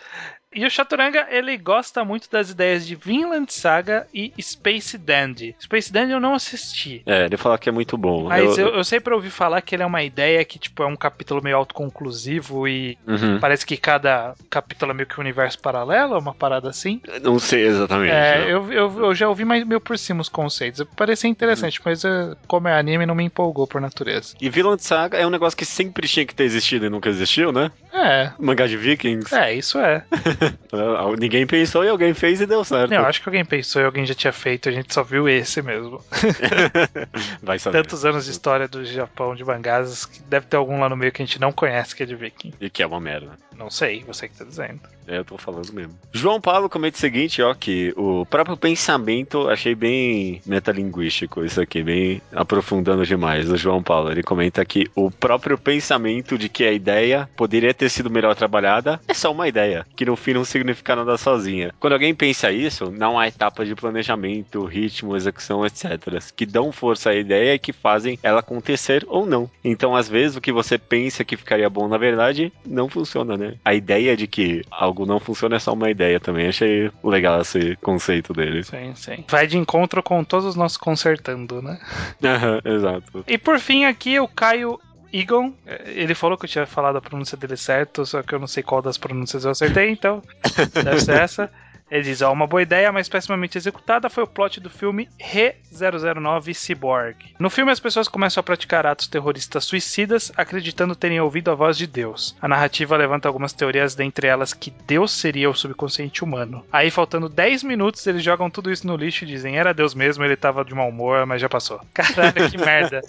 E 0.55 0.65
o 0.65 0.71
Chaturanga, 0.71 1.27
ele 1.31 1.57
gosta 1.59 2.03
muito 2.03 2.31
das 2.31 2.51
ideias 2.51 2.87
de 2.87 2.95
Vinland 2.97 3.53
Saga 3.53 4.07
e 4.15 4.33
Space 4.41 4.97
Dandy. 4.97 5.55
Space 5.61 5.93
Dandy 5.93 6.13
eu 6.13 6.21
não 6.21 6.33
assisti. 6.35 7.03
É, 7.05 7.27
ele 7.27 7.37
fala 7.37 7.59
que 7.59 7.69
é 7.69 7.73
muito 7.73 7.99
bom. 7.99 8.29
Mas 8.29 8.57
eu, 8.57 8.69
eu 8.69 8.83
sempre 8.85 9.13
ouvi 9.13 9.29
falar 9.29 9.61
que 9.61 9.75
ele 9.75 9.83
é 9.83 9.87
uma 9.87 10.03
ideia 10.03 10.43
que, 10.47 10.59
tipo, 10.59 10.83
é 10.83 10.87
um 10.87 10.97
capítulo 10.97 11.43
meio 11.43 11.57
autoconclusivo 11.57 12.67
e 12.67 12.97
Uhum. 13.07 13.39
parece 13.39 13.67
que 13.67 13.77
cada 13.77 14.35
capítulo 14.49 14.93
é 14.93 14.95
meio 14.95 15.07
que 15.07 15.19
um 15.19 15.21
universo 15.23 15.59
paralelo, 15.59 16.19
uma 16.19 16.35
parada 16.35 16.71
assim. 16.71 17.03
Não 17.23 17.39
sei 17.39 17.67
exatamente. 17.67 18.13
É, 18.13 18.51
eu, 18.51 18.73
eu, 18.73 19.05
eu 19.07 19.15
já 19.15 19.29
ouvi 19.29 19.45
mais 19.45 19.65
meio 19.67 19.81
por 19.81 19.99
cima 19.99 20.23
os 20.23 20.29
conceitos. 20.29 20.83
Parecia 20.97 21.29
interessante, 21.29 21.81
mas 21.85 22.03
eh, 22.05 22.35
como 22.47 22.69
é 22.69 22.79
anime, 22.79 23.05
não 23.05 23.15
me 23.15 23.25
empolgou 23.25 23.67
por 23.67 23.81
natureza. 23.81 24.35
E 24.41 24.49
Vinland 24.49 24.83
Saga 24.83 25.19
é 25.19 25.27
um 25.27 25.31
negócio 25.31 25.57
que 25.57 25.67
sempre 25.67 26.09
tinha 26.09 26.25
que 26.25 26.35
ter 26.35 26.45
existido 26.45 26.87
e 26.87 26.89
nunca 26.91 27.09
existiu, 27.11 27.36
né? 27.53 27.71
É, 27.93 28.31
Mangá 28.39 28.67
de 28.67 28.77
Vikings. 28.77 29.35
é, 29.35 29.55
isso 29.55 29.79
é. 29.79 30.05
Ah, 30.73 31.17
Ninguém 31.19 31.47
pensou 31.47 31.83
e 31.85 31.89
alguém 31.89 32.13
fez 32.13 32.41
e 32.41 32.47
deu 32.47 32.63
certo. 32.63 32.93
Eu 32.93 33.07
acho 33.07 33.23
que 33.23 33.29
alguém 33.29 33.45
pensou 33.45 33.81
e 33.81 33.85
alguém 33.85 34.05
já 34.05 34.15
tinha 34.15 34.33
feito, 34.33 34.69
a 34.69 34.73
gente 34.73 34.93
só 34.93 35.03
viu 35.03 35.29
esse 35.29 35.63
mesmo. 35.63 36.05
Vai 37.43 37.59
saber. 37.59 37.83
Tantos 37.83 38.05
anos 38.05 38.25
de 38.27 38.31
história 38.31 38.69
do 38.69 38.85
Japão 38.85 39.35
de 39.35 39.45
mangás, 39.45 40.05
que 40.05 40.21
deve 40.23 40.47
ter 40.47 40.57
algum 40.57 40.79
lá 40.81 40.89
no 40.89 40.97
meio 40.97 41.13
que 41.13 41.23
a 41.23 41.25
gente 41.25 41.41
não 41.41 41.53
conhece 41.53 41.95
que 41.97 42.03
é 42.03 42.07
de 42.07 42.15
Viking. 42.15 42.53
E 42.61 42.69
que 42.69 42.83
é 42.83 42.87
uma 42.87 43.01
merda. 43.01 43.31
Não 43.57 43.71
sei, 43.71 44.05
você 44.05 44.29
que 44.29 44.37
tá 44.37 44.45
dizendo. 44.45 44.81
É, 45.07 45.19
eu 45.19 45.25
tô 45.25 45.39
falando 45.39 45.73
mesmo. 45.73 45.95
João 46.13 46.41
Paulo 46.41 46.69
comenta 46.69 46.97
o 46.97 47.01
seguinte, 47.01 47.41
ó, 47.41 47.55
que 47.55 47.93
o 47.97 48.27
próprio 48.27 48.57
pensamento, 48.57 49.49
achei 49.49 49.75
bem 49.75 50.41
metalinguístico 50.47 51.45
isso 51.45 51.61
aqui, 51.61 51.83
bem 51.83 52.21
aprofundando 52.33 53.07
demais. 53.07 53.51
O 53.51 53.57
João 53.57 53.83
Paulo, 53.83 54.11
ele 54.11 54.23
comenta 54.23 54.65
que 54.65 54.91
o 54.95 55.11
próprio 55.11 55.57
pensamento 55.57 56.37
de 56.37 56.49
que 56.49 56.65
a 56.65 56.73
ideia 56.73 57.29
poderia 57.37 57.73
ter 57.73 57.89
sido 57.89 58.11
melhor 58.11 58.35
trabalhada 58.35 59.01
é 59.07 59.15
só 59.15 59.31
uma 59.31 59.49
ideia, 59.49 59.87
que 59.95 60.05
no 60.05 60.17
fim 60.17 60.35
não 60.35 60.45
significa 60.45 60.97
nada 60.97 61.17
sozinha. 61.17 61.73
Quando 61.79 61.93
alguém 61.93 62.15
pensa 62.15 62.51
isso, 62.51 62.91
não 62.91 63.19
há 63.19 63.29
etapas 63.29 63.69
de 63.69 63.75
planejamento, 63.75 64.65
ritmo, 64.65 65.17
execução, 65.17 65.65
etc., 65.65 65.87
que 66.35 66.47
dão 66.47 66.73
força 66.73 67.11
à 67.11 67.15
ideia 67.15 67.55
e 67.55 67.59
que 67.59 67.73
fazem 67.73 68.19
ela 68.23 68.41
acontecer 68.41 69.05
ou 69.09 69.27
não. 69.27 69.49
Então, 69.63 69.95
às 69.95 70.09
vezes, 70.09 70.37
o 70.37 70.41
que 70.41 70.53
você 70.53 70.79
pensa 70.79 71.25
que 71.25 71.37
ficaria 71.37 71.71
bom, 71.71 71.87
na 71.89 71.99
verdade, 71.99 72.53
não 72.67 72.89
funciona, 72.89 73.37
né? 73.37 73.55
A 73.65 73.75
ideia 73.75 74.17
de 74.17 74.27
que 74.27 74.65
algo 74.71 74.96
não 75.05 75.21
funciona 75.21 75.57
é 75.57 75.59
só 75.59 75.73
uma 75.73 75.91
ideia 75.91 76.19
também. 76.21 76.49
Achei 76.49 76.91
legal 77.03 77.41
esse 77.41 77.77
conceito 77.83 78.33
dele. 78.33 78.63
Sim, 78.63 78.95
sim. 78.95 79.25
Vai 79.29 79.47
de 79.47 79.59
encontro 79.59 80.03
com 80.03 80.23
todos 80.25 80.47
os 80.47 80.57
nossos 80.57 80.79
consertando, 80.79 81.61
né? 81.61 81.79
Aham, 82.25 82.61
Exato. 82.65 83.25
E 83.27 83.37
por 83.37 83.59
fim, 83.59 83.85
aqui 83.85 84.19
o 84.21 84.29
Caio 84.29 84.79
Egon. 85.13 85.53
Ele 85.87 86.15
falou 86.15 86.37
que 86.37 86.45
eu 86.45 86.51
tinha 86.51 86.67
falado 86.67 86.97
a 86.97 87.01
pronúncia 87.01 87.37
dele 87.37 87.57
certo, 87.57 88.05
só 88.05 88.23
que 88.23 88.35
eu 88.35 88.39
não 88.39 88.47
sei 88.47 88.63
qual 88.63 88.83
das 88.83 88.99
pronúncias 88.99 89.45
eu 89.45 89.51
acertei, 89.51 89.91
então 89.91 90.23
deve 90.85 91.01
ser 91.01 91.21
essa. 91.21 91.51
Ele 91.91 92.03
diz: 92.03 92.21
ó, 92.23 92.33
uma 92.33 92.47
boa 92.47 92.63
ideia, 92.63 92.91
mas 92.91 93.09
pessimamente 93.09 93.57
executada 93.57 94.11
foi 94.11 94.25
o 94.25 94.27
plot 94.27 94.61
do 94.61 94.69
filme 94.69 95.09
Re-009 95.19 96.53
Cyborg. 96.53 97.17
No 97.39 97.49
filme, 97.49 97.71
as 97.71 97.81
pessoas 97.81 98.09
começam 98.09 98.41
a 98.41 98.45
praticar 98.45 98.87
atos 98.87 99.07
terroristas 99.07 99.65
suicidas, 99.65 100.33
acreditando 100.37 100.97
terem 100.97 101.21
ouvido 101.21 101.51
a 101.51 101.55
voz 101.55 101.79
de 101.79 101.87
Deus. 101.87 102.37
A 102.41 102.49
narrativa 102.49 102.97
levanta 102.97 103.29
algumas 103.29 103.53
teorias, 103.53 103.95
dentre 103.95 104.27
elas 104.27 104.53
que 104.53 104.73
Deus 104.87 105.13
seria 105.13 105.49
o 105.49 105.55
subconsciente 105.55 106.25
humano. 106.25 106.65
Aí, 106.73 106.91
faltando 106.91 107.29
10 107.29 107.63
minutos, 107.63 108.05
eles 108.07 108.23
jogam 108.23 108.51
tudo 108.51 108.71
isso 108.71 108.87
no 108.87 108.97
lixo 108.97 109.25
e 109.25 109.29
dizem: 109.29 109.57
era 109.57 109.73
Deus 109.73 109.95
mesmo, 109.95 110.25
ele 110.25 110.37
tava 110.37 110.65
de 110.65 110.75
mau 110.75 110.89
humor, 110.89 111.25
mas 111.25 111.41
já 111.41 111.49
passou. 111.49 111.81
Caralho, 111.95 112.51
que 112.51 112.59
merda. 112.59 113.01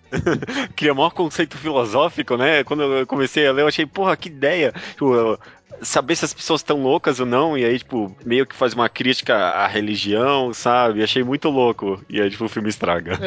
Cria 0.76 0.92
maior 0.92 1.10
conceito 1.10 1.56
filosófico, 1.56 2.36
né? 2.36 2.64
Quando 2.64 2.82
eu 2.82 3.06
comecei 3.06 3.46
a 3.46 3.52
ler, 3.52 3.62
eu 3.62 3.68
achei, 3.68 3.86
porra, 3.86 4.16
que 4.16 4.28
ideia. 4.28 4.74
Tipo, 4.90 5.38
saber 5.82 6.16
se 6.16 6.24
as 6.24 6.34
pessoas 6.34 6.60
estão 6.60 6.82
loucas 6.82 7.20
ou 7.20 7.26
não, 7.26 7.56
e 7.56 7.64
aí, 7.64 7.78
tipo, 7.78 8.14
meio 8.24 8.46
que 8.46 8.54
faz 8.54 8.74
uma 8.74 8.88
crítica 8.88 9.34
à 9.34 9.66
religião, 9.66 10.52
sabe? 10.52 11.02
Achei 11.02 11.22
muito 11.22 11.48
louco. 11.48 12.02
E 12.08 12.20
aí, 12.20 12.30
tipo, 12.30 12.44
o 12.44 12.48
filme 12.48 12.68
estraga. 12.68 13.18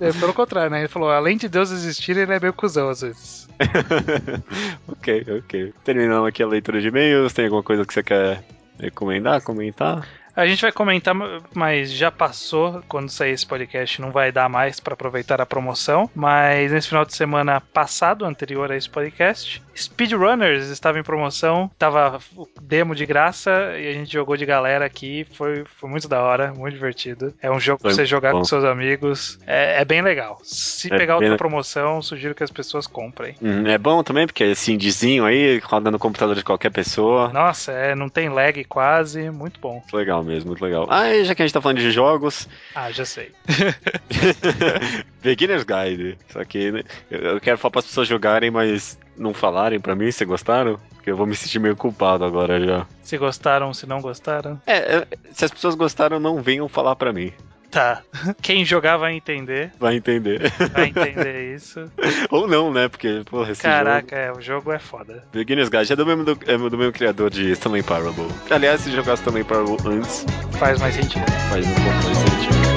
É, 0.00 0.12
pelo 0.12 0.34
contrário, 0.34 0.70
né? 0.70 0.80
Ele 0.80 0.88
falou: 0.88 1.10
além 1.10 1.36
de 1.36 1.48
Deus 1.48 1.70
existir, 1.70 2.16
ele 2.16 2.32
é 2.32 2.40
meio 2.40 2.52
cuzão 2.52 2.88
às 2.88 3.00
vezes. 3.00 3.48
ok, 4.88 5.24
ok. 5.38 5.74
Terminando 5.84 6.26
aqui 6.26 6.42
a 6.42 6.46
leitura 6.46 6.80
de 6.80 6.88
e-mails, 6.88 7.32
tem 7.32 7.44
alguma 7.44 7.62
coisa 7.62 7.84
que 7.84 7.94
você 7.94 8.02
quer 8.02 8.44
Recomendar, 8.78 9.40
comentar? 9.40 10.06
A 10.36 10.46
gente 10.46 10.62
vai 10.62 10.72
comentar, 10.72 11.14
mas 11.54 11.92
já 11.92 12.10
passou. 12.10 12.82
Quando 12.88 13.08
sair 13.08 13.32
esse 13.32 13.46
podcast, 13.46 14.00
não 14.00 14.10
vai 14.10 14.32
dar 14.32 14.48
mais 14.48 14.80
para 14.80 14.94
aproveitar 14.94 15.40
a 15.40 15.46
promoção. 15.46 16.10
Mas 16.14 16.72
nesse 16.72 16.88
final 16.88 17.04
de 17.04 17.14
semana 17.14 17.60
passado, 17.60 18.24
anterior 18.24 18.70
a 18.72 18.76
esse 18.76 18.88
podcast, 18.90 19.62
Speedrunners 19.76 20.68
estava 20.68 20.98
em 20.98 21.02
promoção. 21.02 21.70
Tava 21.78 22.18
o 22.36 22.48
demo 22.60 22.94
de 22.94 23.06
graça 23.06 23.50
e 23.78 23.88
a 23.88 23.92
gente 23.92 24.12
jogou 24.12 24.36
de 24.36 24.44
galera 24.44 24.84
aqui. 24.84 25.24
Foi, 25.34 25.64
foi 25.78 25.88
muito 25.88 26.08
da 26.08 26.20
hora, 26.22 26.52
muito 26.52 26.74
divertido. 26.74 27.32
É 27.40 27.50
um 27.50 27.60
jogo 27.60 27.80
Foi 27.82 27.90
pra 27.90 27.94
você 27.96 28.04
jogar 28.06 28.32
bom. 28.32 28.38
com 28.38 28.44
seus 28.44 28.64
amigos. 28.64 29.38
É, 29.46 29.80
é 29.80 29.84
bem 29.84 30.02
legal. 30.02 30.40
Se 30.42 30.92
É 30.92 30.96
pegar 30.96 31.14
outra 31.14 31.30
le- 31.30 31.36
promoção, 31.36 32.02
sugiro 32.02 32.34
que 32.34 32.42
as 32.42 32.50
pessoas 32.50 32.86
comprem. 32.86 33.36
Hum, 33.40 33.66
é 33.68 33.78
bom 33.78 34.02
também, 34.02 34.26
porque 34.26 34.42
é 34.42 34.50
esse 34.50 34.72
indiezinho 34.72 35.24
aí, 35.24 35.58
roda 35.60 35.90
no 35.90 35.98
computador 35.98 36.34
de 36.34 36.42
qualquer 36.42 36.70
pessoa. 36.70 37.28
Nossa, 37.32 37.70
é, 37.72 37.94
não 37.94 38.08
tem 38.08 38.28
lag 38.28 38.64
quase. 38.64 39.30
Muito 39.30 39.60
bom. 39.60 39.82
Legal 39.92 40.23
mesmo, 40.24 40.48
muito 40.48 40.64
legal. 40.64 40.86
Ah, 40.90 41.12
e 41.12 41.24
já 41.24 41.34
que 41.34 41.42
a 41.42 41.46
gente 41.46 41.54
tá 41.54 41.60
falando 41.60 41.78
de 41.78 41.90
jogos, 41.90 42.48
Ah, 42.74 42.90
já 42.90 43.04
sei. 43.04 43.30
Beginner's 45.22 45.64
Guide. 45.64 46.18
Só 46.30 46.44
que 46.44 46.70
né, 46.70 46.82
eu 47.10 47.40
quero 47.40 47.58
falar 47.58 47.70
para 47.72 47.78
as 47.80 47.86
pessoas 47.86 48.08
jogarem, 48.08 48.50
mas 48.50 48.98
não 49.16 49.32
falarem 49.32 49.80
pra 49.80 49.94
mim 49.94 50.10
se 50.10 50.24
gostaram, 50.24 50.78
porque 50.94 51.10
eu 51.10 51.16
vou 51.16 51.26
me 51.26 51.34
sentir 51.36 51.58
meio 51.58 51.76
culpado 51.76 52.24
agora 52.24 52.60
já. 52.64 52.86
Se 53.02 53.16
gostaram, 53.16 53.72
se 53.72 53.86
não 53.86 54.00
gostaram. 54.00 54.60
É, 54.66 54.96
é, 54.96 55.06
se 55.32 55.44
as 55.44 55.50
pessoas 55.50 55.74
gostaram, 55.74 56.18
não 56.18 56.42
venham 56.42 56.68
falar 56.68 56.96
pra 56.96 57.12
mim. 57.12 57.32
Tá. 57.74 58.02
Quem 58.40 58.64
jogar 58.64 58.96
vai 58.96 59.14
entender. 59.14 59.72
Vai 59.80 59.96
entender. 59.96 60.40
Vai 60.72 60.86
entender 60.90 61.54
isso. 61.56 61.90
Ou 62.30 62.46
não, 62.46 62.72
né? 62.72 62.88
Porque, 62.88 63.22
porra, 63.28 63.50
esse 63.50 63.60
Caraca, 63.62 64.14
é, 64.14 64.30
o 64.30 64.40
jogo 64.40 64.70
é 64.72 64.78
foda. 64.78 65.14
jogo... 65.14 65.26
Beginner's 65.32 65.68
Guide 65.68 65.92
é 65.92 65.96
do 65.96 66.06
mesmo, 66.06 66.24
do, 66.24 66.38
é 66.46 66.56
do 66.56 66.78
mesmo 66.78 66.92
criador 66.92 67.30
de 67.30 67.50
Stanley 67.50 67.82
Parable. 67.82 68.28
Aliás, 68.48 68.80
se 68.82 68.92
jogasse 68.92 69.22
Stanley 69.22 69.42
Parable 69.42 69.76
antes, 69.86 70.24
Faz 70.52 70.78
mais 70.80 70.94
sentido. 70.94 71.24
faz 71.50 71.66
um 71.66 71.74
pouco 71.74 72.04
mais 72.04 72.16
sentido. 72.18 72.73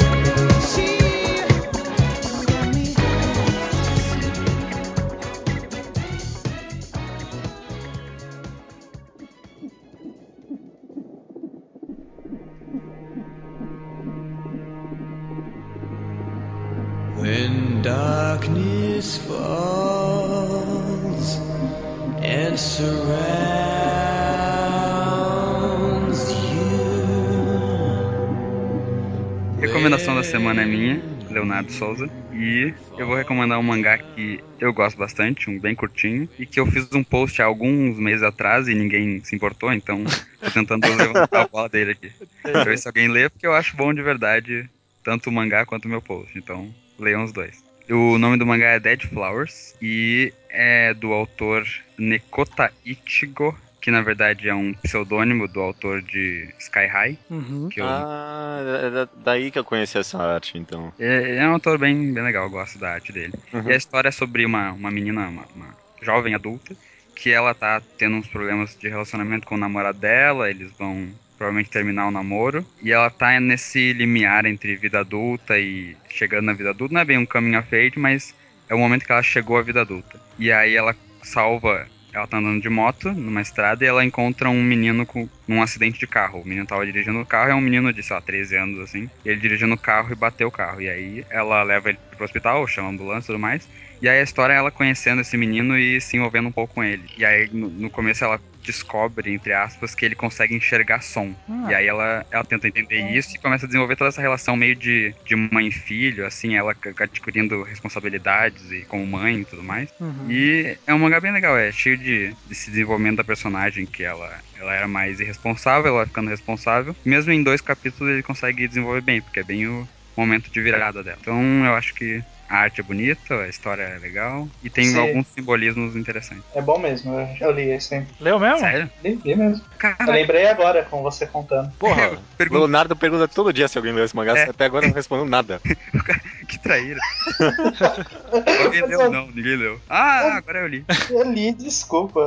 Leonardo 31.68 31.72
Souza. 31.72 32.10
E 32.32 32.74
eu 32.98 33.06
vou 33.06 33.16
recomendar 33.16 33.60
um 33.60 33.64
mangá 33.64 33.98
que 33.98 34.44
eu 34.60 34.74
gosto 34.74 34.98
bastante, 34.98 35.50
um 35.50 35.60
bem 35.60 35.76
curtinho, 35.76 36.28
e 36.40 36.46
que 36.46 36.60
eu 36.60 36.66
fiz 36.66 36.92
um 36.94 37.04
post 37.04 37.42
há 37.42 37.46
alguns 37.46 38.00
meses 38.00 38.24
atrás 38.24 38.68
e 38.68 38.74
ninguém 38.74 39.24
se 39.24 39.36
importou, 39.36 39.72
então 39.72 40.04
tô 40.40 40.52
tentando 40.52 40.88
levantar 40.96 41.42
a 41.42 41.48
bola 41.48 41.70
dele 41.70 41.92
aqui. 41.92 42.12
Pra 42.42 42.64
ver 42.64 42.78
se 42.78 42.88
alguém 42.88 43.08
lê, 43.08 43.30
porque 43.30 43.46
eu 43.46 43.54
acho 43.54 43.76
bom 43.76 43.94
de 43.94 44.02
verdade, 44.02 44.70
tanto 45.04 45.30
o 45.30 45.34
mangá 45.34 45.66
quanto 45.66 45.86
o 45.86 45.90
meu 45.90 46.02
post. 46.02 46.38
Então, 46.38 46.74
leiam 46.98 47.24
os 47.24 47.32
dois. 47.32 47.64
O 47.90 48.18
nome 48.18 48.38
do 48.38 48.46
mangá 48.46 48.68
é 48.72 48.80
Dead 48.80 49.06
Flowers 49.06 49.74
e 49.82 50.34
é 50.50 50.94
do 50.94 51.14
autor 51.14 51.66
Nekota 51.98 52.72
Ichigo, 52.84 53.58
que 53.88 53.92
na 53.92 54.02
verdade 54.02 54.50
é 54.50 54.54
um 54.54 54.74
pseudônimo 54.74 55.48
do 55.48 55.62
autor 55.62 56.02
de 56.02 56.50
Sky 56.60 56.88
High. 56.88 57.18
Uhum. 57.30 57.70
Que 57.70 57.80
eu 57.80 57.86
Ah, 57.88 58.60
é 58.84 58.90
da- 58.90 59.08
daí 59.24 59.50
que 59.50 59.58
eu 59.58 59.64
conheci 59.64 59.98
essa 59.98 60.22
arte, 60.22 60.58
então. 60.58 60.92
É, 61.00 61.38
é 61.38 61.48
um 61.48 61.54
autor 61.54 61.78
bem, 61.78 62.12
bem 62.14 62.22
legal, 62.22 62.44
eu 62.44 62.50
gosto 62.50 62.78
da 62.78 62.92
arte 62.92 63.14
dele. 63.14 63.34
Uhum. 63.54 63.70
E 63.70 63.72
a 63.72 63.78
história 63.78 64.10
é 64.10 64.12
sobre 64.12 64.46
uma, 64.46 64.74
uma 64.74 64.92
menina, 64.92 65.30
uma, 65.30 65.46
uma 65.56 65.68
jovem 66.02 66.36
adulta, 66.36 66.76
que 67.16 67.32
ela 67.32 67.54
tá 67.54 67.82
tendo 67.98 68.18
uns 68.18 68.28
problemas 68.28 68.76
de 68.78 68.90
relacionamento 68.90 69.48
com 69.48 69.56
o 69.56 69.58
namorado 69.58 70.00
dela, 70.00 70.50
eles 70.50 70.70
vão 70.78 71.08
provavelmente 71.38 71.70
terminar 71.70 72.10
o 72.10 72.12
namoro, 72.12 72.66
e 72.84 72.92
ela 72.92 73.10
tá 73.10 73.40
nesse 73.40 73.94
limiar 73.94 74.46
entre 74.46 74.76
vida 74.76 75.00
adulta 75.00 75.58
e 75.58 75.96
chegando 76.10 76.44
na 76.48 76.54
vida 76.54 76.72
adulta, 76.72 76.94
não 76.94 77.00
é 77.00 77.06
bem 77.06 77.18
um 77.18 77.26
caminho 77.26 77.58
of 77.62 77.74
age, 77.74 77.98
mas 77.98 78.36
é 78.68 78.76
o 78.76 78.80
momento 78.80 79.06
que 79.06 79.14
ela 79.14 79.24
chegou 79.24 79.58
à 79.58 79.62
vida 79.62 79.80
adulta. 79.80 80.20
E 80.38 80.52
aí 80.52 80.76
ela 80.76 80.94
salva, 81.24 81.88
ela 82.14 82.28
tá 82.28 82.38
andando 82.38 82.62
de 82.62 82.70
moto 82.70 83.12
numa 83.12 83.42
estrada 83.42 83.84
e 83.84 83.88
ela 83.88 84.04
encontra 84.04 84.50
um 84.50 84.64
menino 84.64 85.06
com, 85.06 85.28
num 85.48 85.62
acidente 85.62 86.00
de 86.00 86.08
carro. 86.08 86.42
O 86.42 86.48
menino 86.48 86.66
tava 86.66 86.86
dirigindo 86.86 87.20
o 87.20 87.26
carro, 87.26 87.52
é 87.52 87.56
um 87.56 87.62
menino 87.62 87.92
de, 87.94 88.02
sei 88.02 88.16
lá, 88.16 88.22
13 88.22 88.56
anos, 88.56 88.80
assim. 88.80 89.10
Ele 89.26 89.40
dirigindo 89.40 89.74
o 89.74 89.78
carro 89.78 90.12
e 90.12 90.16
bateu 90.16 90.48
o 90.48 90.52
carro. 90.52 90.82
E 90.82 90.90
aí 90.90 91.26
ela 91.30 91.62
leva 91.64 91.90
ele 91.90 92.00
pro 92.16 92.26
hospital, 92.26 92.68
chama 92.68 92.88
a 92.88 92.92
ambulância 92.92 93.26
e 93.26 93.34
tudo 93.34 93.40
mais. 93.40 93.68
E 94.02 94.08
aí 94.08 94.20
a 94.20 94.24
história 94.24 94.54
é 94.54 94.58
ela 94.58 94.72
conhecendo 94.72 95.22
esse 95.22 95.36
menino 95.38 95.78
e 95.78 96.00
se 96.00 96.18
envolvendo 96.18 96.50
um 96.50 96.52
pouco 96.52 96.76
com 96.76 96.84
ele. 96.84 97.04
E 97.18 97.26
aí 97.26 97.50
no, 97.52 97.70
no 97.70 97.90
começo 97.90 98.24
ela 98.24 98.40
descobre, 98.68 99.34
entre 99.34 99.54
aspas, 99.54 99.96
que 99.96 100.06
ele 100.06 100.14
consegue 100.14 100.54
enxergar 100.54 101.02
som. 101.02 101.34
Ah. 101.50 101.68
E 101.72 101.76
aí 101.76 101.88
ela, 101.88 102.26
ela 102.30 102.44
tenta 102.44 102.68
entender 102.68 103.10
isso 103.12 103.36
e 103.36 103.40
começa 103.40 103.66
a 103.66 103.68
desenvolver 103.68 103.96
toda 103.96 104.10
essa 104.10 104.22
relação 104.22 104.58
meio 104.58 104.76
de, 104.76 105.16
de 105.26 105.36
mãe 105.36 105.68
e 105.68 105.72
filho, 105.72 106.26
assim, 106.26 106.56
ela 106.56 106.76
adquirindo 107.00 107.64
responsabilidades 107.64 108.72
e 108.72 108.82
como 108.82 109.08
mãe 109.08 109.40
e 109.40 109.46
tudo 109.46 109.64
mais. 109.64 109.90
Uhum. 110.00 110.30
E 110.30 110.78
é 110.86 110.94
um 110.94 111.00
mangá 111.00 111.20
bem 111.20 111.32
legal, 111.32 111.58
é 111.58 111.72
cheio 111.72 111.98
de 111.98 112.36
desse 112.46 112.70
desenvolvimento 112.70 113.18
da 113.18 113.24
personagem, 113.24 113.86
que 113.86 114.04
ela, 114.04 114.40
ela 114.60 114.76
era 114.76 114.88
mais 114.88 115.20
irresponsável, 115.20 115.96
ela 115.96 116.06
ficando 116.06 116.30
responsável. 116.30 116.96
Mesmo 117.06 117.32
em 117.32 117.42
dois 117.42 117.62
capítulos 117.62 118.12
ele 118.12 118.24
consegue 118.24 118.68
desenvolver 118.68 119.02
bem, 119.02 119.22
porque 119.22 119.40
é 119.40 119.44
bem 119.44 119.68
o 119.68 119.88
momento 120.16 120.52
de 120.52 120.62
virada 120.62 121.02
dela. 121.02 121.18
Então 121.22 121.66
eu 121.66 121.74
acho 121.74 121.94
que 121.94 122.22
a 122.50 122.58
arte 122.58 122.82
é 122.82 122.84
bonita, 122.84 123.36
a 123.36 123.48
história 123.48 123.84
é 123.84 123.98
legal 124.00 124.48
e 124.64 124.70
tem 124.70 124.86
Sim. 124.86 125.00
alguns 125.00 125.28
simbolismos 125.28 125.96
interessantes. 125.96 126.44
É 126.56 126.62
bom 126.62 126.78
mesmo, 126.78 127.14
eu, 127.20 127.28
eu 127.42 127.52
li 127.52 127.70
esse. 127.72 128.06
Leu 128.20 128.40
mesmo? 128.40 128.60
Sério? 128.60 128.90
Li, 129.04 129.20
li 129.24 129.36
mesmo. 129.36 129.64
Eu 130.00 130.12
lembrei 130.12 130.48
agora 130.48 130.84
com 130.84 131.02
você 131.02 131.26
contando. 131.28 131.72
Porra, 131.78 132.18
pergunta 132.38 132.60
Leonardo 132.60 132.96
pergunta 132.96 133.28
todo 133.28 133.54
dia 133.54 133.68
se 133.68 133.78
alguém 133.78 133.94
leu 133.94 134.06
esse 134.06 134.16
mangá, 134.16 134.38
É. 134.38 134.50
até 134.50 134.66
agora 134.66 134.88
não 134.88 134.94
respondeu 134.94 135.26
nada. 135.26 135.62
que 136.48 136.58
traíra. 136.60 137.00
Alguém 138.64 138.86
leu? 138.86 139.12
Não, 139.12 139.28
ninguém 139.28 139.56
leu. 139.56 139.80
Ah, 139.90 140.38
agora 140.38 140.60
eu 140.60 140.68
li. 140.68 140.86
Eu 141.10 141.24
li, 141.24 141.54
desculpa, 141.54 142.22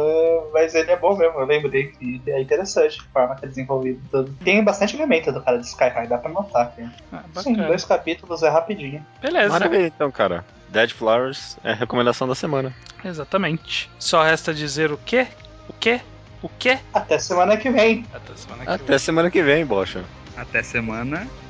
mas 0.53 0.75
ele 0.75 0.91
é 0.91 0.97
bom 0.97 1.17
mesmo. 1.17 1.41
Eu 1.41 1.47
lembrei 1.47 1.87
que 1.89 2.21
é 2.27 2.41
interessante 2.41 2.99
a 3.01 3.13
forma 3.13 3.37
que 3.37 3.47
é 3.47 3.49
desenvolvido 3.49 4.01
tudo. 4.11 4.35
Tem 4.45 4.63
bastante 4.63 4.97
elemento 4.97 5.33
do 5.33 5.41
cara 5.43 5.59
de 5.59 5.67
Sky 5.67 5.89
High, 5.89 6.07
dá 6.09 6.19
pra 6.19 6.31
notar. 6.31 6.73
Cara. 6.77 6.93
Ah, 7.13 7.43
Sim, 7.43 7.55
dois 7.55 7.85
capítulos 7.85 8.43
é 8.43 8.49
rapidinho. 8.49 9.05
Beleza. 9.23 9.49
Maravilha, 9.49 9.87
então, 9.87 10.10
cara. 10.13 10.45
Dead 10.69 10.91
Flowers 10.93 11.57
é 11.65 11.73
a 11.73 11.75
recomendação 11.75 12.29
da 12.29 12.35
semana. 12.35 12.73
Exatamente. 13.05 13.91
Só 13.99 14.23
resta 14.23 14.55
dizer 14.55 14.93
o 14.93 14.99
quê? 14.99 15.27
O 15.69 15.73
quê? 15.73 16.01
O 16.43 16.49
quê? 16.49 16.79
Até 16.95 17.19
semana 17.19 17.57
que 17.57 17.71
vem. 17.71 18.07
Até 18.15 18.35
semana 18.37 18.65
que 18.65 18.71
Até 18.71 18.99
semana 18.99 19.31
que 19.31 19.43
vem, 19.43 19.67
bocha. 19.67 20.05
Até 20.37 20.63
semana. 20.63 21.19
vem. 21.19 21.41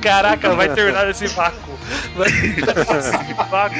Caraca, 0.00 0.54
vai 0.54 0.68
terminar 0.74 1.06
nesse 1.06 1.26
vácuo. 1.28 1.78
Vai 2.16 2.30
terminar 2.30 2.74
nesse 2.74 3.34
vácuo. 3.34 3.76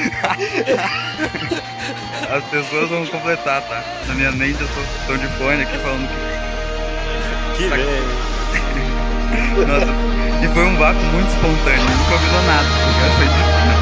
As 2.29 2.43
pessoas 2.45 2.89
vão 2.89 3.05
completar, 3.07 3.61
tá? 3.61 3.83
Na 4.07 4.15
minha 4.15 4.31
mente 4.31 4.59
eu 4.61 4.67
tô, 4.67 5.13
tô 5.13 5.17
de 5.17 5.27
fone 5.37 5.61
aqui 5.63 5.77
falando 5.77 6.07
que. 6.07 7.57
Que 7.57 7.69
vem. 7.69 7.85
Nossa, 9.67 10.26
e 10.41 10.47
foi 10.49 10.65
um 10.65 10.77
vácuo 10.77 11.03
muito 11.07 11.29
espontâneo, 11.29 11.83
não 11.83 12.05
combinou 12.05 12.41
nada. 12.43 12.67
Eu 13.03 13.11
sei 13.17 13.27
disso, 13.27 13.67
né? 13.67 13.76